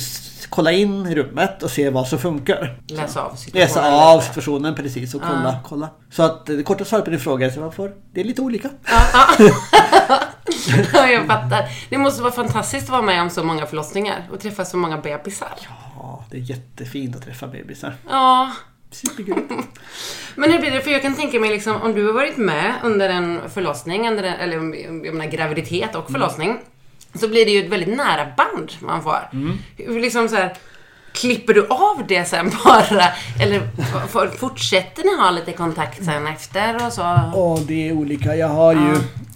kolla 0.49 0.73
in 0.73 1.07
i 1.07 1.15
rummet 1.15 1.63
och 1.63 1.71
se 1.71 1.91
vad 1.91 2.09
som 2.09 2.19
funkar. 2.19 2.79
Läsa 2.87 3.23
av 3.23 3.35
situationen. 3.35 3.69
Läsa 3.69 3.93
av 3.93 4.21
situationen 4.21 4.75
precis 4.75 5.15
och 5.15 5.23
kolla. 5.23 5.45
Ja. 5.45 5.61
kolla. 5.69 5.89
Så 6.11 6.23
att 6.23 6.47
det 6.47 6.63
korta 6.63 6.85
svaret 6.85 7.05
på 7.05 7.11
din 7.11 7.21
fråga 7.21 7.47
är 7.47 7.51
att 7.51 7.59
man 7.59 7.73
får, 7.73 7.93
det 8.13 8.21
är 8.21 8.25
lite 8.25 8.43
olika. 8.43 8.71
Ja, 10.93 11.09
jag 11.09 11.27
fattar. 11.27 11.69
Det 11.91 11.99
måste 11.99 12.23
vara 12.23 12.33
fantastiskt 12.33 12.85
att 12.85 12.91
vara 12.91 13.03
med 13.03 13.23
om 13.23 13.31
så 13.31 13.45
många 13.45 13.67
förlossningar 13.67 14.29
och 14.33 14.41
träffa 14.41 14.65
så 14.65 14.77
många 14.77 14.99
bebisar. 14.99 15.59
Ja, 15.97 16.25
det 16.31 16.37
är 16.37 16.41
jättefint 16.41 17.17
att 17.17 17.25
träffa 17.25 17.47
bebisar. 17.47 17.95
Ja. 18.11 18.51
Supergulligt. 18.95 19.53
Men 20.35 20.53
hur 20.53 20.59
blir 20.59 20.71
det? 20.71 20.81
För 20.81 20.91
jag 20.91 21.03
kan 21.03 21.15
tänka 21.15 21.41
mig 21.41 21.51
liksom, 21.51 21.83
om 21.83 21.95
du 21.95 22.07
har 22.07 22.13
varit 22.13 22.37
med 22.37 22.75
under 22.83 23.09
en 23.09 23.41
förlossning, 23.55 24.09
under 24.09 24.23
en, 24.23 24.35
eller 24.35 24.57
jag 25.05 25.15
menar 25.15 25.31
graviditet 25.31 25.95
och 25.95 26.11
förlossning, 26.11 26.59
så 27.15 27.29
blir 27.29 27.45
det 27.45 27.51
ju 27.51 27.65
ett 27.65 27.73
väldigt 27.73 27.97
nära 27.97 28.27
band 28.37 28.73
man 28.81 29.03
får. 29.03 29.19
Hur 29.77 30.01
Liksom 30.01 30.29
så 30.29 30.37
här, 30.37 30.55
klipper 31.13 31.55
du 31.55 31.67
av 31.67 32.05
det 32.09 32.25
sen 32.25 32.51
bara? 32.65 33.05
Eller 33.43 33.63
fortsätter 34.37 35.05
ni 35.05 35.23
ha 35.23 35.31
lite 35.31 35.53
kontakt 35.53 36.05
sen 36.05 36.27
efter 36.27 36.87
och 36.87 36.93
så? 36.93 37.21
Och 37.35 37.61
det 37.61 37.89
är 37.89 37.93
olika. 37.93 38.37
Jag 38.37 38.49
har 38.49 38.73
ju 38.75 38.95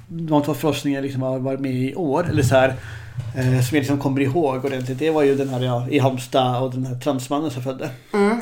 de 0.08 0.42
två 0.42 0.54
förlossningar 0.54 1.02
liksom 1.02 1.22
har 1.22 1.38
varit 1.38 1.60
med 1.60 1.74
i 1.74 1.94
år. 1.94 2.28
Eller 2.28 2.42
så 2.42 2.54
här, 2.54 2.74
eh, 3.36 3.44
som 3.44 3.76
jag 3.76 3.80
liksom 3.80 3.98
kommer 3.98 4.20
ihåg 4.20 4.64
ordentligt. 4.64 4.98
Det 4.98 5.10
var 5.10 5.22
ju 5.22 5.34
den 5.34 5.48
här 5.48 5.60
ja, 5.60 5.86
i 5.90 5.98
Halmstad 5.98 6.62
och 6.62 6.70
den 6.70 6.86
här 6.86 6.94
transmannen 6.94 7.50
som 7.50 7.62
födde. 7.62 7.90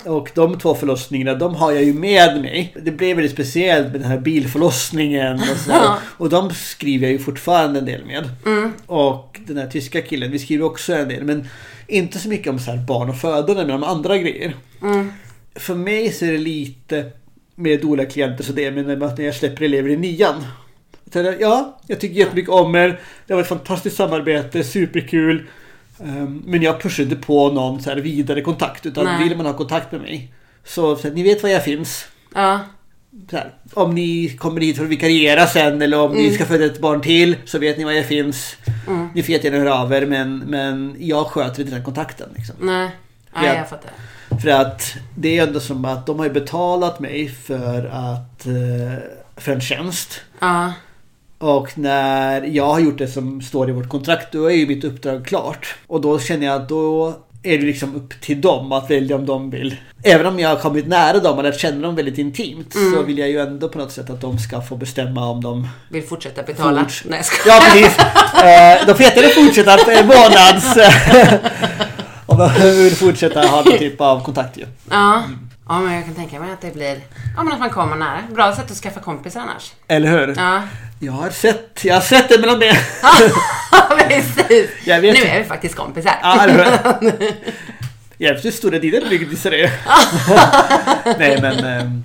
Och 0.04 0.30
de 0.34 0.58
två 0.58 0.74
förlossningarna, 0.74 1.34
de 1.34 1.54
har 1.54 1.72
jag 1.72 1.84
ju 1.84 1.94
med 1.94 2.40
mig. 2.40 2.76
Det 2.82 2.90
blev 2.90 3.16
väldigt 3.16 3.32
speciellt 3.32 3.92
med 3.92 4.00
den 4.00 4.10
här 4.10 4.18
bilförlossningen 4.18 5.34
och 5.34 5.56
så. 5.64 5.72
Och 6.24 6.28
de 6.28 6.50
skriver 6.50 7.06
jag 7.06 7.12
ju 7.12 7.18
fortfarande 7.18 7.78
en 7.78 7.84
del 7.84 8.04
med. 8.04 8.28
Och 8.86 9.40
den 9.46 9.56
här 9.56 9.66
tyska 9.66 10.02
killen, 10.02 10.30
vi 10.30 10.38
skriver 10.38 10.64
också 10.64 10.94
en 10.94 11.08
del. 11.08 11.24
Men 11.24 11.48
inte 11.86 12.18
så 12.18 12.28
mycket 12.28 12.52
om 12.52 12.58
så 12.58 12.70
här 12.70 12.78
barn 12.78 13.10
och 13.10 13.16
födande, 13.16 13.64
men 13.64 13.74
om 13.74 13.84
andra 13.84 14.18
grejer. 14.18 14.54
För 15.54 15.74
mig 15.74 16.12
så 16.12 16.24
är 16.24 16.32
det 16.32 16.38
lite 16.38 17.10
med 17.54 17.80
dåliga 17.80 18.06
klienter 18.06 18.44
så 18.44 18.52
det 18.52 18.64
är 18.64 18.72
med 18.72 18.98
när 18.98 19.20
jag 19.20 19.34
släpper 19.34 19.64
elever 19.64 19.88
i 19.88 19.96
nian. 19.96 20.44
Jag, 21.12 21.40
Ja, 21.40 21.79
jag 21.87 22.01
tycker 22.01 22.14
jättemycket 22.14 22.51
om 22.51 22.75
er. 22.75 23.01
Det 23.27 23.35
var 23.35 23.40
ett 23.40 23.49
fantastiskt 23.49 23.97
samarbete, 23.97 24.64
superkul. 24.64 25.47
Ehm, 26.01 26.42
Men 26.47 26.62
jag 26.62 26.81
pushar 26.81 27.03
inte 27.03 27.16
på 27.16 27.53
någon 27.53 27.83
så 27.83 27.90
här 27.90 27.97
vidare 27.97 28.40
kontakt. 28.40 28.87
Utan 28.87 29.05
Nej. 29.05 29.29
vill 29.29 29.37
man 29.37 29.47
ha 29.47 29.53
kontakt 29.53 29.92
med 29.92 30.01
mig. 30.01 30.33
Så, 30.64 30.97
så 30.97 31.09
att 31.09 31.14
ni 31.14 31.23
vet 31.23 31.42
var 31.42 31.51
jag 31.51 31.64
finns. 31.64 32.07
Ja. 32.35 32.61
Här, 33.33 33.55
om 33.75 33.95
ni 33.95 34.37
kommer 34.38 34.61
hit 34.61 34.77
för 34.77 34.85
att 34.85 34.90
vikariera 34.90 35.47
sen 35.47 35.83
eller 35.83 36.01
om 36.01 36.12
ni 36.12 36.33
ska 36.33 36.45
föda 36.45 36.64
ett 36.64 36.81
barn 36.81 37.01
till 37.01 37.37
så 37.45 37.59
vet 37.59 37.79
ni 37.79 37.85
var 37.85 37.92
jag 37.92 38.07
finns. 38.07 38.57
Ni 39.14 39.23
får 39.23 39.33
jättegärna 39.33 39.59
höra 39.59 39.75
av 39.75 39.92
er 39.92 40.07
men, 40.07 40.38
men 40.38 40.97
jag 40.99 41.27
sköter 41.27 41.61
inte 41.62 41.75
den 41.75 41.85
kontakten. 41.85 42.29
Liksom. 42.37 42.55
Nej. 42.61 42.90
Ja. 43.35 43.45
jag 43.45 43.69
fattar. 43.69 43.90
För 44.42 44.49
att 44.49 44.95
det 45.14 45.38
är 45.38 45.47
ändå 45.47 45.61
som 45.61 45.85
att 45.85 46.07
de 46.07 46.19
har 46.19 46.27
ju 46.27 46.33
betalat 46.33 47.01
mig 47.01 47.29
för 47.29 47.87
att 47.87 48.47
eh, 48.47 48.99
för 49.37 49.53
en 49.53 49.61
tjänst. 49.61 50.21
Ja. 50.38 50.73
Och 51.38 51.79
när 51.79 52.42
jag 52.42 52.66
har 52.66 52.81
gjort 52.81 52.99
det 52.99 53.09
som 53.09 53.40
står 53.40 53.68
i 53.68 53.72
vårt 53.72 53.88
kontrakt 53.88 54.33
då 54.33 54.51
är 54.51 54.55
ju 54.55 54.66
mitt 54.66 54.85
uppdrag 54.85 55.27
klart. 55.27 55.75
Och 55.87 56.01
då 56.01 56.18
känner 56.18 56.46
jag 56.46 56.62
att 56.62 56.68
då 56.68 57.14
är 57.42 57.59
det 57.59 57.64
liksom 57.66 57.96
upp 57.96 58.20
till 58.20 58.40
dem 58.40 58.72
att 58.72 58.90
välja 58.90 59.16
om 59.16 59.27
de 59.27 59.51
vill. 59.51 59.77
Även 60.03 60.27
om 60.27 60.38
jag 60.38 60.49
har 60.49 60.57
kommit 60.57 60.87
nära 60.87 61.18
dem 61.18 61.38
och 61.38 61.44
lärt 61.44 61.61
känna 61.61 61.87
dem 61.87 61.96
väldigt 61.96 62.18
intimt 62.18 62.72
så 62.72 63.03
vill 63.03 63.18
jag 63.18 63.29
ju 63.29 63.40
ändå 63.40 63.68
på 63.68 63.79
något 63.79 63.92
sätt 63.92 64.11
att 64.11 64.20
de 64.20 64.38
ska 64.38 64.61
få 64.61 64.77
bestämma 64.77 65.29
om 65.29 65.42
de... 65.42 65.68
Vill 65.88 66.03
fortsätta 66.03 66.42
betala. 66.42 66.81
Fort. 66.85 67.03
Nej, 67.05 67.25
skojar. 67.25 67.57
Ja 67.57 67.62
precis! 67.64 67.99
Eh, 68.37 68.87
de 68.87 68.94
får 68.94 69.03
jättegärna 69.03 69.46
fortsätta 69.46 69.77
på 69.77 69.90
en 69.90 70.07
månads... 70.07 70.77
om 72.27 72.38
de 72.38 72.70
vill 72.70 72.96
fortsätta 72.96 73.40
ha 73.40 73.62
någon 73.62 73.79
typ 73.79 74.01
av 74.01 74.25
kontakt 74.25 74.59
ju. 74.59 74.66
Ja. 74.90 75.22
Ja, 75.68 75.81
men 75.81 75.94
jag 75.94 76.05
kan 76.05 76.14
tänka 76.14 76.40
mig 76.40 76.52
att 76.52 76.61
det 76.61 76.74
blir... 76.74 77.00
Ja, 77.37 77.42
men 77.42 77.52
att 77.52 77.59
man 77.61 77.70
kommer 77.70 77.96
nära. 77.96 78.22
Bra 78.31 78.57
sätt 78.57 78.70
att 78.70 78.76
skaffa 78.76 79.00
kompisar 79.00 79.40
annars. 79.40 79.72
Eller 79.88 80.09
hur? 80.09 80.35
Ja. 80.37 80.62
Jag 81.00 81.12
har 81.12 81.31
sett, 81.31 81.85
jag 81.85 81.94
har 81.94 82.00
sett 82.00 82.29
det 82.29 82.38
mellan 82.38 82.59
det. 82.59 82.79
Precis. 84.09 84.70
Jag 84.85 85.00
vet 85.00 85.14
nu 85.14 85.20
är 85.20 85.38
vi 85.38 85.44
faktiskt 85.44 85.74
kompisar. 85.74 86.14
Ja, 86.22 86.42
eller 86.42 86.55
hur? 87.00 87.33
Jävligt 88.18 88.55
stora 88.55 88.79
dina 88.79 89.09
bygdisar 89.09 89.52
är. 89.55 89.70
Nej 91.18 91.38
men... 91.42 91.64
ehm, 91.64 92.05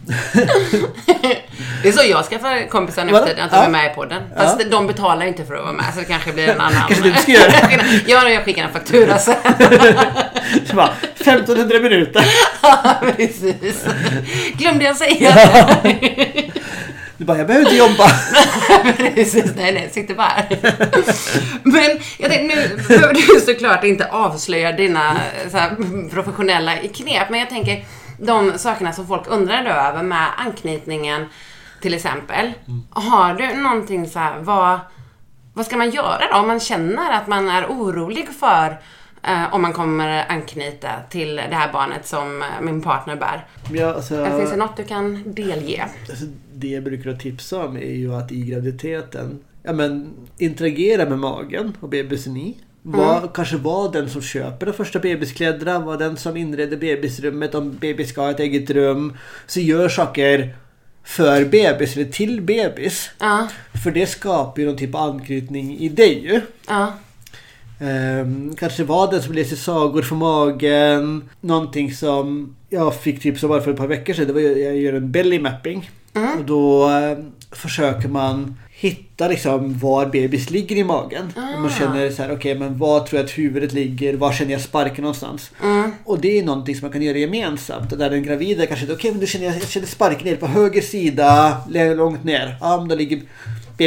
Det 1.83 1.87
är 1.89 1.91
så 1.91 2.03
jag 2.09 2.25
skaffar 2.25 2.69
kompisar 2.69 3.05
nu 3.05 3.11
efter 3.17 3.43
att 3.43 3.51
de 3.51 3.57
är 3.57 3.63
Ja. 3.63 3.69
med 3.69 3.91
i 3.91 3.95
podden. 3.95 4.23
Fast 4.37 4.69
de 4.71 4.87
betalar 4.87 5.25
inte 5.25 5.45
för 5.45 5.55
att 5.55 5.61
vara 5.63 5.73
med, 5.73 5.85
så 5.93 5.99
det 5.99 6.05
kanske 6.05 6.31
blir 6.33 6.47
en 6.49 6.61
annan... 6.61 6.81
Kanske 6.87 7.09
du 7.09 7.13
ska 7.15 7.31
göra 7.31 7.47
det. 7.51 8.01
Ja, 8.07 8.29
jag 8.29 8.45
skickar 8.45 8.63
en 8.63 8.73
faktura 8.73 9.17
sen. 9.19 9.35
det 10.67 10.73
var 10.73 10.89
1500 11.19 11.79
minuter. 11.79 12.25
Ja, 12.63 12.95
Precis. 13.17 13.85
Glömde 14.53 14.85
jag 14.85 14.97
säga 14.97 15.35
det? 15.35 16.51
Du 17.21 17.25
bara, 17.25 17.37
jag 17.37 17.47
behöver 17.47 17.65
inte 17.65 17.77
jobba. 17.77 18.09
Precis, 18.97 19.55
nej 19.55 19.73
nej, 19.73 19.89
sitter 19.91 20.15
bara 20.15 20.27
här. 20.27 20.47
Men 21.63 21.99
jag 22.17 22.31
tänkte, 22.31 22.57
nu 22.57 22.83
behöver 22.87 23.13
du 23.13 23.39
såklart 23.39 23.83
inte 23.83 24.07
avslöja 24.11 24.71
dina 24.71 25.17
här, 25.53 26.09
professionella 26.09 26.75
knep, 26.75 27.29
men 27.29 27.39
jag 27.39 27.49
tänker 27.49 27.85
de 28.17 28.57
sakerna 28.57 28.93
som 28.93 29.07
folk 29.07 29.27
undrar 29.27 29.65
över 29.65 30.03
med 30.03 30.27
anknytningen 30.37 31.25
till 31.81 31.93
exempel. 31.93 32.53
Har 32.89 33.33
du 33.33 33.61
någonting 33.61 34.09
så 34.09 34.19
här, 34.19 34.39
vad, 34.39 34.79
vad 35.53 35.65
ska 35.65 35.77
man 35.77 35.89
göra 35.89 36.27
då 36.31 36.37
om 36.37 36.47
man 36.47 36.59
känner 36.59 37.11
att 37.11 37.27
man 37.27 37.49
är 37.49 37.65
orolig 37.65 38.27
för 38.39 38.77
eh, 39.23 39.53
om 39.53 39.61
man 39.61 39.73
kommer 39.73 40.25
anknyta 40.29 40.89
till 41.09 41.35
det 41.35 41.55
här 41.55 41.73
barnet 41.73 42.07
som 42.07 42.41
eh, 42.41 42.47
min 42.61 42.81
partner 42.81 43.15
bär? 43.15 43.45
Ja, 43.73 43.93
alltså, 43.93 44.25
Finns 44.37 44.51
det 44.51 44.57
något 44.57 44.77
du 44.77 44.83
kan 44.83 45.23
delge? 45.25 45.85
alltså, 46.09 46.25
det 46.53 46.67
jag 46.67 46.83
brukar 46.83 47.13
tipsa 47.13 47.65
om 47.65 47.77
är 47.77 47.95
ju 47.95 48.13
att 48.15 48.31
i 48.31 48.41
graviditeten 48.41 49.39
ja, 49.63 49.73
men, 49.73 50.13
interagera 50.37 51.09
med 51.09 51.19
magen 51.19 51.77
och 51.79 51.89
bebisen 51.89 52.37
i. 52.37 52.57
Var, 52.83 53.29
Kanske 53.33 53.57
var 53.57 53.91
den 53.91 54.09
som 54.09 54.21
köper 54.21 54.65
de 54.65 54.73
första 54.73 54.99
bebiskläderna, 54.99 55.79
var 55.79 55.97
den 55.97 56.17
som 56.17 56.37
inreder 56.37 56.77
bebisrummet 56.77 57.55
om 57.55 57.77
bebis 57.77 58.09
ska 58.09 58.21
ha 58.21 58.31
ett 58.31 58.39
eget 58.39 58.69
rum. 58.69 59.17
Så 59.47 59.59
gör 59.59 59.89
saker 59.89 60.55
för 61.03 61.45
bebis 61.45 61.95
eller 61.95 62.11
till 62.11 62.41
bebis. 62.41 63.11
Ja, 63.19 63.47
För 63.83 63.91
det 63.91 64.05
skapar 64.07 64.61
ju 64.61 64.67
någon 64.67 64.77
typ 64.77 64.95
av 64.95 65.01
anknytning 65.01 65.77
i 65.77 65.89
dig 65.89 66.19
ju. 66.25 66.41
ja, 66.67 66.93
Um, 67.81 68.55
kanske 68.55 68.83
var 68.83 69.11
den 69.11 69.21
som 69.21 69.33
läser 69.33 69.55
sagor 69.55 70.01
från 70.01 70.17
magen. 70.17 71.29
Någonting 71.41 71.93
som 71.93 72.55
jag 72.69 72.95
fick 72.95 73.21
tips 73.21 73.43
om 73.43 73.49
bara 73.49 73.61
för 73.61 73.71
ett 73.71 73.77
par 73.77 73.87
veckor 73.87 74.13
sedan. 74.13 74.27
Det 74.27 74.33
var 74.33 74.41
jag 74.41 74.77
gör 74.77 74.93
en 74.93 75.11
belly 75.11 75.39
mapping. 75.39 75.89
Mm. 76.13 76.39
Och 76.39 76.45
då 76.45 76.89
um, 76.89 77.31
försöker 77.51 78.07
man 78.07 78.55
hitta 78.81 79.27
liksom 79.27 79.79
var 79.79 80.05
bebis 80.05 80.49
ligger 80.49 80.75
i 80.75 80.83
magen. 80.83 81.33
Ah. 81.35 81.59
Man 81.59 81.69
känner 81.69 82.09
så 82.09 82.21
här, 82.21 82.33
okej 82.33 82.55
men 82.55 82.77
var 82.77 82.99
tror 82.99 83.19
jag 83.19 83.25
att 83.25 83.31
huvudet 83.31 83.73
ligger? 83.73 84.13
Var 84.13 84.33
känner 84.33 84.51
jag 84.51 84.61
sparken 84.61 85.01
någonstans? 85.01 85.51
Mm. 85.63 85.91
Och 86.05 86.19
det 86.19 86.39
är 86.39 86.43
någonting 86.43 86.75
som 86.75 86.85
man 86.85 86.91
kan 86.91 87.01
göra 87.01 87.17
gemensamt. 87.17 87.89
Där 87.89 88.09
den 88.09 88.23
gravida 88.23 88.65
kanske, 88.65 88.85
okej 88.85 88.95
okay, 88.95 89.11
men 89.11 89.19
då 89.19 89.25
känner 89.25 89.45
jag, 89.45 89.55
jag 89.55 89.67
känner 89.67 89.87
sparken 89.87 90.27
ner 90.27 90.35
på 90.35 90.47
höger 90.47 90.81
sida, 90.81 91.57
långt 91.95 92.23
ner. 92.23 92.57
Ja 92.61 92.77
men 92.77 92.87
då 92.87 92.95
ligger 92.95 93.21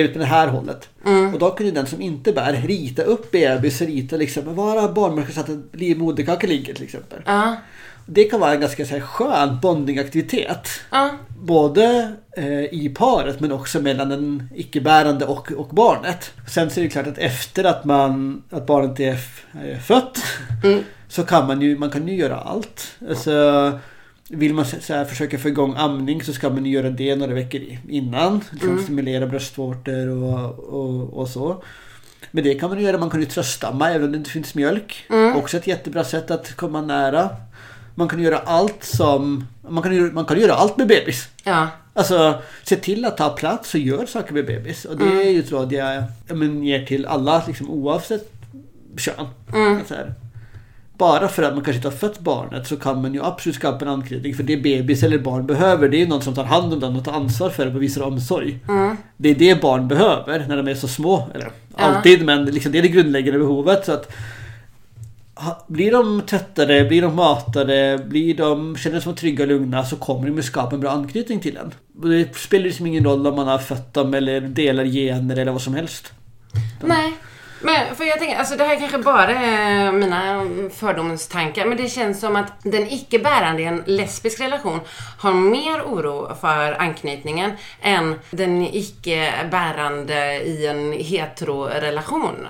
bebis 0.03 0.13
på 0.13 0.19
det 0.19 0.25
här 0.25 0.49
hållet. 0.49 0.89
Mm. 1.07 1.35
Och 1.35 1.41
då 1.41 1.51
kan 1.51 1.67
ju 1.67 1.73
den 1.73 1.87
som 1.87 2.01
inte 2.01 2.33
bär 2.33 2.53
rita 2.53 3.03
upp 3.03 3.31
bebis, 3.31 3.81
rita 3.81 4.17
liksom 4.17 4.55
var 4.55 4.93
barnmorskan 4.93 5.35
satt 5.35 5.49
att 5.51 5.81
livmoderkaka 5.81 6.47
ligger 6.47 6.75
till 6.75 6.85
exempel. 6.85 7.23
Ja. 7.27 7.57
Det 8.07 8.25
kan 8.25 8.41
vara 8.41 8.55
en 8.55 8.61
ganska 8.61 8.85
så 8.87 8.95
här, 8.95 9.01
skön 9.01 9.59
bondingaktivitet. 9.63 10.69
Ja. 10.91 11.11
Både 11.43 12.13
eh, 12.37 12.65
i 12.65 12.95
paret 12.99 13.41
men 13.41 13.53
också 13.53 13.81
mellan 13.81 14.09
den 14.09 14.49
icke-bärande 14.55 15.25
och, 15.25 15.53
och 15.53 15.69
barnet. 15.69 16.33
Sen 16.49 16.71
så 16.71 16.81
är 16.81 16.85
det 16.85 16.91
klart 16.91 17.07
att 17.07 17.19
efter 17.19 17.65
att, 17.65 17.85
man, 17.85 18.43
att 18.51 18.67
barnet 18.67 19.01
är, 19.01 19.19
är 19.53 19.79
fött 19.79 20.23
Mm. 20.65 20.81
så 21.09 21.23
kan 21.23 21.47
man 21.47 21.61
ju, 21.63 21.79
man 21.79 21.91
kan 21.91 22.09
ju 22.09 22.17
göra 22.17 22.37
allt. 22.37 22.97
Alltså, 23.09 23.33
vill 24.29 24.55
man 24.55 24.65
så 24.65 24.95
här, 24.95 25.05
försöka 25.05 25.39
få 25.39 25.49
igång 25.49 25.75
amning 25.77 26.23
så 26.23 26.33
ska 26.33 26.51
man 26.51 26.67
göra 26.67 26.91
det 26.91 27.17
några 27.17 27.35
veckor 27.35 27.61
innan. 27.89 28.41
Liksom 28.51 28.71
Mm. 28.71 28.83
Stimulera 28.83 29.27
bröstvårtor 29.27 30.09
och, 30.09 30.59
och, 30.59 31.19
och 31.19 31.29
så. 31.29 31.63
Men 32.31 32.45
det 32.45 32.55
kan 32.55 32.71
man 32.71 32.81
göra. 32.81 32.99
Man 32.99 33.11
kan 33.11 33.21
ju 33.21 33.27
tröstamma 33.27 33.91
även 33.91 34.05
om 34.05 34.13
det 34.13 34.19
inte 34.19 34.31
finns 34.31 34.55
mjölk. 34.55 35.07
Mm. 35.11 35.37
Också 35.37 35.57
ett 35.57 35.67
jättebra 35.67 36.05
sätt 36.05 36.31
att 36.31 36.57
komma 36.57 36.81
nära. 36.83 37.31
Man 37.95 38.09
kan 38.09 38.23
göra 38.23 38.39
allt 38.39 38.85
som... 38.85 39.47
Man 39.69 39.83
kan, 39.83 40.15
man 40.15 40.25
kan 40.25 40.41
göra 40.41 40.55
allt 40.55 40.77
med 40.77 40.87
bebis. 40.87 41.29
Ja. 41.45 41.69
Alltså 41.95 42.43
se 42.63 42.77
till 42.77 43.05
att 43.05 43.17
ta 43.17 43.31
plats 43.31 43.75
och 43.75 43.81
gör 43.81 44.07
saker 44.07 44.35
med 44.35 44.47
bebis. 44.47 44.85
Och 44.85 44.97
det 44.97 45.05
Mm. 45.05 45.19
är 45.19 45.31
ju 45.31 45.41
ett 45.41 45.53
råd 45.53 45.73
jag 45.73 46.03
ja, 46.29 46.35
men, 46.35 46.63
ger 46.63 46.87
till 46.87 47.07
alla 47.07 47.43
liksom, 47.47 47.71
oavsett 47.71 48.33
kön. 48.97 49.27
Mm. 49.55 49.81
Så 49.89 49.95
här. 49.95 50.15
Bara 50.99 51.29
för 51.29 51.43
att 51.43 51.55
man 51.55 51.65
kanske 51.65 51.77
inte 51.77 51.89
har 51.89 51.97
fött 51.97 52.19
barnet 52.19 52.67
så 52.67 52.77
kan 52.77 53.03
man 53.03 53.15
ju 53.15 53.25
absolut 53.25 53.57
skapa 53.57 53.85
en 53.85 53.91
anknytning. 53.91 54.35
För 54.35 54.43
det 54.43 54.57
bebis 54.57 55.03
eller 55.03 55.19
barn 55.19 55.47
behöver 55.47 55.89
det 55.89 55.97
är 55.97 55.99
ju 55.99 56.07
någon 56.07 56.23
som 56.23 56.35
tar 56.35 56.45
hand 56.45 56.73
om 56.73 56.81
den 56.81 56.97
och 56.97 57.05
tar 57.05 57.13
ansvar 57.13 57.51
för 57.51 57.67
det 57.67 57.75
och 57.75 57.83
visar 57.83 58.03
omsorg. 58.03 58.59
Mm. 58.69 58.97
Det 59.17 59.29
är 59.29 59.35
det 59.35 59.61
barn 59.63 59.89
behöver 59.89 60.45
när 60.49 60.57
de 60.57 60.69
är 60.69 60.75
så 60.75 60.89
små. 60.89 61.29
Eller 61.35 61.51
Ja. 61.77 61.85
alltid 61.85 62.25
men 62.25 62.45
liksom, 62.45 62.73
det 62.73 62.79
är 62.79 62.83
det 62.83 62.89
grundläggande 62.89 63.39
behovet. 63.39 63.87
Så 63.87 63.93
att, 63.93 64.13
blir 65.67 65.93
de 65.93 66.21
tvättade, 66.21 66.85
blir 66.85 67.03
de 67.03 67.17
matade, 67.17 68.01
blir 68.07 68.35
de, 68.35 68.77
känner 68.77 69.01
sig 69.01 69.15
trygga 69.15 69.45
och 69.45 69.49
lugna 69.49 69.85
så 69.85 69.97
kommer 69.97 70.27
de 70.27 70.39
att 70.39 70.45
skapa 70.45 70.75
en 70.75 70.81
bra 70.81 70.91
anknytning 70.91 71.41
till 71.41 71.57
en. 71.57 71.75
Det 72.11 72.37
spelar 72.37 72.65
liksom 72.65 72.87
ingen 72.87 73.05
roll 73.05 73.27
om 73.27 73.37
man 73.37 73.49
har 73.49 73.59
fött 73.59 73.95
dem 73.95 74.15
eller 74.15 74.41
delar 74.41 74.85
gener 74.85 75.37
eller 75.37 75.53
vad 75.53 75.63
som 75.63 75.75
helst. 75.75 76.13
Nej. 76.85 77.13
Men 77.61 77.95
för 77.97 78.05
jag 78.05 78.19
tänker, 78.19 78.37
alltså 78.39 78.57
det 78.57 78.65
här 78.65 78.79
kanske 78.79 78.99
bara 78.99 79.31
är 79.35 79.93
mina 79.93 80.47
fördomstankar, 80.75 81.67
men 81.67 81.77
det 81.77 81.89
känns 81.89 82.21
som 82.21 82.37
att 82.37 82.53
den 82.63 82.89
icke-bärande 82.93 83.63
i 83.63 83.65
en 83.65 83.83
lesbisk 83.87 84.41
relation 84.41 84.81
har 85.19 85.33
mer 85.33 85.83
oro 85.83 86.35
för 86.41 86.81
anknytningen 86.81 87.53
än 87.83 88.19
den 88.31 88.63
icke-bärande 88.73 90.43
i 90.43 90.67
en 90.67 90.93
hetero-relation. 90.93 92.47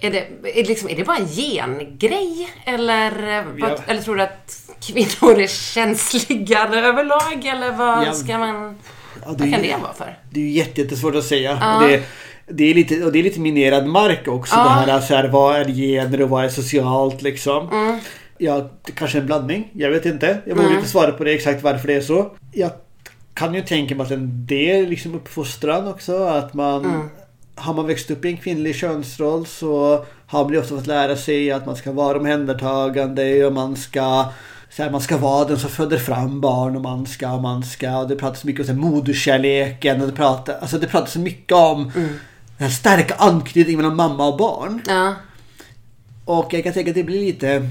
Är, 0.00 0.10
det, 0.10 0.18
är, 0.18 0.54
det 0.62 0.68
liksom, 0.68 0.88
är 0.88 0.96
det 0.96 1.04
bara 1.04 1.16
en 1.16 1.26
gengrej? 1.28 2.50
Eller, 2.64 3.44
Ja. 3.56 3.76
eller 3.86 4.02
tror 4.02 4.16
du 4.16 4.22
att 4.22 4.60
kvinnor 4.80 5.40
är 5.40 5.46
känsligare 5.46 6.80
överlag? 6.86 7.44
Eller 7.44 7.72
vad 7.72 8.06
Ja. 8.06 8.12
ska 8.12 8.38
man... 8.38 8.76
Ja, 9.22 9.26
Vad 9.28 9.38
kan 9.38 9.62
det 9.62 9.76
vara 9.82 9.92
för? 9.94 10.18
Det 10.30 10.40
är 10.40 10.44
ju 10.44 10.50
jätte- 10.50 10.80
jättesvårt 10.80 11.14
att 11.14 11.24
säga. 11.24 11.58
Ja. 11.60 11.86
Det, 11.88 12.02
det, 12.50 12.64
är 12.70 12.74
lite, 12.74 13.04
och 13.04 13.12
det 13.12 13.18
är 13.18 13.22
lite 13.22 13.40
minerad 13.40 13.86
mark 13.86 14.28
också. 14.28 14.54
Ja. 14.56 14.82
Det 14.86 14.92
här, 14.92 15.00
så 15.00 15.14
här, 15.14 15.28
vad 15.28 15.56
är 15.56 15.64
gener 15.64 16.22
och 16.22 16.28
vad 16.28 16.44
är 16.44 16.48
socialt 16.48 17.22
liksom. 17.22 17.68
Mm. 17.68 17.98
Ja, 18.38 18.70
kanske 18.94 19.18
en 19.18 19.26
blandning. 19.26 19.70
Jag 19.72 19.90
vet 19.90 20.06
inte. 20.06 20.38
Jag 20.44 20.54
vågar 20.54 20.66
Mm. 20.68 20.78
inte 20.78 20.90
svara 20.90 21.12
på 21.12 21.24
det 21.24 21.32
exakt 21.32 21.62
varför 21.62 21.86
det 21.88 21.94
är 21.94 22.00
så. 22.00 22.30
Jag 22.52 22.70
kan 23.34 23.54
ju 23.54 23.62
tänka 23.62 23.94
mig 23.94 24.04
att 24.04 24.10
en 24.12 24.46
del 24.46 24.88
liksom 24.88 25.14
uppfostran 25.14 25.88
också. 25.88 26.24
Att 26.24 26.54
man 26.54 26.84
Mm. 26.84 27.08
Har 27.60 27.74
man 27.74 27.86
växt 27.86 28.10
upp 28.10 28.24
i 28.24 28.28
en 28.28 28.36
kvinnlig 28.36 28.74
könsroll 28.74 29.46
så 29.46 30.04
har 30.26 30.44
man 30.44 30.52
ju 30.52 30.58
ofta 30.58 30.76
fått 30.76 30.86
lära 30.86 31.16
sig 31.16 31.50
att 31.52 31.66
man 31.66 31.76
ska 31.76 31.92
vara 31.92 32.18
omhändertagande 32.18 33.44
och 33.46 33.52
man 33.52 33.76
ska 33.76 34.24
så 34.70 34.82
här, 34.82 34.90
man 34.90 35.00
ska 35.00 35.16
vara 35.16 35.44
den 35.44 35.58
som 35.58 35.70
föder 35.70 35.98
fram 35.98 36.40
barn 36.40 36.76
och 36.76 36.82
man 36.82 37.06
ska, 37.06 37.32
och 37.32 37.42
man 37.42 37.62
ska. 37.62 37.98
Och 37.98 38.08
det 38.08 38.16
pratas 38.16 38.44
mycket 38.44 38.60
om 38.60 38.66
så 38.66 38.72
här, 38.72 38.80
moderskärleken 38.80 40.00
och 40.00 40.06
det 40.06 40.12
pratas, 40.12 40.56
alltså 40.60 40.78
det 40.78 40.86
pratas 40.86 41.12
så 41.12 41.20
mycket 41.20 41.52
om 41.56 41.92
den 42.58 42.68
här 42.68 42.74
starka 42.74 43.14
anknytningen 43.14 43.80
mellan 43.80 43.96
mamma 43.96 44.28
och 44.28 44.36
barn. 44.36 44.82
Ja. 44.86 45.14
Och 46.24 46.54
jag 46.54 46.64
kan 46.64 46.72
tänka 46.72 46.90
att 46.90 46.94
det 46.94 47.04
blir 47.04 47.20
lite, 47.20 47.68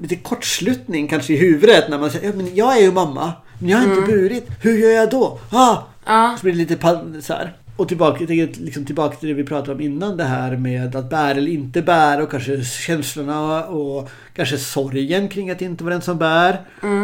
lite 0.00 0.16
kortslutning 0.16 1.08
kanske 1.08 1.32
i 1.32 1.36
huvudet 1.36 1.88
när 1.88 1.98
man 1.98 2.10
säger 2.10 2.26
ja, 2.26 2.32
men 2.36 2.54
jag 2.54 2.76
är 2.76 2.82
ju 2.82 2.92
mamma. 2.92 3.32
Men 3.58 3.68
jag 3.68 3.78
har 3.78 3.84
inte 3.84 4.12
burit. 4.12 4.48
Hur 4.60 4.78
gör 4.78 4.90
jag 4.90 5.10
då? 5.10 5.38
Ah! 5.50 5.76
Ja. 6.06 6.36
Så 6.38 6.42
blir 6.42 6.52
det 6.52 6.58
lite 6.58 7.22
så 7.22 7.32
här. 7.32 7.56
Och 7.76 7.88
tillbaka, 7.88 8.16
jag 8.20 8.28
tänker 8.28 8.60
liksom 8.60 8.84
tillbaka 8.84 9.16
till 9.16 9.28
det 9.28 9.34
vi 9.34 9.44
pratade 9.44 9.72
om 9.72 9.80
innan 9.80 10.16
det 10.16 10.24
här 10.24 10.56
med 10.56 10.96
att 10.96 11.10
bära 11.10 11.30
eller 11.30 11.50
inte 11.50 11.82
bära 11.82 12.22
och 12.22 12.30
kanske 12.30 12.64
känslorna 12.64 13.64
och 13.64 14.10
kanske 14.34 14.58
sorgen 14.58 15.28
kring 15.28 15.50
att 15.50 15.62
inte 15.62 15.84
vara 15.84 15.94
den 15.94 16.02
som 16.02 16.18
bär. 16.18 16.60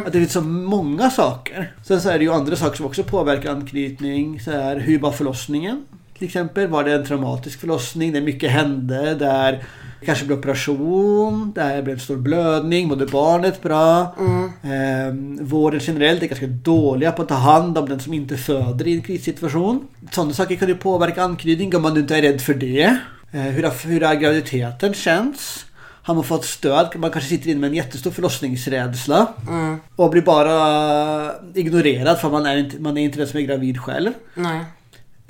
Att 0.07 0.13
det 0.13 0.19
är 0.19 0.27
så 0.27 0.41
många 0.41 1.11
saker. 1.11 1.73
Sen 1.85 2.01
så 2.01 2.09
är 2.09 2.19
det 2.19 2.25
ju 2.25 2.33
andra 2.33 2.57
saker 2.57 2.77
som 2.77 2.87
också 2.87 3.03
påverkar 3.03 3.51
anknytning. 3.51 4.41
Så 4.41 4.51
här, 4.51 4.77
hur 4.77 4.99
var 4.99 5.13
förlossningen? 5.13 5.87
Till 6.23 6.29
exempel, 6.29 6.67
var 6.67 6.85
det 6.85 6.93
en 6.93 7.05
traumatisk 7.05 7.61
förlossning 7.61 8.13
där 8.13 8.21
mycket 8.21 8.51
hände? 8.51 9.15
Där 9.15 9.53
det 10.01 10.07
kanske 10.07 10.25
blev 10.25 10.39
operation, 10.39 11.53
där 11.55 11.83
blev 11.83 11.95
en 11.95 12.01
stor 12.01 12.17
blödning, 12.17 12.89
mådde 12.89 13.07
barnet 13.07 13.63
bra? 13.63 14.15
Ehm, 14.63 15.39
vården 15.41 15.81
generellt 15.83 16.23
är 16.23 16.27
ganska 16.27 16.47
dåliga 16.47 17.13
på 17.13 17.23
att 17.23 17.29
ta 17.29 17.35
hand 17.35 17.79
om 17.79 17.89
den 17.89 18.01
som 18.01 18.15
inte 18.15 18.37
föder 18.37 18.89
i 18.89 18.95
en 18.95 19.03
krissituation. 19.03 19.89
Sådana 20.13 20.33
saker 20.33 20.57
kan 20.57 20.69
ju 20.69 20.75
påverka 20.75 21.23
anknytning 21.23 21.77
om 21.77 21.83
man 21.83 21.97
inte 21.97 22.17
är 22.17 22.23
rädd 22.23 22.41
för 22.41 22.55
det. 22.55 22.97
Eh, 23.33 23.41
hur, 23.41 23.63
har, 23.63 23.89
hur 23.89 24.01
har 24.01 24.15
graviditeten 24.15 24.95
känts? 24.95 25.67
Har 26.03 26.15
man 26.15 26.25
fått 26.25 26.45
stöd? 26.45 26.93
Man 26.97 27.11
kanske 27.11 27.31
sitter 27.31 27.51
inne 27.51 27.61
med 27.61 27.69
en 27.69 27.77
jättestor 27.77 28.11
förlossningsrädsla. 28.11 29.27
Mm. 29.49 29.77
Och 29.97 30.11
blir 30.11 30.23
bara 30.23 31.33
ignorerad 31.55 32.19
för 32.19 32.31
man 32.31 32.47
är 32.47 32.57
inte, 32.57 32.79
man 32.79 32.99
är 32.99 33.03
inte 33.03 33.19
den 33.19 33.29
som 33.29 33.41
är 33.41 33.45
gravid 33.45 33.81
själv. 33.81 34.11
Nej. 34.35 34.65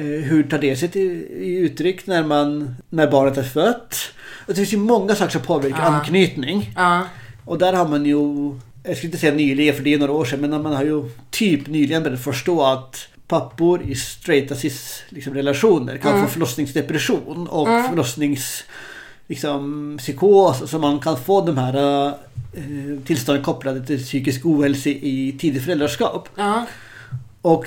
Eh, 0.02 0.22
hur 0.22 0.42
tar 0.42 0.58
det 0.58 0.76
sig 0.76 0.88
till, 0.88 1.10
i 1.30 1.56
uttryck 1.56 2.06
när, 2.06 2.22
man, 2.24 2.74
när 2.90 3.10
barnet 3.10 3.38
är 3.38 3.42
fött? 3.42 3.96
Det 4.46 4.54
finns 4.54 4.72
ju 4.72 4.76
många 4.76 5.14
saker 5.14 5.32
som 5.32 5.42
påverkar 5.42 5.78
Ja. 5.78 5.84
anknytning. 5.84 6.70
Ja. 6.76 7.02
Och 7.44 7.58
där 7.58 7.72
har 7.72 7.88
man 7.88 8.06
ju, 8.06 8.18
jag 8.84 8.96
skulle 8.96 9.08
inte 9.08 9.18
säga 9.18 9.34
nyligen 9.34 9.74
för 9.74 9.82
det 9.82 9.94
är 9.94 9.98
några 9.98 10.12
år 10.12 10.24
sedan, 10.24 10.40
men 10.40 10.62
man 10.62 10.72
har 10.72 10.84
ju 10.84 11.04
typ 11.30 11.66
nyligen 11.66 12.02
börjat 12.02 12.20
förstå 12.24 12.62
att 12.62 13.08
pappor 13.28 13.82
i 13.82 13.94
straighta 13.94 14.54
cis 14.54 15.02
liksom, 15.08 15.34
relationer 15.34 15.96
kan 15.96 16.22
få 16.22 16.28
förlossningsdepression 16.28 17.46
och 17.46 17.66
förlossnings 17.88 18.64
liksom, 19.28 19.96
psykos. 19.98 20.70
Så 20.70 20.78
man 20.78 20.98
kan 20.98 21.16
få 21.16 21.40
de 21.46 21.58
här 21.58 22.06
eh, 22.06 22.12
tillstånden 23.06 23.44
kopplade 23.44 23.86
till 23.86 24.02
psykisk 24.04 24.46
ohälsa 24.46 24.88
i 24.90 25.36
tidigt 25.38 25.62
föräldraskap. 25.64 26.28
Ja. 26.36 26.66
Och 27.42 27.66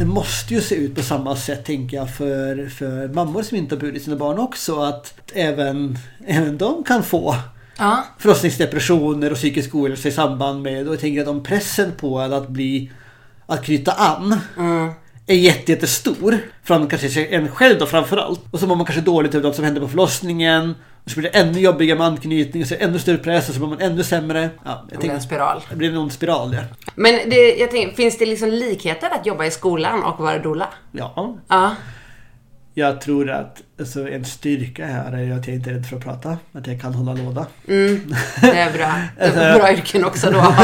det 0.00 0.06
måste 0.06 0.54
ju 0.54 0.60
se 0.60 0.74
ut 0.74 0.94
på 0.94 1.02
samma 1.02 1.36
sätt 1.36 1.64
tänker 1.64 1.96
jag 1.96 2.14
för, 2.14 2.68
för 2.68 3.08
mammor 3.08 3.42
som 3.42 3.56
inte 3.56 3.74
har 3.74 3.80
burit 3.80 4.02
sina 4.04 4.16
barn 4.16 4.38
också. 4.38 4.80
Att 4.80 5.14
även, 5.34 5.98
även 6.26 6.58
de 6.58 6.84
kan 6.84 7.02
få 7.02 7.36
Ja. 7.78 8.04
förlossningsdepressioner 8.18 9.30
och 9.30 9.36
psykisk 9.36 9.74
ohälsa 9.74 10.08
i 10.08 10.12
samband 10.12 10.62
med. 10.62 10.86
Och 10.88 10.94
jag 10.94 11.00
tänker 11.00 11.22
att 11.22 11.28
om 11.28 11.42
pressen 11.42 11.92
på 12.00 12.20
att 12.20 12.48
bli 12.48 12.90
att 13.46 13.64
knyta 13.64 13.92
an 13.92 14.40
Mm. 14.56 14.90
är 15.26 15.34
jätte, 15.34 15.72
jättestor. 15.72 16.38
Från 16.64 16.86
kanske 16.86 17.24
en 17.24 17.48
själv 17.48 17.78
då 17.78 17.86
framförallt. 17.86 18.40
Och 18.50 18.60
så 18.60 18.66
mår 18.66 18.76
man 18.76 18.86
kanske 18.86 19.02
dåligt 19.02 19.34
över 19.34 19.46
något 19.46 19.56
som 19.56 19.64
händer 19.64 19.80
på 19.80 19.88
förlossningen. 19.88 20.74
Så 21.10 21.20
blir 21.20 21.30
det 21.32 21.38
ännu 21.38 21.60
jobbigare 21.60 21.98
med 21.98 22.06
anknytning 22.06 22.62
och 22.62 22.68
så 22.68 22.74
ännu 22.78 22.98
större 22.98 23.18
press 23.18 23.48
och 23.48 23.54
så 23.54 23.60
mår 23.60 23.68
man 23.68 23.80
ännu 23.80 24.04
sämre. 24.04 24.50
Ja, 24.64 24.86
jag 24.90 24.98
Det 25.00 25.06
blir 25.06 25.10
en 25.10 25.22
spiral. 25.22 25.62
det 25.70 25.76
blir 25.76 25.98
ond 25.98 26.12
spiral 26.12 26.50
där. 26.50 26.64
Men 26.94 27.30
det, 27.30 27.54
jag 27.56 27.70
tänker, 27.70 27.96
finns 27.96 28.18
det 28.18 28.26
liksom 28.26 28.48
likheter 28.48 29.10
att 29.10 29.26
jobba 29.26 29.44
i 29.44 29.50
skolan 29.50 30.02
och 30.04 30.18
vara 30.18 30.38
doula? 30.38 30.68
Ja, 30.92 31.36
Ja. 31.48 31.74
Jag 32.74 33.00
tror 33.00 33.30
att 33.30 33.62
alltså, 33.80 34.08
en 34.08 34.24
styrka 34.24 34.86
här 34.86 35.12
är 35.12 35.32
att 35.38 35.46
jag 35.46 35.56
inte 35.56 35.70
är 35.70 35.74
rädd 35.74 35.86
för 35.86 35.96
att 35.96 36.04
prata. 36.04 36.38
Att 36.52 36.66
jag 36.66 36.80
kan 36.80 36.94
hålla 36.94 37.12
låda. 37.22 37.46
Mm. 37.68 38.14
Det 38.40 38.46
är 38.58 38.72
bra. 38.72 38.94
Det 39.18 39.24
är 39.24 39.26
Alltså- 39.48 39.58
bra 39.60 39.72
yrken 39.72 40.04
också 40.04 40.30
då. 40.30 40.38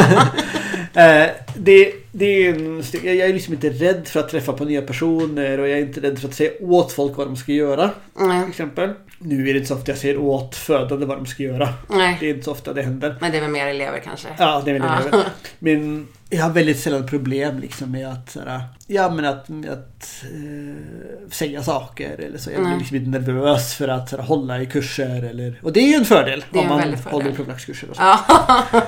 Eh, 1.00 1.26
det, 1.56 1.92
det 2.18 2.46
är 2.46 2.54
en, 2.54 2.82
jag 3.02 3.28
är 3.28 3.32
liksom 3.32 3.54
inte 3.54 3.70
rädd 3.70 4.08
för 4.08 4.20
att 4.20 4.28
träffa 4.28 4.52
på 4.52 4.64
nya 4.64 4.82
personer 4.82 5.60
och 5.60 5.68
jag 5.68 5.78
är 5.78 5.82
inte 5.82 6.00
rädd 6.00 6.18
för 6.18 6.28
att 6.28 6.34
säga 6.34 6.50
åt 6.60 6.92
folk 6.92 7.16
vad 7.16 7.26
de 7.26 7.36
ska 7.36 7.52
göra. 7.52 7.90
Nej. 8.18 8.40
Till 8.40 8.50
exempel. 8.50 8.90
Nu 9.18 9.48
är 9.48 9.52
det 9.52 9.58
inte 9.58 9.68
så 9.68 9.74
ofta 9.74 9.90
jag 9.92 9.98
säger 9.98 10.18
åt 10.18 10.56
födande 10.56 11.06
vad 11.06 11.18
de 11.18 11.26
ska 11.26 11.42
göra. 11.42 11.68
Nej. 11.90 12.16
Det 12.20 12.26
är 12.26 12.30
inte 12.30 12.44
så 12.44 12.52
ofta 12.52 12.72
det 12.72 12.82
händer. 12.82 13.16
Men 13.20 13.32
det 13.32 13.36
är 13.38 13.40
väl 13.42 13.50
mer 13.50 13.66
elever 13.66 14.00
kanske? 14.04 14.28
Ja, 14.38 14.62
det 14.64 14.70
är 14.70 14.80
väl 14.80 14.82
det. 15.10 15.24
Men 15.58 16.08
jag 16.30 16.42
har 16.42 16.50
väldigt 16.50 16.80
sällan 16.80 17.06
problem 17.06 17.58
liksom 17.58 17.92
med 17.92 18.08
att, 18.08 18.30
såhär, 18.30 18.60
ja, 18.86 19.10
men 19.10 19.24
att, 19.24 19.48
med 19.48 19.70
att 19.70 20.24
eh, 20.24 21.30
säga 21.30 21.62
saker 21.62 22.18
eller 22.18 22.38
så. 22.38 22.50
Jag 22.50 22.60
blir 22.60 22.68
Nej. 22.70 22.78
liksom 22.78 22.96
inte 22.96 23.20
nervös 23.20 23.74
för 23.74 23.88
att 23.88 24.08
såhär, 24.08 24.22
hålla 24.24 24.62
i 24.62 24.66
kurser 24.66 25.22
eller... 25.30 25.60
Och 25.62 25.72
det 25.72 25.80
är 25.80 25.88
ju 25.88 25.94
en 25.94 26.04
fördel 26.04 26.44
Det 26.52 26.58
är 26.58 26.62
om 26.62 26.68
man 26.68 26.80
fördel. 26.80 26.98
håller 27.04 27.30
i 27.30 27.32
profylaxkurser 27.32 27.90
och 27.90 27.96
så. 27.96 28.02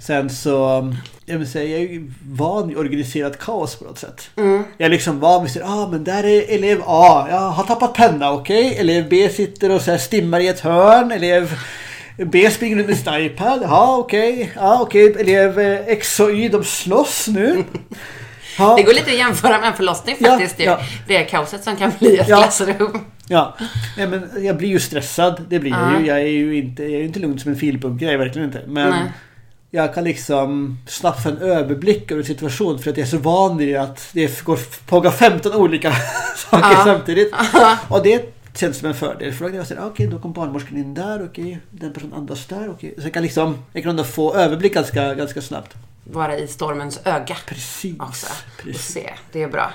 Ja. 0.00 0.04
Sen 0.06 0.30
så, 0.30 0.92
jag 1.26 1.38
vill 1.38 1.50
säga, 1.50 1.78
jag 1.78 1.94
är 1.94 2.02
van 2.24 2.68
vid 2.68 2.76
organiserat 2.76 3.38
kaos 3.38 3.76
på 3.76 3.84
något 3.84 3.98
sätt. 3.98 4.30
Mm. 4.36 4.64
Jag 4.78 4.86
är 4.86 4.90
liksom 4.90 5.20
van 5.20 5.44
vid 5.44 5.62
att 5.62 5.68
ah, 5.70 5.88
men 5.90 6.04
där 6.04 6.24
är 6.24 6.54
elev 6.54 6.82
A, 6.86 7.26
jag 7.30 7.36
har 7.50 7.64
tappat 7.64 7.94
penna, 7.94 8.32
okej. 8.32 8.76
Elev 8.78 9.08
B 9.08 9.28
sitter 9.28 9.70
och 9.70 9.80
så 9.80 9.90
här 9.90 9.98
stimmar 9.98 10.40
i 10.40 10.48
ett 10.48 10.60
hörn. 10.60 11.12
Elev 11.12 11.52
B 12.16 12.50
springer 12.50 12.76
runt 12.76 12.88
med 12.88 12.96
sin 12.96 13.14
iPad, 13.14 13.60
ja 13.62 13.96
okej. 13.96 14.52
Ja 14.56 14.78
okej, 14.80 15.14
elev 15.18 15.58
eh, 15.60 15.80
X 15.86 16.20
och 16.20 16.30
Y 16.30 16.48
de 16.48 16.64
slåss 16.64 17.28
nu. 17.28 17.64
Ja, 18.58 18.76
Det 18.76 18.82
går 18.82 18.92
lite 18.94 19.10
att 19.10 19.18
jämföra 19.18 19.58
med 19.58 19.68
en 19.68 19.74
förlossning 19.76 20.16
Ja, 20.20 20.30
faktiskt. 20.30 20.60
ja. 20.60 20.80
Det, 21.06 21.14
det 21.18 21.24
kaoset 21.24 21.64
som 21.64 21.76
kan 21.76 21.92
bli 21.98 22.16
ett 22.18 22.28
Ja. 22.28 22.36
klassrum. 22.42 22.98
ja. 23.28 23.56
Nej, 23.96 24.06
men 24.06 24.30
jag 24.44 24.56
blir 24.56 24.68
ju 24.68 24.80
stressad, 24.80 25.44
det 25.48 25.58
blir 25.58 25.70
jag 25.70 25.92
Ja. 25.94 26.00
ju. 26.00 26.06
Jag 26.06 26.18
är 26.20 26.26
ju 26.26 26.56
inte, 26.56 26.82
jag 26.82 27.00
är 27.00 27.04
inte 27.04 27.18
lugn 27.20 27.38
som 27.38 27.50
en 27.50 27.56
filbunke, 27.58 28.04
jag 28.04 28.14
är 28.14 28.18
verkligen 28.18 28.48
inte. 28.48 28.62
Men 28.66 28.90
Nej. 28.90 29.00
Jag 29.70 29.94
kan 29.94 30.04
liksom 30.04 30.78
snabbt 30.88 31.22
få 31.22 31.28
en 31.28 31.38
överblick 31.38 32.10
över 32.12 32.22
situationen 32.22 32.78
för 32.78 32.90
att 32.90 32.96
jag 32.96 33.06
är 33.06 33.10
så 33.10 33.18
van 33.18 33.56
vid 33.56 33.76
att 33.76 34.08
det 34.12 34.44
går 34.44 34.58
pågår 34.86 35.10
15 35.10 35.52
olika 35.52 35.92
saker 36.36 36.70
Ja. 36.72 36.82
samtidigt. 36.84 37.34
Och 37.88 38.02
det 38.02 38.34
känns 38.54 38.78
som 38.78 38.88
en 38.88 38.94
fördel. 38.94 39.32
För 39.32 39.44
då 39.44 39.48
kan 39.50 39.58
jag 39.58 39.66
säga, 39.66 39.86
okej 39.86 40.06
då 40.06 40.18
kom 40.18 40.32
barnmorskan 40.32 40.76
in 40.78 40.94
där, 40.94 41.24
okej 41.24 41.58
den 41.70 41.92
personen 41.92 42.14
andas 42.14 42.46
där, 42.46 42.70
okej. 42.70 42.94
Så 42.98 43.02
jag 43.02 43.12
kan 43.14 43.22
liksom, 43.22 43.64
jag 43.72 43.82
kan 43.82 43.90
ändå 43.90 44.04
få 44.04 44.34
överblick 44.34 44.74
ganska, 44.74 45.14
ganska 45.14 45.42
snabbt. 45.42 45.74
Vara 46.04 46.38
i 46.38 46.48
stormens 46.48 47.00
öga 47.04 47.36
Precis. 47.46 48.00
också. 48.00 48.26
Och 48.26 48.62
Precis. 48.64 48.86
se. 48.92 49.10
Det 49.32 49.42
är 49.42 49.48
bra. 49.48 49.72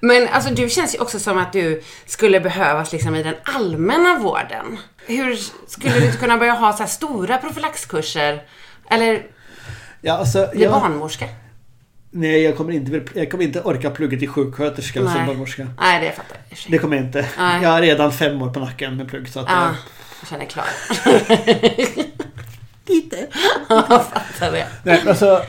Men 0.00 0.28
alltså 0.28 0.54
du 0.54 0.68
känns 0.68 0.94
ju 0.94 0.98
också 0.98 1.18
som 1.18 1.38
att 1.38 1.52
du 1.52 1.82
skulle 2.06 2.40
behövas 2.40 2.92
liksom 2.92 3.14
i 3.14 3.22
den 3.22 3.34
allmänna 3.44 4.18
vården. 4.18 4.78
Hur 5.06 5.36
skulle 5.66 6.00
du 6.00 6.12
kunna 6.12 6.36
börja 6.38 6.52
ha 6.52 6.72
så 6.72 6.78
här 6.78 6.86
stora 6.90 7.38
profylaxkurser? 7.38 8.42
Eller 8.90 9.22
Ja, 10.00 10.12
alltså, 10.18 10.48
bli 10.52 10.62
jag, 10.62 10.72
barnmorska? 10.72 11.24
nej, 12.10 12.42
jag 12.42 12.56
kommer, 12.56 12.72
inte, 12.72 13.02
jag 13.14 13.30
kommer 13.30 13.44
inte 13.44 13.60
orka 13.60 13.90
plugga 13.90 14.18
till 14.18 14.28
sjuksköterska 14.28 14.98
som 15.00 15.12
Nej. 15.14 15.26
barnmorska. 15.26 15.66
Nej, 15.80 16.04
det 16.04 16.12
fattar 16.12 16.36
jag. 16.48 16.58
Det 16.68 16.78
kommer 16.78 16.96
jag 16.96 17.06
inte. 17.06 17.26
Nej. 17.38 17.62
Jag 17.62 17.70
har 17.70 17.80
redan 17.80 18.12
fem 18.12 18.42
år 18.42 18.50
på 18.50 18.60
nacken 18.60 18.96
med 18.96 19.08
plugg. 19.08 19.28
Så 19.28 19.40
att, 19.40 19.46
Ja, 19.48 19.70
jag 20.20 20.28
känner 20.28 20.44
klar. 20.46 20.64
lite. 22.86 23.26
Fattar 23.68 24.52
det. 24.52 24.66
Nej, 24.82 25.02
alltså, 25.08 25.42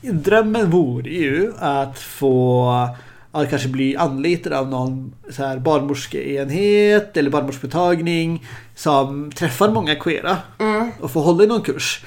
drömmen 0.00 0.70
vore 0.70 1.10
ju 1.10 1.52
att 1.58 1.98
få 1.98 2.70
att 3.32 3.50
kanske 3.50 3.68
bli 3.68 3.96
anlitad 3.96 4.52
av 4.52 4.68
någon 4.68 5.14
så 5.30 5.44
här 5.44 5.58
barnmorskeenhet 5.58 7.16
eller 7.16 7.30
barnmorskemottagning 7.30 8.46
som 8.74 9.32
träffar 9.32 9.68
många 9.68 9.94
queera 9.94 10.36
och 11.00 11.10
får 11.10 11.20
hålla 11.22 11.44
i 11.44 11.46
någon 11.46 11.62
kurs. 11.62 12.04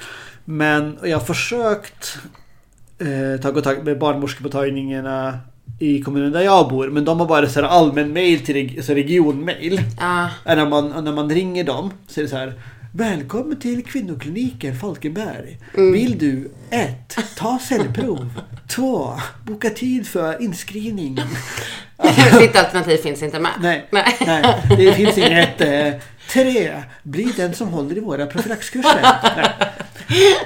Men 0.49 0.97
jag 1.03 1.17
har 1.19 1.25
försökt 1.25 2.17
eh, 2.99 3.41
ta 3.41 3.53
kontakt 3.53 3.83
med 3.83 3.99
barnmorskemottagningarna 3.99 5.39
i 5.79 6.01
kommunen 6.01 6.31
där 6.31 6.41
jag 6.41 6.69
bor 6.69 6.89
men 6.89 7.05
de 7.05 7.19
har 7.19 7.27
bara 7.27 7.49
så 7.49 7.61
här 7.61 7.67
allmän 7.67 8.13
mail 8.13 8.45
till 8.45 8.55
reg- 8.55 8.81
så 8.81 8.93
regionmail. 8.93 9.81
Ja, 9.99 10.29
När 10.45 10.65
man, 10.69 11.03
när 11.03 11.11
man 11.13 11.29
ringer 11.29 11.63
dem 11.63 11.93
så 12.07 12.19
är 12.19 12.23
det 12.23 12.29
så 12.29 12.35
här. 12.37 12.53
Välkommen 12.93 13.59
till 13.59 13.83
kvinnokliniken 13.85 14.75
Falkenberg. 14.79 15.57
Vill 15.73 16.17
du 16.17 16.51
1. 16.69 17.17
Ta 17.37 17.59
cellprov. 17.59 18.29
2. 18.67 19.13
Boka 19.45 19.69
tid 19.69 20.07
för 20.07 20.41
inskrivning. 20.41 21.15
ditt 22.39 22.55
alternativ 22.55 22.97
finns 22.97 23.23
inte 23.23 23.39
med. 23.39 23.51
Nej, 23.61 23.87
Nej. 23.91 24.05
nej 24.25 24.61
det 24.77 24.93
finns 24.93 25.17
inget. 25.17 25.61
Eh, 25.61 25.93
3. 26.29 26.83
Bli 27.03 27.33
den 27.37 27.53
som 27.53 27.67
håller 27.67 27.97
i 27.97 27.99
våra 27.99 28.25
profylaxkurser. 28.25 29.05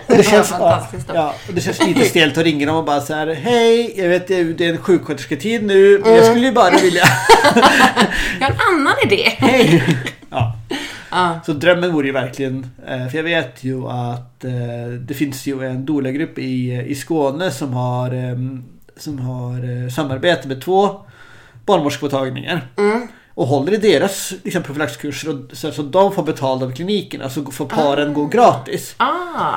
Och 0.07 0.17
det, 0.17 0.23
känns, 0.23 0.51
Ja, 0.51 0.87
ja, 1.13 1.35
och 1.47 1.53
det 1.53 1.61
känns 1.61 1.85
lite 1.85 2.05
stelt 2.05 2.37
att 2.37 2.43
ringa 2.43 2.67
dem 2.67 2.75
och 2.75 2.85
bara 2.85 3.01
så 3.01 3.13
här. 3.13 3.27
Hej, 3.27 3.93
jag 3.97 4.09
vet 4.09 4.27
det 4.27 4.35
är 4.35 4.61
en 4.61 4.77
sjukskötersketid 4.77 5.63
nu. 5.63 5.99
Men 5.99 6.13
jag 6.15 6.25
skulle 6.25 6.45
ju 6.45 6.51
bara 6.51 6.77
vilja. 6.77 7.03
Jag 8.39 8.47
har 8.47 8.53
en 8.53 8.59
annan 8.73 8.95
idé. 9.05 9.23
Hej! 9.37 9.83
Ja. 10.29 10.57
Ja. 11.11 11.39
Så 11.45 11.53
drömmen 11.53 11.93
vore 11.93 12.07
ju 12.07 12.13
verkligen, 12.13 12.65
eh, 12.87 13.07
för 13.07 13.17
jag 13.17 13.23
vet 13.23 13.63
ju 13.63 13.87
att 13.87 14.43
eh, 14.43 14.91
det 14.99 15.13
finns 15.13 15.47
ju 15.47 15.65
en 15.65 15.85
doula-grupp 15.85 16.39
i, 16.39 16.85
i 16.87 16.95
Skåne 16.95 17.51
som 17.51 17.73
har, 17.73 18.13
eh, 18.13 18.37
som 18.97 19.19
har 19.19 19.89
samarbete 19.89 20.47
med 20.47 20.61
två 20.61 21.05
barnmorskemottagningar. 21.65 22.67
Mm. 22.77 23.07
Och 23.33 23.47
håller 23.47 23.73
i 23.73 23.77
deras 23.77 24.33
liksom, 24.43 24.63
profylaxkurser 24.63 25.29
och, 25.29 25.57
så, 25.57 25.71
så 25.71 25.81
de 25.81 26.13
får 26.13 26.23
betalt 26.23 26.63
av 26.63 26.75
klinikerna 26.75 27.29
så 27.29 27.45
får 27.51 27.65
paren 27.65 28.13
gå 28.13 28.25
gratis. 28.25 28.93
Ah. 28.97 29.55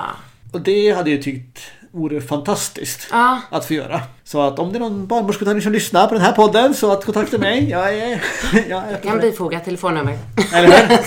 Och 0.53 0.61
det 0.61 0.91
hade 0.97 1.11
jag 1.11 1.23
tyckt 1.23 1.59
vore 1.91 2.21
fantastiskt 2.21 3.09
Ja. 3.11 3.41
att 3.51 3.65
få 3.65 3.75
göra. 3.75 4.01
Så 4.25 4.41
att 4.41 4.59
om 4.59 4.73
det 4.73 4.79
är 4.79 4.81
någon 4.81 5.07
barnmorskemottagning 5.07 5.63
som 5.63 5.73
lyssnar 5.73 6.07
på 6.07 6.15
den 6.15 6.23
här 6.23 6.33
podden 6.33 6.75
så 6.75 6.93
att 6.93 7.05
kontakta 7.05 7.39
mig. 7.39 7.71
Jag 7.71 7.95
är, 7.99 8.23
jag 8.69 8.85
är 8.85 8.91
Jag 8.91 9.03
kan 9.03 9.19
bifoga 9.21 9.61
telefonnummer. 9.61 10.19
eller 10.55 10.69
hur? 10.69 10.99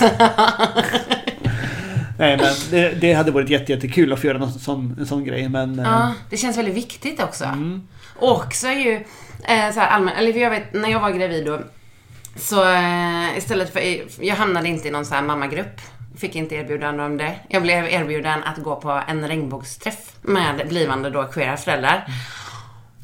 Nej 2.18 2.36
men 2.36 2.54
det, 2.70 2.88
det 3.00 3.12
hade 3.12 3.30
varit 3.30 3.48
jätte, 3.50 3.72
jättekul 3.72 4.12
att 4.12 4.20
få 4.20 4.26
göra 4.26 4.38
någon 4.38 4.52
sån, 4.52 4.96
en 5.00 5.06
sån 5.06 5.24
grej 5.24 5.48
men... 5.48 5.78
eh, 5.78 5.84
Ja, 5.84 6.12
det 6.30 6.36
känns 6.36 6.58
väldigt 6.58 6.74
viktigt 6.74 7.22
också. 7.22 7.44
Mm. 7.44 7.82
Och 8.16 8.30
också 8.36 8.66
ju 8.68 8.94
eh, 9.44 9.72
så 9.74 9.80
här 9.80 9.88
allmän, 9.88 10.14
eller 10.16 10.32
för 10.32 10.40
jag 10.40 10.50
vet, 10.50 10.72
när 10.74 10.88
jag 10.88 11.00
var 11.00 11.10
gravid 11.10 11.46
då 11.46 11.60
så 12.38 12.68
eh, 12.68 13.38
istället 13.38 13.72
för, 13.72 13.80
jag 14.24 14.36
hamnade 14.36 14.68
inte 14.68 14.88
i 14.88 14.90
någon 14.90 15.04
sån 15.04 15.16
här 15.16 15.24
mammagrupp. 15.24 15.80
Fick 16.16 16.36
inte 16.36 16.54
erbjudande 16.54 17.02
om 17.02 17.16
det. 17.16 17.34
Jag 17.48 17.62
blev 17.62 17.86
erbjuden 17.86 18.42
att 18.44 18.56
gå 18.56 18.76
på 18.76 19.02
en 19.08 19.28
regnbågsträff 19.28 20.16
med 20.22 20.68
blivande 20.68 21.10
då 21.10 21.24
queera 21.24 21.56
föräldrar. 21.56 22.06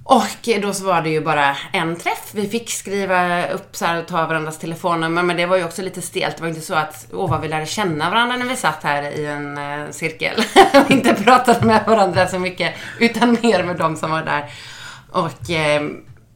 Och 0.05 0.49
då 0.63 0.73
så 0.73 0.85
var 0.85 1.03
det 1.03 1.09
ju 1.09 1.21
bara 1.21 1.57
en 1.73 1.97
träff. 1.97 2.31
Vi 2.33 2.49
fick 2.49 2.71
skriva 2.71 3.49
upp 3.49 3.77
så 3.77 3.85
här 3.85 3.99
och 3.99 4.09
ta 4.09 4.27
varandras 4.27 4.59
telefonnummer 4.59 5.23
men 5.23 5.37
det 5.37 5.47
var 5.47 5.57
ju 5.57 5.65
också 5.65 5.83
lite 5.83 6.03
stelt. 6.03 6.37
Det 6.37 6.43
var 6.43 6.49
inte 6.49 6.61
så 6.61 6.75
att, 6.75 7.07
åh 7.13 7.31
vad 7.31 7.41
vi 7.41 7.49
lärde 7.49 7.67
känna 7.67 8.11
varandra 8.11 8.37
när 8.37 8.47
vi 8.47 8.57
satt 8.57 8.83
här 8.83 9.03
i 9.03 9.27
en 9.27 9.59
eh, 9.59 9.91
cirkel 9.91 10.45
och 10.85 10.91
inte 10.91 11.15
pratade 11.15 11.67
med 11.67 11.85
varandra 11.87 12.27
så 12.27 12.39
mycket 12.39 12.75
utan 13.01 13.37
mer 13.43 13.65
med 13.65 13.77
de 13.77 13.97
som 13.97 14.11
var 14.11 14.23
där. 14.23 14.51
Och 15.11 15.51
eh, 15.51 15.83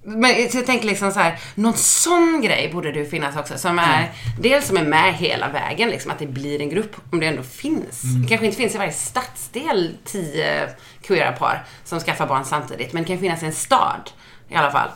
men 0.09 0.50
så 0.50 0.59
jag 0.59 0.66
tänker 0.66 0.86
liksom 0.86 1.12
så 1.12 1.20
här, 1.20 1.38
någon 1.54 1.74
sån 1.74 2.40
grej 2.40 2.70
borde 2.72 2.92
det 2.92 3.04
finnas 3.04 3.36
också 3.36 3.59
som 3.59 3.78
är, 3.78 4.11
dels 4.40 4.66
som 4.66 4.76
är 4.76 4.84
med 4.84 5.14
hela 5.14 5.48
vägen 5.48 5.90
liksom, 5.90 6.11
att 6.11 6.18
det 6.18 6.26
blir 6.26 6.61
en 6.61 6.68
grupp 6.68 6.96
om 7.12 7.20
det 7.20 7.26
ändå 7.26 7.42
finns. 7.42 8.02
Det 8.02 8.28
kanske 8.28 8.46
inte 8.46 8.59
finns 8.59 8.74
i 8.74 8.78
varje 8.78 8.92
stadsdel 8.92 9.96
tio 10.04 10.68
queera 11.02 11.32
par 11.32 11.64
som 11.84 12.00
skaffar 12.00 12.26
barn 12.26 12.44
samtidigt, 12.44 12.92
men 12.92 13.02
det 13.02 13.09
kan 13.09 13.18
finnas 13.18 13.42
i 13.42 13.46
en 13.46 13.52
stad 13.52 14.11
i 14.48 14.54
alla 14.54 14.70
fall. 14.70 14.88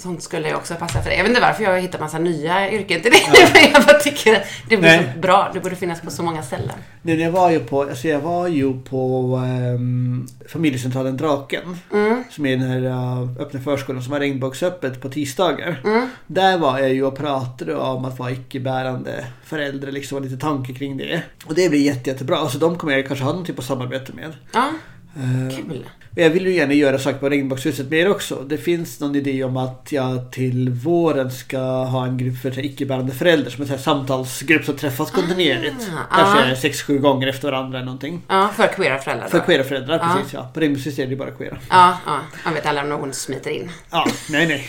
Sånt 0.00 0.22
skulle 0.22 0.48
ju 0.48 0.54
också 0.54 0.74
passa 0.74 1.02
för 1.02 1.08
dig. 1.08 1.18
Jag 1.18 1.24
vet 1.24 1.30
inte 1.30 1.40
varför 1.40 1.62
jag 1.62 1.70
har 1.70 1.78
hittat 1.78 2.00
massa 2.00 2.18
nya 2.18 2.72
yrken 2.72 3.02
till 3.02 3.12
det, 3.12 3.50
men 3.52 3.72
jag 3.72 3.84
bara 3.84 3.98
tycker 3.98 4.34
att 4.36 4.42
det 4.68 4.76
blir 4.76 4.88
Nej. 4.88 5.10
så 5.14 5.20
bra. 5.20 5.50
Det 5.54 5.60
borde 5.60 5.76
finnas 5.76 6.00
på 6.00 6.10
så 6.10 6.22
många 6.22 6.42
ställen. 6.42 6.76
Nej, 7.02 7.20
jag 7.20 7.30
var 7.30 7.50
ju 7.50 7.60
på, 7.60 7.82
alltså 7.82 8.08
jag 8.08 8.20
var 8.20 8.48
ju 8.48 8.80
på 8.80 9.36
ehm, 9.44 10.26
familjecentralen 10.48 11.16
Draken. 11.16 11.76
Mm. 11.92 12.24
Som 12.30 12.46
är 12.46 12.56
den 12.56 12.68
här 12.68 12.80
uh, 12.80 13.40
öppna 13.40 13.60
förskolan 13.60 14.02
som 14.02 14.12
har 14.12 14.20
regnbågsöppet 14.20 15.00
på 15.00 15.08
tisdagar. 15.08 15.80
Mm. 15.84 16.08
Där 16.26 16.58
var 16.58 16.78
jag 16.78 16.94
ju 16.94 17.04
och 17.04 17.16
pratade 17.16 17.76
om 17.76 18.04
att 18.04 18.18
vara 18.18 18.30
icke-bärande 18.30 19.24
förälder. 19.44 19.92
Liksom 19.92 20.18
och 20.18 20.24
lite 20.24 20.36
tanke 20.36 20.72
kring 20.72 20.96
det. 20.96 21.22
Och 21.46 21.54
det 21.54 21.68
blir 21.68 21.80
jätte, 21.80 22.10
jättebra. 22.10 22.48
Så 22.48 22.58
de 22.58 22.78
kommer 22.78 22.92
jag 22.92 23.06
kanske 23.06 23.24
ha 23.24 23.32
någon 23.32 23.44
typ 23.44 23.58
av 23.58 23.62
samarbete 23.62 24.12
med. 24.12 24.32
Ja, 24.52 24.70
Eh, 25.16 25.56
kul. 25.56 25.86
Jag 26.20 26.30
vill 26.30 26.46
ju 26.46 26.54
gärna 26.54 26.72
göra 26.74 26.98
saker 26.98 27.18
på 27.18 27.28
Regnbågshuset 27.28 27.90
med 27.90 27.98
er 27.98 28.10
också. 28.10 28.34
Det 28.48 28.58
finns 28.58 29.00
någon 29.00 29.14
idé 29.16 29.44
om 29.44 29.56
att 29.56 29.88
jag 29.90 30.32
till 30.32 30.70
våren 30.70 31.30
ska 31.30 31.58
ha 31.84 32.06
en 32.06 32.18
grupp 32.18 32.38
för 32.42 32.64
icke-bärande 32.64 33.12
föräldrar. 33.12 33.50
Som 33.50 33.62
en 33.62 33.68
sån 33.68 33.76
här 33.76 33.82
samtalsgrupp 33.82 34.64
som 34.64 34.76
träffas 34.76 35.10
kontinuerligt. 35.10 35.90
Ah, 36.10 36.16
Kanske 36.16 36.52
ah. 36.52 36.56
sex, 36.56 36.82
sju 36.82 36.98
gånger 36.98 37.26
efter 37.28 37.50
varandra 37.50 37.78
eller 37.78 37.86
någonting. 37.86 38.22
Ja, 38.28 38.50
för 38.56 38.66
queera 38.66 38.98
föräldrar. 38.98 39.28
För 39.28 39.38
queera 39.40 39.64
föräldrar, 39.64 39.98
Ja. 40.02 40.14
precis 40.16 40.32
ja. 40.34 40.50
På 40.54 40.60
Regnbågshuset 40.60 40.98
är 40.98 41.04
det 41.04 41.10
ju 41.10 41.16
bara 41.16 41.30
queera. 41.30 41.56
Ja, 41.70 41.96
ja. 42.06 42.20
Man 42.44 42.54
vet 42.54 42.66
aldrig 42.66 42.84
om 42.84 42.90
någon 42.90 43.12
smiter 43.12 43.50
in. 43.50 43.70
Ja, 43.90 44.06
nej 44.30 44.46
nej. 44.46 44.68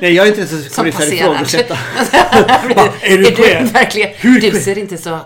Nej 0.00 0.12
jag 0.14 0.26
är 0.26 0.28
inte 0.28 0.40
ens 0.40 0.74
Som 0.74 0.84
passerar. 0.84 1.14
ifrågasätta. 1.14 1.74
Va, 2.76 2.88
är 3.02 3.18
du 3.18 3.24
queer? 3.24 3.64
verkligen? 3.64 4.10
Hur 4.16 4.40
du 4.40 4.50
ser 4.50 4.78
inte 4.78 4.96
så... 4.98 5.18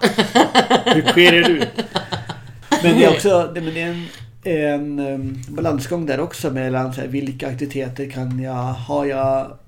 Hur 0.85 1.03
queer 1.13 1.33
är 1.33 1.43
du? 1.43 1.59
Men 2.83 2.99
det 2.99 3.05
är 3.05 3.11
också, 3.11 3.51
det, 3.55 3.61
men 3.61 3.75
det 3.75 3.83
är 3.83 3.87
en, 3.87 4.07
en 4.45 4.99
um, 4.99 5.43
balansgång 5.49 6.07
där 6.07 6.21
också 6.21 6.51
mellan 6.51 6.95
så 6.95 7.01
här, 7.01 7.09
vilka 7.09 7.49
aktiviteter 7.49 8.11
kan 8.11 8.43
jag, 8.43 8.53
har 8.63 9.05
jag 9.07 9.59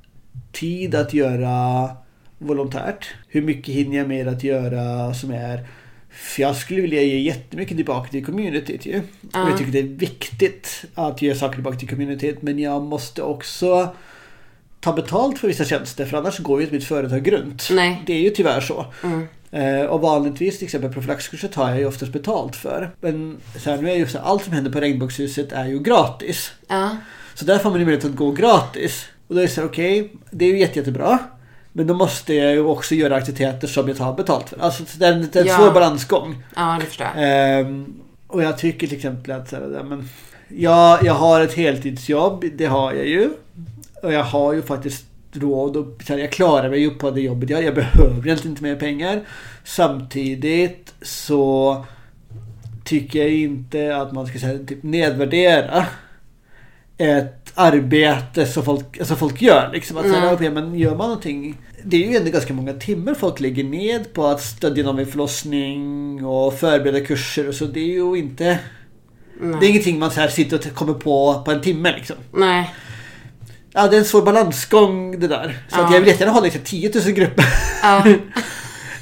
tid 0.52 0.94
att 0.94 1.14
göra 1.14 1.88
volontärt? 2.38 3.14
Hur 3.28 3.42
mycket 3.42 3.74
hinner 3.74 3.98
jag 3.98 4.08
med 4.08 4.28
att 4.28 4.44
göra 4.44 5.14
som 5.14 5.30
är 5.30 5.66
för 6.12 6.42
jag 6.42 6.56
skulle 6.56 6.80
vilja 6.80 7.02
ge 7.02 7.18
jättemycket 7.18 7.76
tillbaka 7.76 8.10
till 8.10 8.26
communityt 8.26 8.86
ju. 8.86 8.98
Och 8.98 9.50
jag 9.50 9.58
tycker 9.58 9.72
det 9.72 9.78
är 9.78 9.82
viktigt 9.82 10.84
att 10.94 11.22
ge 11.22 11.34
saker 11.34 11.54
tillbaka 11.54 11.78
till 11.78 11.88
communityt. 11.88 12.42
Men 12.42 12.58
jag 12.58 12.82
måste 12.82 13.22
också 13.22 13.88
ta 14.80 14.92
betalt 14.92 15.38
för 15.38 15.48
vissa 15.48 15.64
tjänster 15.64 16.06
för 16.06 16.16
annars 16.16 16.38
går 16.38 16.60
ju 16.60 16.64
inte 16.64 16.74
mitt 16.74 16.84
företag 16.84 17.32
runt. 17.32 17.68
Nej. 17.72 18.02
Det 18.06 18.12
är 18.12 18.20
ju 18.20 18.30
tyvärr 18.30 18.60
så. 18.60 18.86
Mm. 19.04 19.26
Eh, 19.52 19.82
och 19.86 20.00
vanligtvis 20.00 20.58
till 20.58 20.64
exempel 20.64 20.92
profylaxkurser 20.92 21.48
tar 21.48 21.68
jag 21.68 21.78
ju 21.78 21.86
oftast 21.86 22.12
betalt 22.12 22.56
för. 22.56 22.90
Men 23.00 23.36
så 23.58 23.70
här, 23.70 23.82
nu 23.82 23.90
är 23.90 23.96
ju 23.96 24.06
så 24.06 24.18
här, 24.18 24.24
allt 24.24 24.44
som 24.44 24.52
händer 24.52 24.70
på 24.70 24.80
Regnbågshuset 24.80 25.52
är 25.52 25.64
ju 25.66 25.78
gratis. 25.78 26.52
Ja. 26.68 26.96
Så 27.34 27.44
där 27.44 27.58
får 27.58 27.70
man 27.70 27.78
ju 27.78 27.84
möjlighet 27.84 28.10
att 28.10 28.16
gå 28.16 28.30
gratis. 28.30 29.06
Och 29.28 29.34
då 29.34 29.40
är 29.40 29.44
det 29.46 29.52
så 29.52 29.60
här, 29.60 29.68
okej, 29.68 30.12
det 30.30 30.44
är 30.44 30.48
ju 30.48 30.58
jätte, 30.58 30.78
jättebra. 30.78 31.18
Men 31.72 31.86
då 31.86 31.94
måste 31.94 32.34
jag 32.34 32.52
ju 32.52 32.60
också 32.64 32.94
göra 32.94 33.16
aktiviteter 33.16 33.66
som 33.68 33.88
jag 33.88 33.96
tar 33.96 34.12
betalt 34.14 34.48
för. 34.48 34.58
Alltså 34.60 34.82
det 34.98 35.06
är 35.06 35.12
en, 35.12 35.28
det 35.32 35.36
är 35.38 35.42
en 35.42 35.46
Ja. 35.48 35.56
svår 35.56 35.70
balansgång. 35.70 36.42
ja, 36.56 36.76
det 36.80 36.86
förstår 36.86 37.06
jag. 37.16 37.60
Ehm, 37.60 37.94
och 38.26 38.42
jag 38.42 38.58
tycker 38.58 38.86
till 38.86 38.96
exempel 38.96 39.30
att 39.32 39.48
så 39.50 39.56
här, 39.56 39.72
ja, 39.76 39.82
men, 39.82 40.08
jag, 40.48 41.04
jag 41.04 41.14
har 41.14 41.40
ett 41.40 41.54
heltidsjobb, 41.54 42.44
det 42.56 42.66
har 42.66 42.92
jag 42.92 43.06
ju. 43.06 43.30
Och 44.02 44.12
jag 44.12 44.24
har 44.24 44.52
ju 44.52 44.62
faktiskt 44.62 45.04
råd 45.32 45.76
och 45.76 46.02
så 46.06 46.12
här, 46.12 46.20
jag 46.20 46.32
klarar 46.32 46.70
mig 46.70 46.80
ju 46.80 46.90
på 46.90 47.10
det 47.10 47.20
jobbet 47.20 47.50
jag. 47.50 47.62
Jag 47.62 47.74
behöver 47.74 48.26
egentligen 48.26 48.52
inte 48.52 48.62
mer 48.62 48.76
pengar. 48.76 49.20
Samtidigt 49.64 50.94
så 51.02 51.84
tycker 52.84 53.18
jag 53.18 53.30
inte 53.30 53.96
att 53.96 54.12
man 54.12 54.26
ska 54.26 54.38
säga, 54.38 54.58
typ, 54.58 54.82
nedvärdera 54.82 55.86
ett 56.98 57.52
arbete 57.54 58.46
som 58.46 58.64
folk, 58.64 58.98
alltså 58.98 59.16
folk 59.16 59.42
gör. 59.42 59.70
Liksom. 59.72 59.96
Att, 59.96 60.04
Mm. 60.04 60.34
okej, 60.34 60.50
men 60.50 60.74
gör 60.74 60.96
man 60.96 61.08
någonting 61.08 61.56
det 61.84 62.04
är 62.04 62.10
ju 62.10 62.16
ändå 62.16 62.30
ganska 62.30 62.54
många 62.54 62.72
timmar 62.72 63.14
folk 63.14 63.40
lägger 63.40 63.64
ned 63.64 64.12
på 64.12 64.26
att 64.26 64.42
stödja 64.42 64.84
någon 64.84 64.96
vid 64.96 65.08
förlossning 65.08 66.24
och 66.24 66.54
förbereda 66.54 67.00
kurser 67.00 67.48
och 67.48 67.54
så. 67.54 67.64
Det 67.64 67.80
är 67.80 67.94
ju 67.94 68.16
inte... 68.16 68.58
Det 69.60 69.66
är 69.66 69.70
ingenting 69.70 69.98
man 69.98 70.10
så 70.10 70.20
här 70.20 70.28
sitter 70.28 70.56
och 70.56 70.74
kommer 70.74 70.94
på 70.94 71.42
på 71.44 71.50
en 71.50 71.60
timme 71.60 71.92
liksom. 71.96 72.16
Nej. 72.32 72.74
Ja, 73.72 73.88
det 73.88 73.96
är 73.96 73.98
en 73.98 74.04
svår 74.04 74.22
balansgång 74.22 75.20
det 75.20 75.28
där. 75.28 75.58
Så 75.68 75.74
att 75.80 75.80
Ja. 75.90 75.92
jag 75.92 76.00
vill 76.00 76.08
jättegärna 76.08 76.32
ha 76.32 76.40
liksom 76.40 76.60
10 76.64 76.90
000 76.94 77.04
grupper. 77.12 77.44
Ja. 77.82 78.04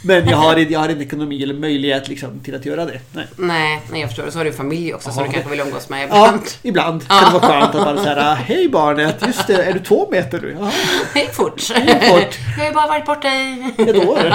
Men 0.05 0.29
jag 0.29 0.37
har, 0.37 0.57
jag 0.57 0.81
har 0.81 0.89
inte 0.89 1.05
ekonomi 1.05 1.43
eller 1.43 1.55
möjlighet 1.55 2.09
liksom, 2.09 2.41
till 2.41 2.55
att 2.55 2.64
göra 2.66 2.85
det. 2.85 3.01
Nej. 3.12 3.27
Nej, 3.37 3.83
nej, 3.91 4.01
jag 4.01 4.11
förstår. 4.11 4.31
Så 4.31 4.39
har 4.39 4.45
du 4.45 4.53
familj 4.53 4.95
också 4.95 5.11
som 5.11 5.23
Ja. 5.23 5.27
du 5.29 5.33
kanske 5.33 5.51
vill 5.51 5.61
umgås 5.61 5.89
med 5.89 6.03
Ja, 6.03 6.07
ibland. 6.07 6.43
ibland 6.62 7.09
kan 7.09 7.25
det 7.25 7.39
vara 7.39 7.53
skönt 7.61 7.75
att 7.75 7.85
bara 7.85 8.05
säga 8.05 8.35
Hej 8.35 8.68
barnet, 8.68 9.16
just 9.27 9.47
det, 9.47 9.55
är 9.64 9.73
du 9.73 9.79
två 9.79 10.09
meter 10.11 10.41
nu? 10.41 10.57
Jaha, 10.61 10.71
Hej 11.14 11.29
fort. 11.33 11.61
fort. 11.61 11.77
Jag 11.77 12.59
har 12.59 12.66
ju 12.66 12.73
bara 12.75 12.87
varit 12.87 13.07
borta 13.07 13.29
i... 13.29 13.75
ett 13.79 13.97
år. 14.09 14.35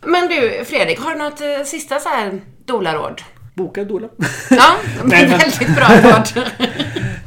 Men 0.00 0.28
du, 0.28 0.64
Fredrik, 0.68 1.00
har 1.00 1.10
du 1.12 1.18
något 1.18 1.40
eh, 1.40 1.64
sista 1.64 1.98
så 1.98 2.08
här 2.08 2.40
doula-råd? 2.66 3.22
Boka 3.56 3.80
en 3.80 3.88
doula. 3.88 4.08
Ja, 4.50 4.76
Nej, 5.04 5.28
men- 5.28 5.38
väldigt 5.38 5.76
bra 5.76 5.86
råd. 6.10 6.44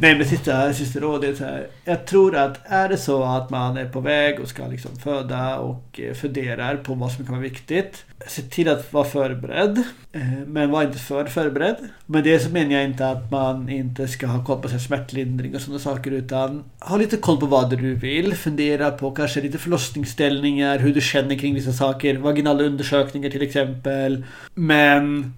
Nej 0.01 0.15
men 0.17 0.25
sista, 0.27 0.73
sista 0.73 0.99
rådet 0.99 1.29
är 1.29 1.35
så 1.35 1.43
här. 1.43 1.67
Jag 1.85 2.05
tror 2.05 2.35
att 2.35 2.59
är 2.65 2.89
det 2.89 2.97
så 2.97 3.23
att 3.23 3.49
man 3.49 3.77
är 3.77 3.85
på 3.85 3.99
väg 3.99 4.39
och 4.39 4.47
ska 4.47 4.67
liksom 4.67 4.91
föda 5.03 5.57
och 5.59 5.99
eh, 5.99 6.13
funderar 6.13 6.75
på 6.75 6.93
vad 6.93 7.11
som 7.11 7.25
kan 7.25 7.33
vara 7.35 7.43
viktigt. 7.43 8.05
Se 8.27 8.41
till 8.41 8.69
att 8.69 8.93
vara 8.93 9.03
förberedd. 9.05 9.83
eh, 10.11 10.21
Men 10.47 10.69
var 10.71 10.83
inte 10.83 10.97
för 10.99 11.25
förberedd. 11.25 11.75
Men 12.05 12.23
det 12.23 12.39
så 12.39 12.49
menar 12.49 12.71
jag 12.71 12.83
inte 12.83 13.09
att 13.09 13.31
man 13.31 13.69
inte 13.69 14.07
ska 14.07 14.27
ha 14.27 14.45
koll 14.45 14.61
på 14.61 14.67
här 14.67 14.79
smärtlindring 14.79 15.55
och 15.55 15.61
sådana 15.61 15.79
saker 15.79 16.11
utan 16.11 16.63
ha 16.79 16.97
lite 16.97 17.17
koll 17.17 17.37
på 17.39 17.45
vad 17.45 17.69
du 17.69 17.95
vill. 17.95 18.35
Fundera 18.35 18.91
på 18.91 19.11
kanske 19.11 19.41
lite 19.41 19.57
förlossningsställningar, 19.57 20.79
hur 20.79 20.93
du 20.93 21.01
känner 21.01 21.35
kring 21.39 21.53
vissa 21.55 21.73
saker. 21.73 22.17
Vaginala 22.17 22.63
undersökningar 22.63 23.29
till 23.29 23.41
exempel. 23.41 24.23
Men 24.53 25.33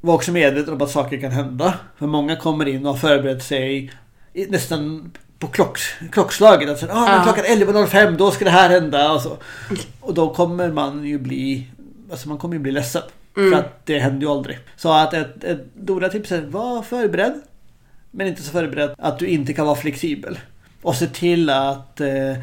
var 0.00 0.14
också 0.14 0.32
medveten 0.32 0.74
om 0.74 0.82
att 0.82 0.90
saker 0.90 1.20
kan 1.20 1.30
hända. 1.30 1.74
För 1.98 2.06
många 2.06 2.36
kommer 2.36 2.68
in 2.68 2.86
och 2.86 2.92
har 2.92 2.98
förberett 2.98 3.42
sig 3.42 3.92
nästan 4.48 5.12
på 5.38 5.46
klock, 5.46 5.78
klockslaget. 6.12 6.68
Alltså, 6.68 6.86
ah, 6.90 7.06
men 7.06 7.22
klockan 7.22 7.44
11.05 7.44 8.16
då 8.16 8.30
ska 8.30 8.44
det 8.44 8.50
här 8.50 8.70
hända. 8.70 9.12
Och, 9.12 9.20
så. 9.20 9.36
och 10.00 10.14
då 10.14 10.34
kommer 10.34 10.70
man 10.70 11.04
ju 11.04 11.18
bli 11.18 11.66
Alltså 12.10 12.28
man 12.28 12.38
kommer 12.38 12.54
ju 12.54 12.60
bli 12.60 12.72
ledsen. 12.72 13.02
För 13.34 13.52
att 13.52 13.86
det 13.86 13.98
händer 13.98 14.26
ju 14.26 14.32
aldrig. 14.32 14.58
Så 14.76 14.92
att 14.92 15.14
ett, 15.14 15.44
ett 15.44 15.74
dåligt 15.74 16.12
tips 16.12 16.32
är 16.32 16.42
var 16.42 16.82
förberedd. 16.82 17.40
Men 18.10 18.26
inte 18.26 18.42
så 18.42 18.50
förberedd 18.50 18.94
att 18.98 19.18
du 19.18 19.26
inte 19.26 19.52
kan 19.52 19.66
vara 19.66 19.76
flexibel. 19.76 20.38
Och 20.82 20.94
se 20.94 21.06
till 21.06 21.50
att 21.50 22.00
eh, 22.00 22.30
eh, 22.30 22.38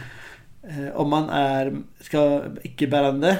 om 0.93 1.09
man 1.09 1.29
är 1.29 1.73
ska, 2.01 2.43
icke-bärande 2.63 3.37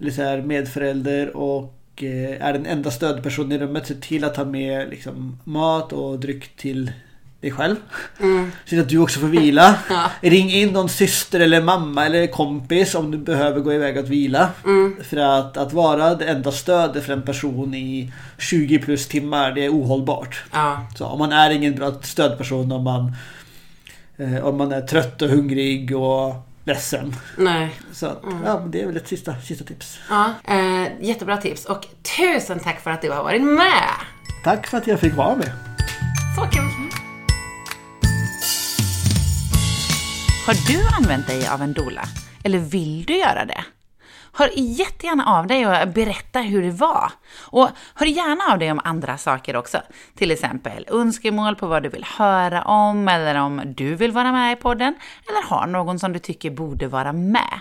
eller 0.00 0.10
så 0.10 0.22
här 0.22 0.42
medförälder 0.42 1.36
och 1.36 1.74
är 2.02 2.52
den 2.52 2.66
enda 2.66 2.90
stödpersonen 2.90 3.52
i 3.52 3.58
rummet. 3.58 3.86
Se 3.86 3.94
till 3.94 4.24
att 4.24 4.36
ha 4.36 4.44
med 4.44 4.88
liksom, 4.90 5.38
mat 5.44 5.92
och 5.92 6.18
dryck 6.18 6.56
till 6.56 6.92
dig 7.40 7.50
själv. 7.50 7.76
Mm. 8.20 8.50
Se 8.64 8.70
till 8.70 8.80
att 8.80 8.88
du 8.88 8.98
också 8.98 9.20
får 9.20 9.28
vila. 9.28 9.78
Ja. 9.90 10.10
Ring 10.20 10.50
in 10.50 10.68
någon 10.68 10.88
syster 10.88 11.40
eller 11.40 11.62
mamma 11.62 12.06
eller 12.06 12.26
kompis 12.26 12.94
om 12.94 13.10
du 13.10 13.18
behöver 13.18 13.60
gå 13.60 13.72
iväg 13.72 13.98
att 13.98 14.08
vila. 14.08 14.50
Mm. 14.64 14.96
För 15.02 15.16
att, 15.16 15.56
att 15.56 15.72
vara 15.72 16.14
det 16.14 16.24
enda 16.24 16.52
stödet 16.52 17.04
för 17.04 17.12
en 17.12 17.22
person 17.22 17.74
i 17.74 18.12
20 18.38 18.78
plus 18.78 19.08
timmar, 19.08 19.52
det 19.52 19.64
är 19.64 19.70
ohållbart. 19.70 20.44
Ja. 20.52 20.86
Så 20.96 21.06
om 21.06 21.18
man 21.18 21.32
är 21.32 21.50
ingen 21.50 21.74
bra 21.74 21.92
stödperson 22.02 22.72
om 22.72 22.84
man, 22.84 23.12
eh, 24.16 24.44
om 24.46 24.56
man 24.56 24.72
är 24.72 24.80
trött 24.80 25.22
och 25.22 25.28
hungrig 25.28 25.96
och 25.96 26.34
ledsen. 26.66 27.16
Nej. 27.36 27.80
Så 27.92 28.06
att, 28.06 28.22
ja, 28.44 28.60
men 28.60 28.70
det 28.70 28.82
är 28.82 28.86
väl 28.86 28.96
ett 28.96 29.08
sista, 29.08 29.40
sista 29.40 29.64
tips. 29.64 29.98
Ja, 30.10 30.32
eh, 30.44 30.86
jättebra 31.00 31.36
tips. 31.36 31.64
Och 31.64 31.86
tusen 32.16 32.60
tack 32.60 32.80
för 32.80 32.90
att 32.90 33.02
du 33.02 33.10
har 33.10 33.22
varit 33.24 33.42
med. 33.42 33.90
Tack 34.44 34.66
för 34.66 34.78
att 34.78 34.86
jag 34.86 35.00
fick 35.00 35.14
vara 35.14 35.36
med. 35.36 35.52
Så 36.36 36.42
kul. 36.42 36.62
Har 40.46 40.54
du 40.68 40.96
använt 40.96 41.26
dig 41.26 41.48
av 41.48 41.62
en 41.62 41.72
doula? 41.72 42.08
Eller 42.44 42.58
vill 42.58 43.04
du 43.04 43.16
göra 43.16 43.44
det? 43.44 43.64
Hör 44.38 44.50
jättegärna 44.54 45.24
av 45.24 45.46
dig 45.46 45.66
och 45.66 45.88
berätta 45.88 46.40
hur 46.40 46.62
det 46.62 46.70
var. 46.70 47.12
Och 47.40 47.68
hör 47.94 48.06
gärna 48.06 48.52
av 48.52 48.58
dig 48.58 48.72
om 48.72 48.80
andra 48.84 49.18
saker 49.18 49.56
också. 49.56 49.78
Till 50.14 50.30
exempel 50.30 50.86
önskemål 50.90 51.56
på 51.56 51.66
vad 51.66 51.82
du 51.82 51.88
vill 51.88 52.04
höra 52.04 52.62
om, 52.62 53.08
eller 53.08 53.34
om 53.34 53.62
du 53.76 53.94
vill 53.94 54.12
vara 54.12 54.32
med 54.32 54.52
i 54.52 54.56
podden, 54.56 54.94
eller 55.28 55.42
har 55.42 55.66
någon 55.66 55.98
som 55.98 56.12
du 56.12 56.18
tycker 56.18 56.50
borde 56.50 56.88
vara 56.88 57.12
med. 57.12 57.60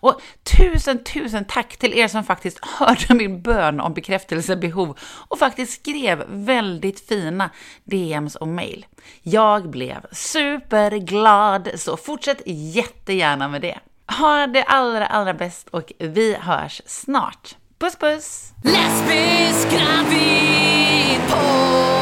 Och 0.00 0.20
tusen, 0.56 1.04
tusen 1.04 1.44
tack 1.44 1.76
till 1.76 1.94
er 1.94 2.08
som 2.08 2.24
faktiskt 2.24 2.64
hörde 2.78 3.14
min 3.14 3.42
bön 3.42 3.80
om 3.80 3.94
bekräftelsebehov 3.94 4.98
och 5.28 5.38
faktiskt 5.38 5.80
skrev 5.80 6.24
väldigt 6.28 7.08
fina 7.08 7.50
DMs 7.84 8.36
och 8.36 8.48
mail. 8.48 8.86
Jag 9.22 9.70
blev 9.70 10.06
superglad, 10.12 11.68
så 11.74 11.96
fortsätt 11.96 12.42
jättegärna 12.46 13.48
med 13.48 13.62
det. 13.62 13.78
Ha 14.08 14.46
det 14.46 14.62
allra, 14.62 15.06
allra 15.06 15.34
bäst 15.34 15.68
och 15.68 15.92
vi 15.98 16.36
hörs 16.40 16.82
snart. 16.86 17.56
Puss, 17.78 17.96
puss! 17.96 18.52
Lesbisk 18.64 19.70
gravid 19.70 21.20
på 21.30 21.95